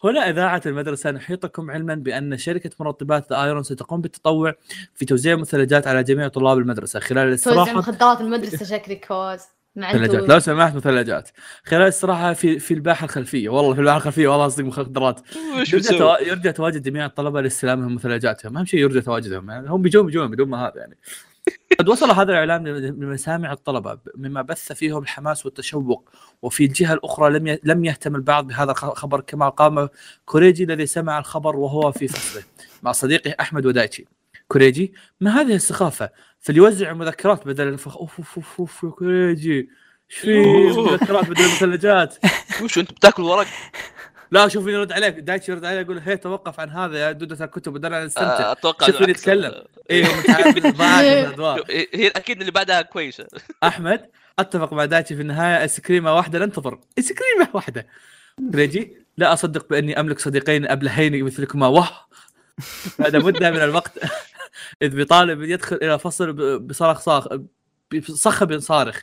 [0.05, 4.53] هنا إذاعة المدرسة نحيطكم علما بأن شركة مرطبات آيرون ستقوم بالتطوع
[4.95, 6.99] في توزيع مثلجات على جميع طلاب المدرسة.
[6.99, 9.41] خلال الاستراحة توزيع مخدرات المدرسة شكلك فوز
[9.75, 11.29] مثلجات لو سمحت مثلجات.
[11.63, 13.49] خلال الاستراحة في في الباحة الخلفية.
[13.49, 15.21] والله في الباحة الخلفية والله قصدي مخدرات.
[15.73, 16.15] يرجى, تو...
[16.27, 18.57] يرجى تواجد جميع الطلبة لاستلامهم مثلجاتهم.
[18.57, 19.49] أهم شيء يرجى تواجدهم.
[19.49, 20.97] يعني هم بيجون بيجون بدون ما هذا يعني.
[21.79, 26.09] قد وصل هذا الاعلان لمسامع الطلبة مما بث فيهم الحماس والتشوق
[26.41, 29.89] وفي الجهة الأخرى لم لم يهتم البعض بهذا الخبر كما قام
[30.25, 32.43] كوريجي الذي سمع الخبر وهو في فصله
[32.83, 34.05] مع صديقه أحمد ودايتشي.
[34.47, 36.09] كوريجي ما هذه السخافة؟
[36.39, 39.69] فليوزع مذكرات بدل الفخ أوف أوف أوف, أوف يا كوريجي
[40.11, 40.43] إيش في
[40.91, 42.15] مذكرات بدل المثلجات؟
[42.63, 43.47] وش أنت بتاكل ورق؟
[44.35, 45.19] لا شوف يرد عليك.
[45.19, 49.01] دايتشي يرد عليك يقول هي توقف عن هذا يا دودة الكتب بدل نستمتع أتوقع شوف
[49.01, 49.53] يتكلم.
[49.91, 50.09] أيوه
[51.93, 53.27] هي أكيد اللي بعدها كويسة.
[53.63, 54.09] أحمد
[54.39, 55.61] أتفق مع دايتشي في النهاية.
[55.61, 56.79] آيس كريمة واحدة لن تضر.
[56.97, 57.87] آيس كريمة واحدة.
[58.55, 61.67] ريجي لا أصدق بأني أملك صديقين أبلهين مثلكما.
[61.67, 62.07] واه!
[62.99, 63.91] بعد مدة من الوقت.
[64.81, 67.27] إذ بطالب يدخل إلى فصل بصرخ صاخ
[67.93, 69.01] بصخب صارخ.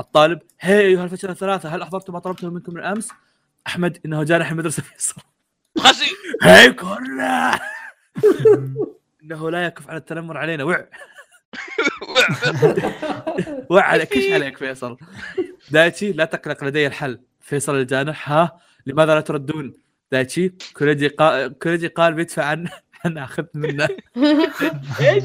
[0.00, 3.08] الطالب هي أيها الفشله الثلاثة هل أحضرتم ما طلبته منكم من امس؟
[3.66, 5.22] أحمد إنه جارح المدرسة فيصل
[5.78, 6.06] خزي
[6.42, 7.60] هي كنا
[9.22, 10.64] إنه لا يكف على التنمر علينا.
[10.64, 10.88] وع.
[13.70, 13.82] وع.
[13.82, 14.96] عليك كش عليك فيصل؟
[15.70, 17.20] دايتشي لا تقلق لدي الحل.
[17.40, 19.74] فيصل الجانح ها؟ لماذا لا تردون؟
[20.12, 22.68] دايتشي كوريجي قال كوريجي قال بيدفع عن
[23.04, 23.88] عن اخذت منه.
[25.00, 25.24] إيش؟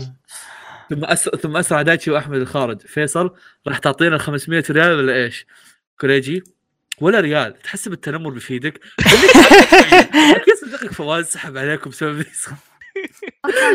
[0.90, 2.82] ثم أسرع ثم أسرع دايتشي وأحمد الخارج.
[2.82, 3.36] فيصل
[3.68, 5.46] راح تعطينا 500 ريال ولا إيش؟
[6.00, 6.44] كوريجي
[7.02, 7.62] ولا ريال.
[7.62, 8.80] تحسب التنمر بيفيدك
[10.46, 12.20] كيف صدقك فواز سحب عليكم بسبب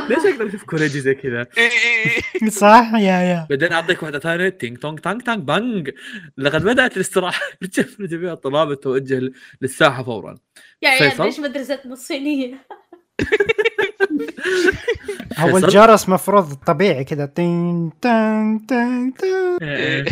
[0.09, 1.47] ليش أقدر أشوف كوريجي زي كذا؟
[2.61, 3.47] صح يا يا.
[3.51, 4.49] بعدين أعطيك واحدة ثانية.
[4.49, 5.91] تينج تونج تانج تانج بانج
[6.39, 7.41] لقد بدأت الاستراحة.
[7.63, 9.31] رجع جميع الطلاب التوجه
[9.63, 10.35] للساحة فورا.
[10.83, 12.67] يا عيال؟ ليش مدرستنا الصينية؟
[15.39, 17.27] هو؟ الجرس مفروض طبيعي كذا.
[17.27, 20.05] تين تان تان تان.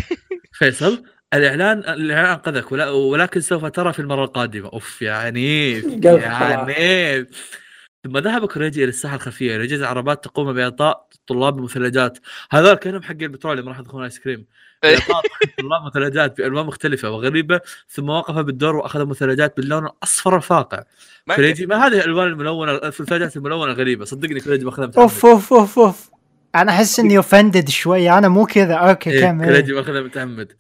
[0.53, 4.69] فيصل؟ الإعلان الإعلان انقذك ولا ولكن سوف ترى في المرة القادمة.
[4.73, 6.29] أوف يا عنيف يا.
[6.29, 7.59] عنيف
[8.05, 12.19] ثم ذهب كوريجي إلى الساحة الخلفيه ليجد عربات تقوم بإعطاء الطلاب بمثلجات
[12.51, 14.47] هذول كأنهم حق البترول اللي راح يدخلون آيس كريم.
[14.85, 20.83] إعطاء الطلاب مثلجات بألوان مختلفة وغريبة ثم وقف بالدور واخذ مثلجات باللون الأصفر الفاقع.
[21.27, 24.05] ما كوريجي ما هذه الألوان الملونة المثلجات الملونة الغريبة.
[24.05, 25.03] صدقني كوريجي ماخذها متعمد.
[25.03, 26.11] أوف أوف أوف أوف.
[26.55, 28.11] أنا أحس إني offended شوي.
[28.11, 28.75] أنا مو كذا.
[28.75, 29.45] okay إيه، كمل.
[29.45, 30.53] كوريجي ماخذها متعمد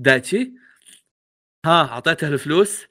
[0.00, 0.52] دايتشي
[1.66, 2.86] ها اعطيته الفلوس.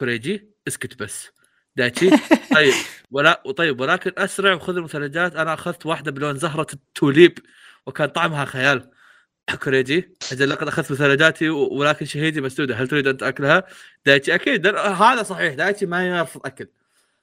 [0.00, 1.30] كوريجي اسكت بس.
[1.76, 2.10] دايتشي
[2.56, 2.74] طيب
[3.10, 5.36] ولا وطيب ولكن أسرع وخذ المثلجات.
[5.36, 7.38] أنا أخذت واحدة بلون زهرة التوليب
[7.86, 8.90] وكان طعمها خيال.
[9.64, 12.74] كوريجي أجل لقد أخذت مثلجاتي ولكن شهيتي مسدودة.
[12.76, 13.64] هل تريد أن تأكلها؟
[14.06, 15.54] دايتشي أكيد هذا صحيح.
[15.54, 16.68] دايتشي ما يرفض أكل.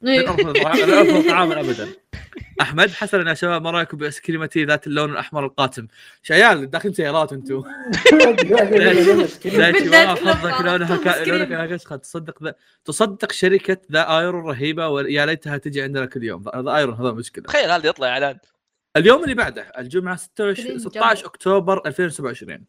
[0.01, 1.87] يرفض طعاما ابدا.
[2.61, 5.87] أحمد حسنا يا شباب ما رأيكم بايس كريمتي ذات اللون الأحمر القاتم؟
[6.21, 7.63] إيش عيال داخلين سيارات أنتم
[10.15, 12.55] حظك لونها كشخه تصدق
[12.85, 16.43] تصدق شركة ذا آيرون رهيبه ويا ليتها تجي عندنا كل يوم.
[16.55, 17.43] ذا آيرون هذا مشكلة.
[17.43, 18.37] تخيل هذا يطلع إعلان.
[18.97, 22.65] اليوم اللي بعده الجمعة 26 كريم 16 أكتوبر 2027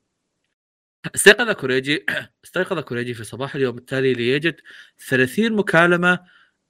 [1.14, 2.06] استيقظ كوريجي
[2.44, 4.60] استيقظ كوريجي في صباح اليوم التالي ليجد
[5.08, 6.18] 30 مكالمة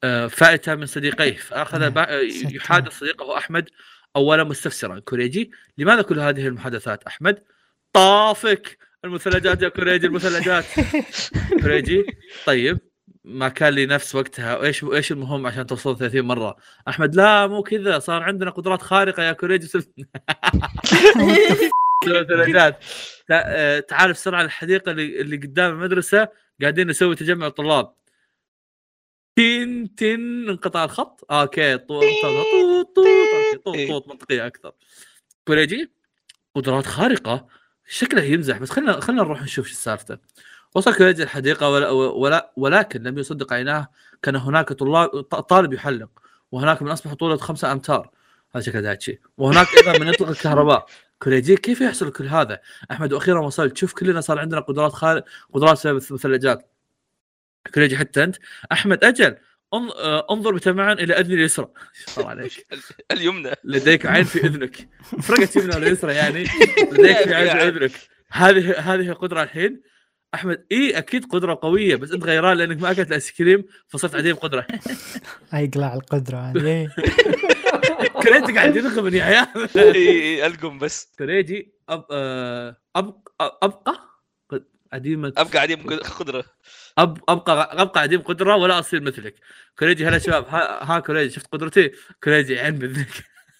[0.04, 1.36] آه، فائتة من صديقيه.
[1.36, 2.20] فأخذ بع- آه،.
[2.54, 3.68] يحادث صديقه أحمد
[4.16, 4.98] اولا مستفسرا.
[4.98, 7.42] كوريجي لماذا كل هذه المحادثات أحمد؟
[7.92, 10.64] طافك المثلجات يا كوريجي المثلجات.
[11.62, 12.04] كوريجي
[12.46, 12.78] طيب
[13.24, 16.56] ما كان لي نفس وقتها إيش إيش المهم عشان توصل 30 مرة؟
[16.88, 19.66] أحمد لا مو كذا صار عندنا قدرات خارقة يا كوريجي.
[19.66, 19.92] سل-
[22.06, 22.78] مثلجات
[23.28, 26.28] تا- آه، تعال بسرعة الحديقه اللي, اللي قدام المدرسة
[26.60, 27.92] قاعدين نسوي تجمع طلاب
[29.36, 31.26] تين تين انقطع الخط.
[31.30, 32.96] okay طوط طوط
[33.64, 34.72] طوط طوط منطقية أكثر.
[35.46, 35.92] كوريجي
[36.54, 37.46] قدرات خارقة.
[37.88, 40.18] شكله يمزح بس خلينا خلينا نروح نشوف شو السالفه
[40.74, 43.88] وصل كوريجي الحديقة ولا ولا ولكن لم يصدق عيناه.
[44.22, 46.10] كان هناك طلاب طالب يحلق.
[46.52, 48.10] وهناك من أصبح طولة خمسة أمتار.
[48.54, 49.20] هذا شكله دايتشي.
[49.38, 50.86] وهناك أيضا من يطلق الكهرباء.
[51.22, 53.76] كوريجي كيف يحصل كل هذا؟ أحمد وأخيرا وصلت.
[53.76, 56.70] شوف كلنا صار عندنا قدرات خارق قدرات بسبب الثلاجات
[57.74, 58.36] كوريجي حتى أنت.
[58.72, 59.36] أحمد أجل.
[59.74, 61.68] أن- آه، أنظر بتمعن إلى أذني اليسرى.
[62.18, 62.66] عليك
[63.12, 63.50] اليمنى.
[63.64, 64.88] لديك عين في أذنك.
[65.22, 66.42] فرقت يمنى ولا يسرى يعني.
[66.92, 67.92] لديك في عين في أذنك.
[68.32, 69.82] هذه هذه قدرة الحين.
[70.34, 74.36] أحمد إي أكيد قدرة قوية بس أنت غيران لأنك ما أكلت الآيس كريم فصرت عديم
[74.36, 74.66] قدرة.
[75.52, 76.90] يقلع القدرة هذه
[78.22, 79.68] كريجي قاعد يرغب يا عيال.
[79.96, 81.12] إي، ألقم بس.
[81.18, 82.04] كريجي أب...
[82.10, 84.10] آه، أبقى؟ ابقى
[84.92, 85.32] عديمة.
[85.36, 86.44] أبقى عديم قدرة.
[86.98, 89.34] أبقى أبقى عديم قدرة ولا أصير مثلك.
[89.78, 91.90] كريجي هلا شباب ها, ها شفت قدرتي؟
[92.24, 93.08] كريجي عين باذنك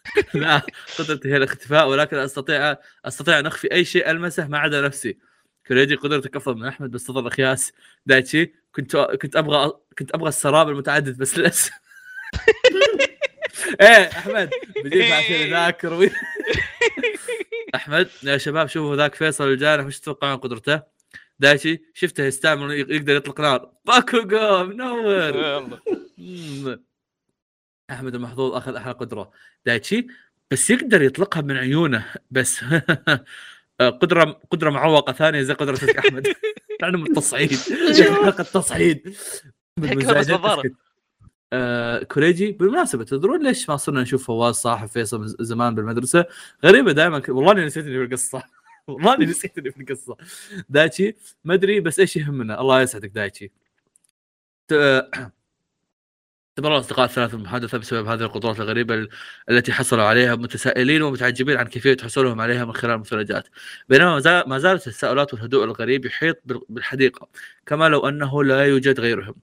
[0.35, 0.63] لا
[0.99, 5.19] قدرتي هي الاختفاء ولكن أستطيع أستطيع أن أخفي أي شيء ألمسه ما عدا نفسي.
[5.67, 7.73] كريجي قدرتك أفضل من أحمد بس تظل اخياس
[8.07, 11.71] دايتشي كنت كنت أبغى كنت أبغى السراب المتعدد بس للأسف.
[13.81, 14.51] إيه أحمد
[14.85, 16.11] بجيب عشان ذاكر وي-
[17.75, 20.83] أحمد يا شباب شوفوا ذاك فيصل الجارح وش تتوقعون قدرته؟
[21.41, 23.73] دايتشي شفته يستعمل يقدر يطلق نار.
[23.85, 25.79] باكوغو منور.
[27.91, 29.31] أحمد المحظوظ أخذ أحلى قدرة.
[29.67, 30.07] دايتشي
[30.51, 32.65] بس يقدر يطلقها من عيونه بس
[34.01, 36.27] قدرة قدرة معوقة ثانية زي قدرتك أحمد.
[36.83, 37.59] يعني من التصعيد.
[38.23, 39.15] حلقه تصعيد
[39.79, 40.61] حكمة بس بالضارة.
[40.61, 40.75] اسكت.
[41.53, 46.25] آه كوريجي بالمناسبة تدرون ليش ما صرنا نشوف فواز صاحب فيصل زمان بالمدرسة؟
[46.65, 47.29] غريبة دائما ك...
[47.29, 48.43] والله أني نسيت إني في القصة.
[48.95, 50.17] والله اني نسيت اني في القصة.
[50.69, 53.53] دايتشي ما أدري بس إيش يهمنا؟ الله يسعدك دايتشي.
[56.59, 59.09] استمر الاصدقاء الثلاثة المحادثة بسبب هذه القدرات الغريبة ال-
[59.51, 63.49] التي حصلوا عليها متسائلين ومتعجبين عن كيفية حصولهم عليها من خلال المثلجات
[63.89, 67.29] بينما ما زال- ما زالت التساؤلات والهدوء الغريب يحيط بال- بالحديقة
[67.67, 69.35] كما لو أنه لا يوجد غيرهم.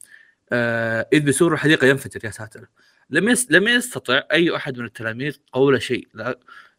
[0.52, 2.68] آه إذ بسور الحديقة ينفجر يا ساتر.
[3.10, 3.36] لم.
[3.50, 6.08] لم يستطع أي أحد من التلاميذ قول شيء.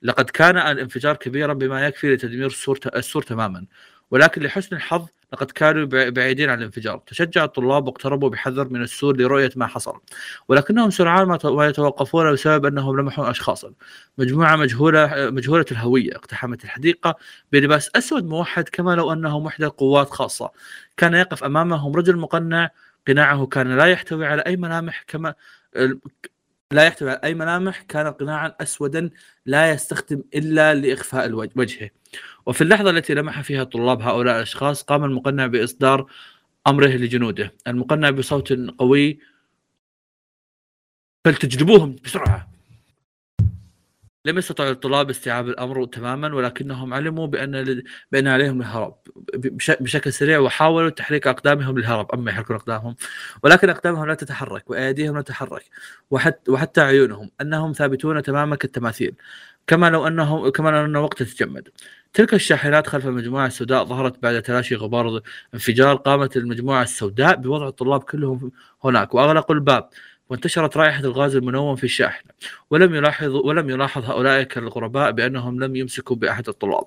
[0.02, 2.78] لقد كان الانفجار كبيرا بما يكفي لتدمير السور.
[2.96, 3.66] السور تماما
[4.10, 7.02] ولكن لحسن الحظ لقد كانوا بع- بعيدين عن الانفجار.
[7.06, 10.00] تشجع الطلاب واقتربوا بحذر من السور لرؤية ما حصل.
[10.48, 13.72] ولكنهم سرعان ما يتوقفون بسبب أنهم لمحوا اشخاصا.
[14.18, 17.16] مجموعة مجهولة مجهولة الهوية اقتحمت الحديقة
[17.52, 20.50] بلباس أسود موحد كما لو انهم وحده قوات خاصة.
[20.96, 22.70] كان يقف أمامهم رجل مقنع
[23.08, 25.34] قناعه كان لا يحتوي على أي ملامح كما
[26.72, 29.10] لا يحتوي على أي ملامح كان قناعا اسودا
[29.46, 31.90] لا يستخدم إلا لإخفاء وجهه.
[32.46, 36.10] وفي اللحظة التي لمح فيها طلاب هؤلاء الأشخاص قام المقنع بإصدار
[36.66, 37.54] أمره لجنوده.
[37.66, 39.18] المقنع بصوت قوي
[41.24, 42.47] فلتجلبوهم بسرعة!
[44.24, 47.82] لم يستطع الطلاب استيعاب الأمر تماما ولكنهم علموا بأن
[48.12, 48.96] بأن عليهم الهرب.
[49.34, 52.12] بش- بشكل سريع وحاولوا تحريك أقدامهم للهرب.
[52.14, 52.96] أما يحركون أقدامهم
[53.42, 55.62] ولكن أقدامهم لا تتحرك وأيديهم لا تتحرك
[56.10, 59.14] وحتى وحتى عيونهم أنهم ثابتون تماما كالتماثيل.
[59.66, 61.68] كما لو انهم كما لو أن الوقت يتجمد
[62.12, 65.20] تلك الشاحنات خلف المجموعة السوداء ظهرت بعد تلاشي غبار
[65.54, 68.52] انفجار قامت المجموعة السوداء بوضع الطلاب كلهم
[68.84, 69.88] هناك وأغلقوا الباب.
[70.30, 72.30] وانتشرت رائحة الغاز المنوم في الشاحنه
[72.70, 76.84] ولم يلاحظ ولم يلاحظ هؤلاء الغرباء بأنهم لم يمسكوا بأحد الطلاب.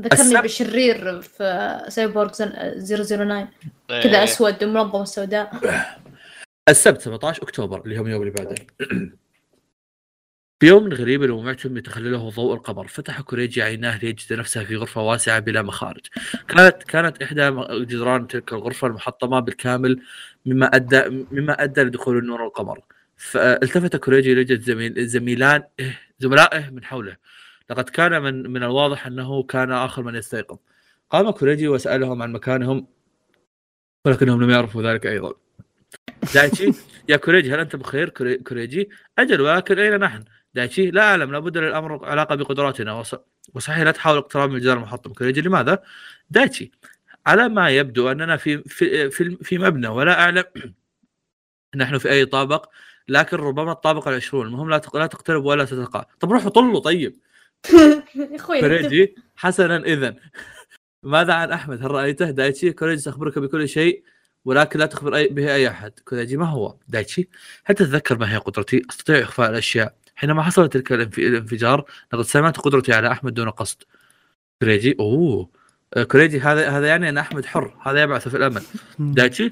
[0.00, 3.48] ذكرني السبب- بشرير في سايبورغ زن- 009
[3.90, 4.02] إيه.
[4.02, 5.52] كذا أسود ومنظم السوداء
[6.68, 8.54] السبت 17 أكتوبر اللي هم يوم اللي بعده
[10.60, 12.86] في يوم غريب ومعتم يتخلله ضوء القمر.
[12.88, 16.06] فتح كوريجي عيناه ليجد نفسه في غرفة واسعة بلا مخارج.
[16.48, 17.50] كانت كانت إحدى
[17.84, 20.02] جدران تلك الغرفة المحطمة بالكامل
[20.46, 22.80] مما ادى مما أدى لدخول نور القمر
[23.16, 25.62] فالتفت كوريجي ليجد زميل زميلان
[26.18, 27.16] زملائه من حوله.
[27.70, 30.58] لقد كان من من الواضح أنه كان آخر من يستيقظ.
[31.10, 32.86] قام كوريجي وسألهم عن مكانهم
[34.06, 35.43] ولكنهم لم يعرفوا ذلك أيضا.
[36.34, 36.70] دايتشي
[37.08, 38.88] يا كوريجي هل أنت بخير كوري- كوريجي؟
[39.18, 40.24] أجل ولكن أين نحن؟
[40.54, 42.92] دايتشي لا أعلم لابد للأمر علاقة بقدراتنا.
[42.92, 43.14] وص...
[43.54, 45.12] وصحيح لا تحاول اقتراب من الجدار المحطم.
[45.12, 45.82] كوريجي لماذا؟
[46.30, 46.72] دايتشي
[47.26, 50.44] على ما يبدو أننا في في في, في مبنى ولا أعلم
[51.76, 52.68] نحن في أي طابق
[53.08, 54.46] لكن ربما الطابق العشرون.
[54.46, 57.16] المهم لا لا تقترب ولا تتقى طب روحوا طلوا طيب.
[58.46, 60.16] كوريجي حسنا اذا
[61.02, 64.04] ماذا عن أحمد؟ هل رأيته؟ دايتشي كوريجي سأخبرك بكل شيء.
[64.44, 65.92] ولكن لا تخبر أي به أي أحد.
[66.04, 67.28] كوريجي ما هو؟ دايتشي
[67.64, 69.94] هل تتذكر ما هي قدرتي؟ أستطيع إخفاء الأشياء.
[70.16, 73.82] حينما حصل تلك الانف- الانفجار لقد سمعت قدرتي على أحمد دون قصد.
[74.62, 75.48] كوريجي أوه.
[75.94, 77.76] آه، كوريجي هذا هذا يعني أن أحمد حر.
[77.82, 78.62] هذا يبعث في الأمل.
[78.98, 79.48] دايتشي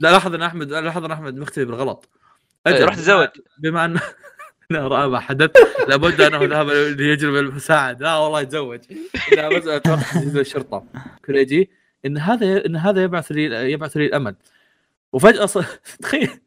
[0.00, 2.08] لا لاحظ ان احمد لاحظ ان أحمد مختفي بالغلط.
[2.66, 2.84] إيه، أجل.
[2.84, 3.28] روح تزوج
[3.58, 3.98] بما ان
[4.70, 5.50] لا رأى ما حدث.
[5.88, 8.80] لابد أنه ذهب ليجلب المساعد لا والله يتزوج.
[9.36, 10.84] لا بس أتوقع تجيب الشرطه
[11.26, 11.70] كوريجي
[12.06, 14.36] إن هذا إن هذا يبعث لي يبعث لي الأمل.
[15.12, 15.58] وفجأة ص...
[16.02, 16.40] تخيل.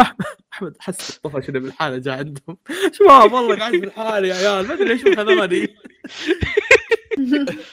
[0.00, 0.16] أحمد
[0.52, 2.58] احمد حس الطفل شنو بالحالة جاء عندهم.
[2.98, 5.68] شباب والله قاعد في الحاله يا عيال؟ ما أدري ليش خذوني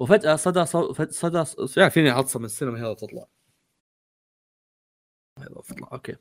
[0.00, 3.24] وفجأة صدى صوت صدى ص- يعني فيني عطسه من السينما هذا تطلع.
[5.38, 6.16] هذا تطلع okay.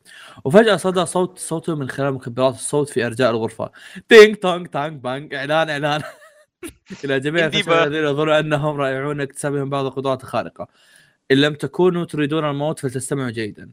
[0.45, 3.71] وفجأة صدى صوت صوته من خلال مكبرات الصوت في أرجاء الغرفة.
[4.09, 6.01] تينج تونج تانج بانج إعلان إعلان.
[7.03, 7.45] إلى جميع.
[7.45, 10.67] الذين يظنون أنهم رائعون اكتسابهم بعض القدرات الخارقه
[11.31, 13.69] إن لم تكونوا تريدون الموت فلتستمعوا جيدا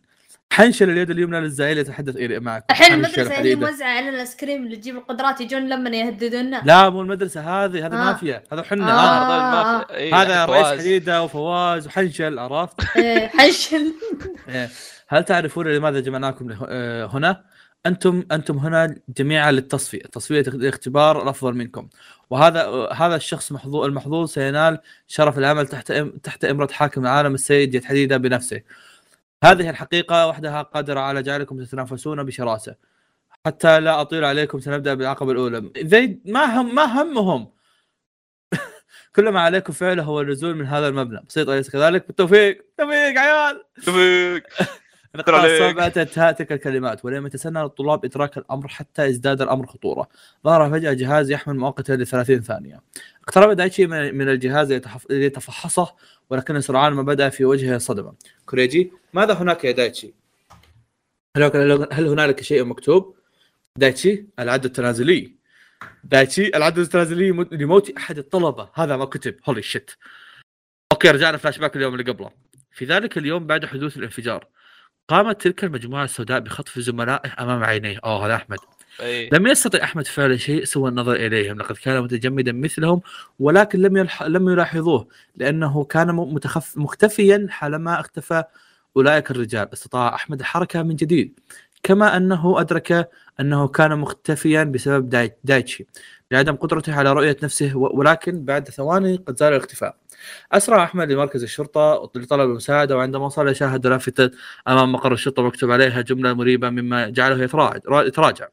[0.52, 3.66] حنشل اليد اليمنى للزعيم يتحدث إلى معكم الحين المدرسة اللي حديدة.
[3.70, 7.94] موزعة علينا الايس كريم اللي تجيب القدرات يجون لما يهددونا لا مو المدرسة هذه هذه
[8.02, 8.04] آه.
[8.04, 9.80] مافيا هذا حنا آه.
[9.82, 9.94] آه.
[9.94, 10.80] إيه، هذا رئيس.
[10.80, 13.92] حديدة وفواز وحنشل عرفت إيه، حنشل
[14.48, 14.68] إيه.
[15.08, 17.44] هل تعرفون لماذا جمعناكم آه، هنا؟
[17.86, 21.88] أنتم أنتم هنا جميعا للتصفية، تصفية الاختبار الأفضل منكم،
[22.30, 25.92] وهذا هذا الشخص محظوظ المحظوظ سينال شرف العمل تحت
[26.22, 28.60] تحت إمرة حاكم العالم السيد يد حديده بنفسه.
[29.44, 32.74] هذه الحقيقة وحدها قادرة على جعلكم تتنافسون بشراسة.
[33.46, 37.52] حتى لا أطيل عليكم سنبدأ بالعقبه الأولى، زي ما هم ما همهم.
[39.16, 43.64] كل ما عليكم فعله هو النزول من هذا المبنى، بسيط أليس كذلك؟ بالتوفيق، توفيق عيال!
[43.80, 44.40] شكرا
[45.98, 50.08] انتهى تلك الكلمات ولم يتسنى للطلاب إدراك الأمر حتى ازداد الأمر خطورة.
[50.44, 52.80] ظهر فجأة جهاز يحمل مؤقتا ل 30 ثانية.
[53.24, 54.80] اقترب دايتشي من من الجهاز
[55.10, 55.94] ليتفحصه
[56.30, 58.14] ولكن سرعان ما بدأ في وجهه صدمه.
[58.46, 60.14] كوريجي ماذا هناك يا دايتشي؟
[61.36, 63.16] هل هل هنالك شيء مكتوب؟
[63.76, 65.36] دايتشي العد التنازلي.
[66.04, 69.90] دايتشي العد التنازلي لموت أحد الطلبة هذا ما كتب holy shit.
[70.92, 72.30] okay رجعنا فلاش باك اليوم اللي قبله.
[72.72, 74.46] في ذلك اليوم بعد حدوث الانفجار
[75.08, 77.98] قامت تلك المجموعة السوداء بخطف زملائه أمام عينيه.
[78.04, 78.58] أوه هذا أحمد.
[79.00, 79.30] إيه.
[79.32, 81.58] لم يستطع أحمد فعل شيء سوى النظر إليهم.
[81.58, 83.00] لقد كان متجمدا مثلهم
[83.38, 84.22] ولكن لم يلح...
[84.22, 86.78] لم يلاحظوه لأنه كان متخف...
[86.78, 88.44] مختفيا حالما اختفى
[88.96, 89.72] أولئك الرجال.
[89.72, 91.40] استطاع أحمد الحركة من جديد
[91.82, 93.10] كما أنه أدرك
[93.40, 95.36] أنه كان مختفيا بسبب داي...
[95.44, 95.86] دايتشي.
[96.30, 97.76] لعدم قدرته على رؤية نفسه.
[97.76, 99.96] ولكن بعد ثواني قد زال الاختفاء.
[100.52, 104.30] أسرع أحمد لمركز الشرطة لطلب المساعدة وعندما وصل شاهد لافتة
[104.68, 107.42] أمام مقر الشرطة مكتوب عليها جملة مريبة مما جعله
[108.06, 108.48] يتراجع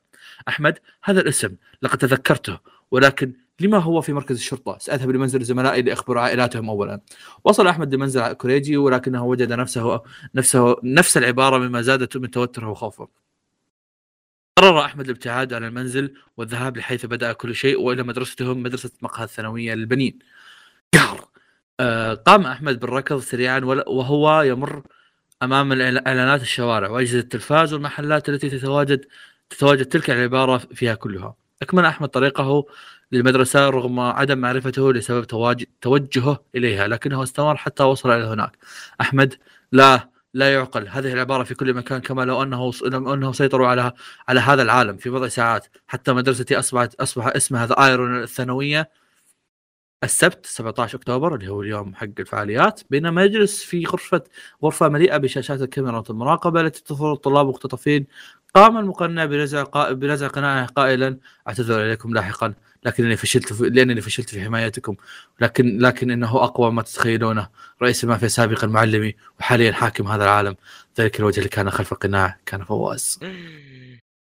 [0.48, 2.60] أحمد هذا الاسم لقد تذكرته
[2.92, 7.02] ولكن لما هو في مركز الشرطة؟ سأذهب لمنزل زملائي لأخبر عائلاتهم اولا.
[7.44, 10.02] وصل أحمد لمنزل كوريجي ولكنه وجد نفسه
[10.36, 13.08] نفسه نفس العبارة مما زادت من توتره وخوفه.
[14.58, 19.74] قرر أحمد الابتعاد عن المنزل والذهاب لحيث بدأ كل شيء وإلى مدرستهم مدرسة مقهى الثانوية
[19.74, 20.20] للبنين
[22.26, 24.84] قام أحمد بالركض سريعا وهو يمر
[25.44, 29.06] أمام إعلانات الشوارع وأجهزة التلفاز والمحلات التي تتواجد
[29.50, 31.36] تتواجد تلك العبارة فيها كلها.
[31.62, 32.66] أكمل أحمد طريقه
[33.12, 35.26] للمدرسة رغم عدم معرفته لسبب
[35.82, 38.58] توجهه إليها لكنه استمر حتى وصل إلى هناك.
[39.02, 39.36] أحمد
[39.72, 40.88] لا لا يعقل.
[40.88, 43.92] هذه العبارة في كل مكان كما لو أنه لو أنه سيطروا على
[44.28, 45.68] على هذا العالم في بضع ساعات.
[45.88, 48.90] حتى مدرستي اصبحت أصبح اسمها ذا ايرون الثانوية.
[50.04, 52.82] السبت 17 أكتوبر اللي هو اليوم حق الفعاليات.
[52.90, 54.24] بينما يجلس في غرفة
[54.64, 58.06] غرفة مليئة بشاشات الكاميرا المراقبة التي تظهر الطلاب مختطفين.
[58.56, 59.92] قام المقنع بنزع قا...
[59.92, 61.18] بنزع قناعه قائلا
[61.48, 62.54] أعتذر إليكم لاحقا
[62.84, 63.70] لكنني فشلت في...
[63.70, 64.96] لأنني فشلت في حمايتكم.
[65.42, 67.50] لكن لكن إنه أقوى ما تتخيلونه.
[67.82, 70.56] رئيس المافيا سابقا معلمي وحاليا حاكم هذا العالم.
[71.00, 73.20] ذلك الوجه اللي كان خلف القناع كان فواز.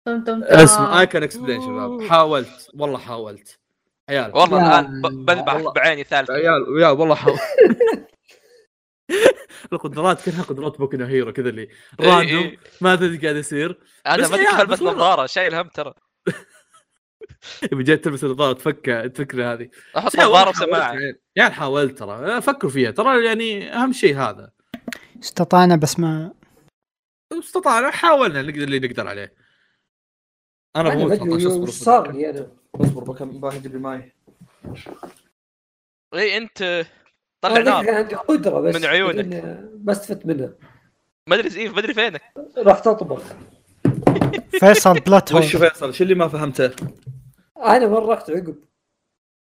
[0.08, 1.00] اسمع.
[1.00, 2.02] I can explain شباب.
[2.02, 3.63] حاولت والله حاولت.
[4.10, 4.36] عيال.
[4.36, 5.74] والله الآن بذبح.
[5.76, 6.34] بعيني ثالثة.
[6.34, 7.42] عيال يا والله حاولت
[9.74, 11.70] القدرات كلها قدرات بوكو هيرو كذا اللي إيه،
[12.10, 12.58] random إيه.
[12.82, 13.80] ما تدري قاعد يصير.
[14.08, 14.94] أنا بس ما أدري بس كيف والله.
[14.94, 15.94] نظارة شايل هم ترى.
[17.72, 19.70] يبي جاي تلبس النظاره تفك تفكر هذه.
[19.98, 21.22] أحط نظارة وسماعه يعني.
[21.36, 22.42] يا حاولت ترى.
[22.42, 22.92] فكروا فيها.
[22.92, 24.52] ترى يعني أهم شيء هذا.
[25.24, 26.34] استطعنا بس ما
[27.40, 29.34] استطعنا حاولنا نقدر اللي نقدر عليه.
[30.76, 31.86] أنا أنا بموت ما ادري 18 أصبر وش أصبر.
[31.86, 34.14] صار لي أنا أصبر بكم بجيب الماي
[36.14, 36.86] اي أنت
[37.42, 37.90] طلع أنا نار.
[37.96, 39.26] عندي قدرة بس من عيونك.
[39.84, 40.54] ما استفدت منها.
[41.30, 42.22] ما أدري زيف ما أدري فينك.
[42.58, 43.22] رحت اطبخ
[44.60, 46.72] فيصل بلات وش هول فيصل؟ شو اللي ما فهمته؟
[47.58, 48.56] أنا مرة رحت عقب.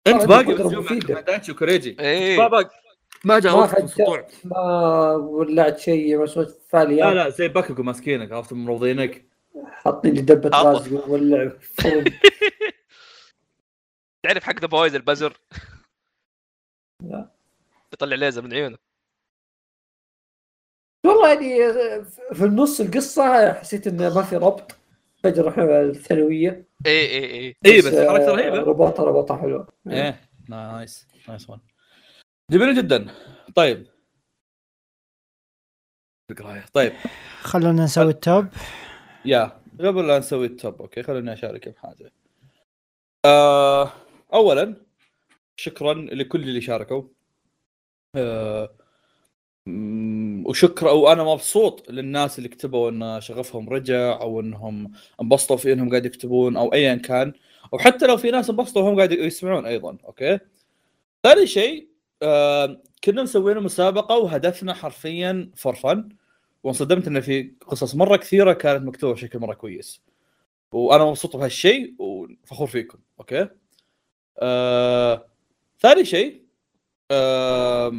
[0.07, 2.69] أنت باقي دايتشي وكوريجي اي ما باقي
[3.23, 3.83] ما جاء ما وقت فجأة.
[3.83, 4.27] السطوع.
[4.43, 9.25] ما ولعت شيء ما سويت لا فعاليات لا زي باكوكو ماسكينك عرفت مروضينك.
[9.63, 10.49] حاطين لي دبه
[11.07, 12.03] وولع فرن.
[14.25, 15.37] تعرف حق The Boys البزر؟
[17.03, 17.35] لا.
[17.93, 18.77] يطلع ليزر من عيونه.
[21.05, 21.73] والله يعني
[22.33, 24.75] في النص القصة حسيت انه ما في ربط.
[25.23, 26.65] فجأة رحنا الثانوية.
[26.85, 28.57] اي اي اي اي بس آه، حركة رهيبة.
[28.57, 29.67] رباطه رباطه حلوة.
[29.87, 30.29] إيه.
[30.49, 31.59] nice nice one
[32.51, 33.15] جميل جدا.
[33.55, 33.87] طيب.
[36.73, 36.93] طيب.
[37.41, 38.47] خلونا نسوي ال top.
[39.25, 42.11] يا قبل لا نسوي ال top okay خلوني أشارك بحاجة.
[43.25, 43.91] آه
[44.33, 44.75] اولا
[45.55, 47.03] شكرا لكل اللي شاركوا.
[48.15, 48.69] آه
[50.45, 54.91] وشكرا وأنا مبسوط للناس اللي كتبوا إن شغفهم رجع أو إنهم
[55.21, 57.33] انبسطوا في إنهم قاعد يكتبون أو ايا كان
[57.73, 60.39] أو حتى لو في ناس انبسطوا وهم قاعد يسمعون أيضا okay.
[61.23, 61.89] ثاني شيء
[62.23, 66.09] آه كنا مسويين مسابقة وهدفنا حرفيا for fun
[66.65, 70.01] وانصدمت إن في قصص مرة كثيرة كانت مكتوبة بشكل مرة كويس.
[70.71, 72.97] وأنا مبسوط بهالشيء وفخور فيكم.
[73.19, 73.49] okay؟
[74.39, 75.27] آه...
[75.79, 76.45] ثاني شيء
[77.11, 77.91] آه...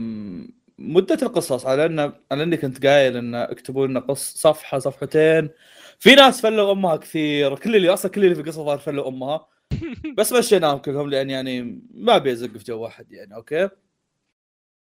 [0.78, 2.00] مدة القصص على إن
[2.32, 5.50] على إني كنت قايل إن اكتبوا لنا قص صفحة صفحتين.
[5.98, 7.56] في ناس فلوا أمها كثير.
[7.56, 9.48] كل اللي أصلا كل اللي في القصة ظهر فلوا أمها.
[10.18, 13.34] بس مشيناهم كلهم لأن يعني ما ابي ازق في جو واحد يعني.
[13.34, 13.68] okay؟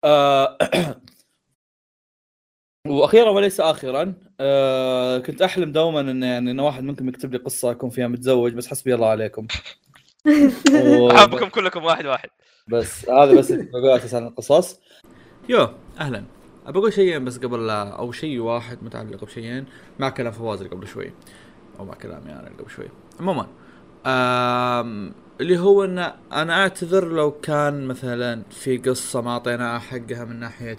[0.04, 0.58] آه...
[2.88, 7.70] وأخيرا وليس اخرا آه كنت أحلم دوما إن يعني إن واحد منكم يكتب لي قصة
[7.70, 9.46] أكون فيها متزوج بس حسبي الله عليكم.
[11.16, 12.28] أحبكم كلكم واحد واحد.
[12.68, 14.80] بس هذا بس اللي بقول أساس عن القصص.
[15.48, 15.68] يو
[16.00, 16.24] أهلا.
[16.66, 19.64] بقول شيئين بس قبل لا أو شيء واحد متعلق بشيئين
[19.98, 21.12] مع كلام فواز اللي قبل شوي.
[21.78, 22.88] أو مع كلامي أنا اللي قبل شوي.
[23.20, 23.46] عموما
[25.40, 30.76] اللي هو إن أنا أعتذر لو كان مثلا في قصة ما أعطيناها حقها من ناحية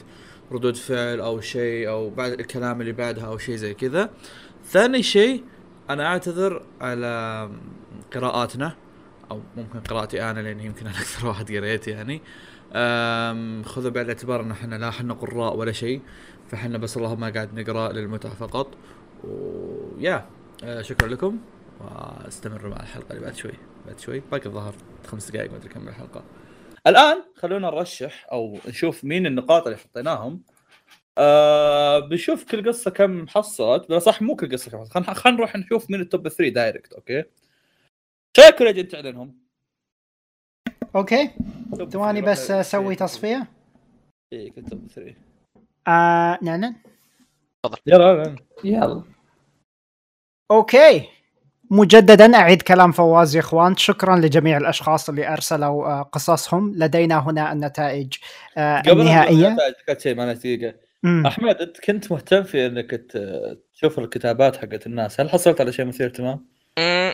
[0.52, 4.10] ردود فعل أو شيء أو بعد الكلام اللي بعدها أو شيء زي كذا.
[4.66, 5.44] ثاني شيء
[5.90, 7.50] أنا أعتذر على
[8.14, 8.76] قراءاتنا
[9.32, 12.22] أو ممكن قراءتي أنا لأن يمكن أنا أكثر واحد قريت يعني.
[13.64, 16.02] خذوا بعين الاعتبار ان إحنا لا إحنا قراء ولا شيء
[16.52, 18.68] فإحنا بس اللهم قاعد نقرأ للمتعة فقط.
[19.24, 20.26] ويا
[20.64, 21.38] أه، شكرا لكم
[21.80, 23.54] واستمروا مع الحلقة اللي بعد شوي
[23.88, 24.76] بعد شوي باقي الظهر
[25.08, 26.24] خمس دقائق ما أدري كم الحلقة.
[26.88, 30.44] الآن خلونا نرشح أو نشوف مين النقاط اللي حطيناهم.
[31.18, 35.56] آه بنشوف كل قصة كم حصلت بس صح مو كل قصة كم حصلت خلينا نروح
[35.56, 37.24] نشوف مين ال top 3 direct okay؟
[38.38, 39.38] شكرا يا تعلنهم
[40.96, 41.32] okay.
[41.90, 43.48] ثواني بس أسوي تصفية.
[44.34, 45.16] إيه كنت top 3
[45.88, 46.76] آه نعلن
[47.86, 48.36] يلا.
[48.64, 49.04] يلا.
[50.52, 51.10] أوكي.
[51.72, 57.52] مجددا أعيد كلام فواز يا إخوان شكرا لجميع الأشخاص اللي أرسلوا آه، قصصهم لدينا هنا
[57.52, 58.14] النتائج
[58.58, 61.26] آه قبل النهائية ذكرت شيء دقيقه مم.
[61.26, 62.92] أحمد أنت كنت مهتم في إنك
[63.74, 66.46] تشوف الكتابات حقت الناس هل حصلت على شيء مثير اهتمام؟
[66.80, 67.14] مم.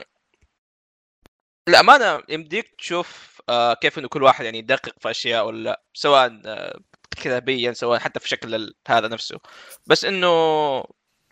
[1.67, 6.41] الأمانة يمديك تشوف آه كيف إنه كل واحد يعني يدقق في أشياء ولا لا سواء
[7.11, 9.39] كتابيا سواء حتى في شكل هذا نفسه
[9.87, 10.27] بس إنه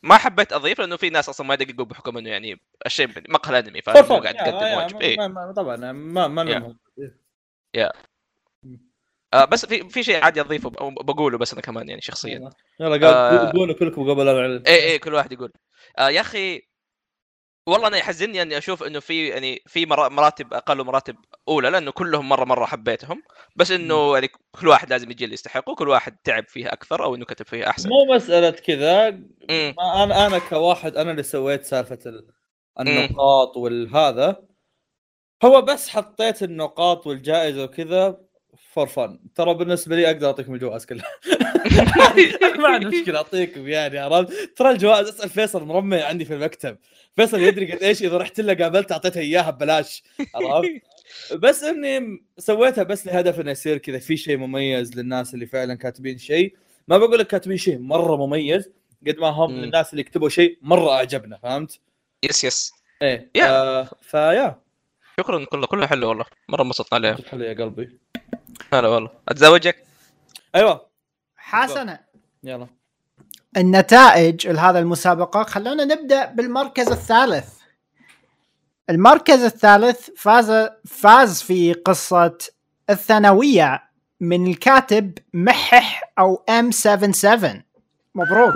[0.04, 3.82] ما حبيت أضيف لأنه في ناس أصلا ما يدققوا بحكم إنه يعني الشيء مقهى انمي
[3.82, 5.28] فاهم قاعد تقدم واجب إيه.
[5.28, 6.60] ما- طبعا ما ما يا.
[6.60, 6.78] لهم.
[9.34, 10.70] آه بس في في شيء عادي أضيفه
[11.02, 13.52] بقوله بس أنا كمان يعني شخصيا يلا آه.
[13.52, 15.52] قولوا كلكم قبل لا اعلن إيه إيه كل واحد يقول
[15.98, 16.62] آه يا أخي
[17.70, 21.16] والله أنا يحزنني أني أشوف إنه في يعني في مرا- مراتب أقل ومراتب
[21.48, 23.22] أولى لأنه كلهم مرة مرة حبيتهم.
[23.56, 27.16] بس إنه يعني كل واحد لازم يجي اللي يستحقه كل واحد تعب فيه أكثر أو
[27.16, 27.90] إنه كتب فيه أحسن.
[27.90, 29.08] مو مسألة كذا.
[29.50, 32.28] أنا أنا كواحد أنا اللي سويت سالفة ال-
[32.80, 34.44] النقاط والهذا.
[35.44, 38.22] هو بس حطيت النقاط والجائزة وكذا.
[38.70, 41.06] فور فن ترى بالنسبة لي أقدر أعطيكم الجوائز كلها.
[42.60, 46.78] ما عندي مشكلة أعطيكم يعني عرفت؟ ترى الجوائز اسأل فيصل مرمي عندي في المكتب.
[47.16, 50.04] فيصل يدري قد إيش إذا رحت له قابلته اعطيته إياها ببلاش
[50.36, 50.70] عرفت؟
[51.34, 56.18] بس إني سويتها بس لهدف إنه يصير كذا في شيء مميز للناس اللي فعلا كاتبين
[56.18, 56.56] شيء.
[56.88, 58.70] ما بقول لك كاتبين شيء مرة مميز
[59.08, 59.62] قد ما هم مم.
[59.62, 61.80] للناس اللي يكتبوا شيء مرة أعجبنا فهمت؟
[62.24, 63.50] يس يس إيه يا.
[63.50, 64.62] آه فيا.
[65.20, 66.26] شكرا كله كله حلو والله.
[66.50, 68.09] مرة انبسطنا عليه حلو يا قلبي.
[68.74, 69.10] هلا والله.
[69.30, 69.84] أتزوجك؟
[70.56, 70.86] أيوه.
[71.38, 72.00] حسنا.
[72.44, 72.68] يلا.
[73.58, 77.48] النتائج لهذا المسابقة خلونا نبدأ بالمركز الثالث.
[78.90, 82.38] المركز الثالث فاز فاز في قصة
[82.90, 83.84] الثانوية
[84.20, 87.64] من الكاتب محح أو ام 77
[88.16, 88.54] مبروك.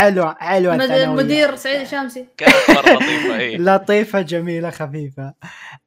[0.00, 5.34] حلوة حلوة المدير سعيد الشامسي كانت لطيفه إيه لطيفة جميلة خفيفة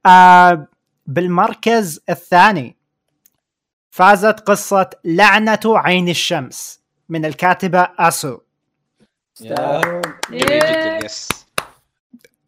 [0.06, 0.68] آه
[1.06, 2.77] بالمركز الثاني.
[3.90, 8.40] فازت قصة لعنة عين الشمس من الكاتبة أسو.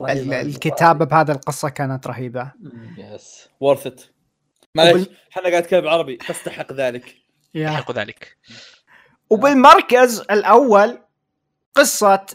[0.01, 2.51] الكتابة بهذه القصة كانت رهيبة.
[2.97, 4.01] يس ورث ات
[4.75, 7.15] معليش إحنا قاعد نتكلم عربي تستحق ذلك.
[7.53, 8.37] يحق ذلك.
[9.29, 10.99] وبالمركز الأول
[11.75, 12.25] قصة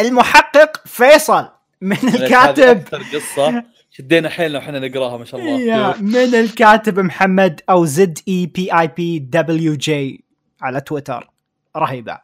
[0.00, 1.48] المحقق فيصل
[1.80, 2.84] من الكاتب.
[3.14, 3.64] قصة.
[3.96, 5.60] شدينا حيلنا وحنا نقراها ما شاء الله.
[5.60, 10.24] يا من الكاتب محمد أو زد إي بي آي بي دبليو جي
[10.60, 11.30] على تويتر.
[11.76, 12.18] رهيبة.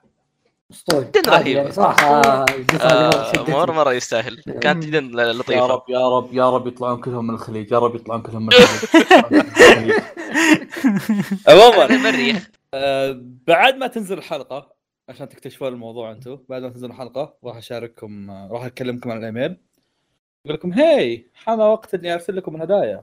[0.71, 1.07] أسطوري.
[1.17, 1.57] جدا عادي رهيب.
[1.57, 2.47] يعني صراحة مرة
[2.83, 3.51] آه،.
[3.51, 4.43] مرة مرة يستاهل.
[4.63, 5.67] كانت جدا يا لطيفة.
[5.67, 9.93] رب يا رب يا رب يطلعون كلهم من الخليج يا رب يطلعون كلهم من الخليج.
[11.49, 12.41] عموما
[12.75, 14.75] آه، بعد ما تنزل الحلقة
[15.09, 19.57] عشان تكتشفون الموضوع أنتم بعد ما تنزل الحلقة راح أشارككم آه، راح أكلمكم على الإيميل.
[20.47, 23.03] أقول لكم هاي حان وقت إني أرسل لكم الهدايا.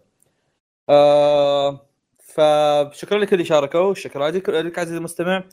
[0.90, 1.82] آه
[2.20, 5.44] فشكرا لك اللي شاركوا شكرا لك عزيزي المستمع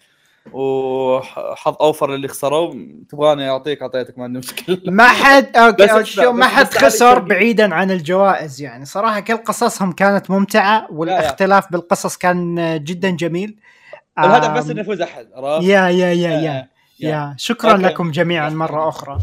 [0.53, 2.75] وحظ أوفر للي خسروا.
[3.09, 4.79] تبغاني أعطيك أعطيتك ما عندي مشكلة.
[4.93, 7.19] ما حد بس okay اسمع، شو ما بس- حد بس خسر.
[7.19, 8.85] بعيدا عن الجوائز يعني.
[8.85, 12.55] صراحة كل قصصهم كانت ممتعة والاختلاف بالقصص كان
[12.85, 13.57] جدا جميل.
[14.19, 15.29] الهدف بس إنه يفوز أحد؟
[15.63, 16.69] يا يا يا يا آه،
[17.01, 17.35] يا.
[17.39, 17.83] شكرا أوكي.
[17.83, 19.19] لكم جميعا مرة أخرى.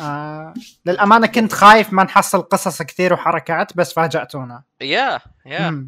[0.00, 0.54] آه
[0.86, 4.62] للأمانة كنت خايف ما نحصل قصص كثير وحركات بس فاجأتونا.
[4.80, 5.86] yeah yeah.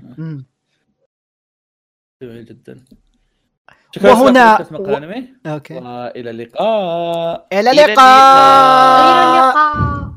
[2.23, 2.85] جميل جدا.
[3.97, 4.57] شكرا وهنا-
[5.47, 5.75] أوكي.
[5.75, 7.47] وإلى اللقاء.
[7.53, 9.01] إلى إلى اللقاء!
[9.03, 10.13] إلى اللقاء!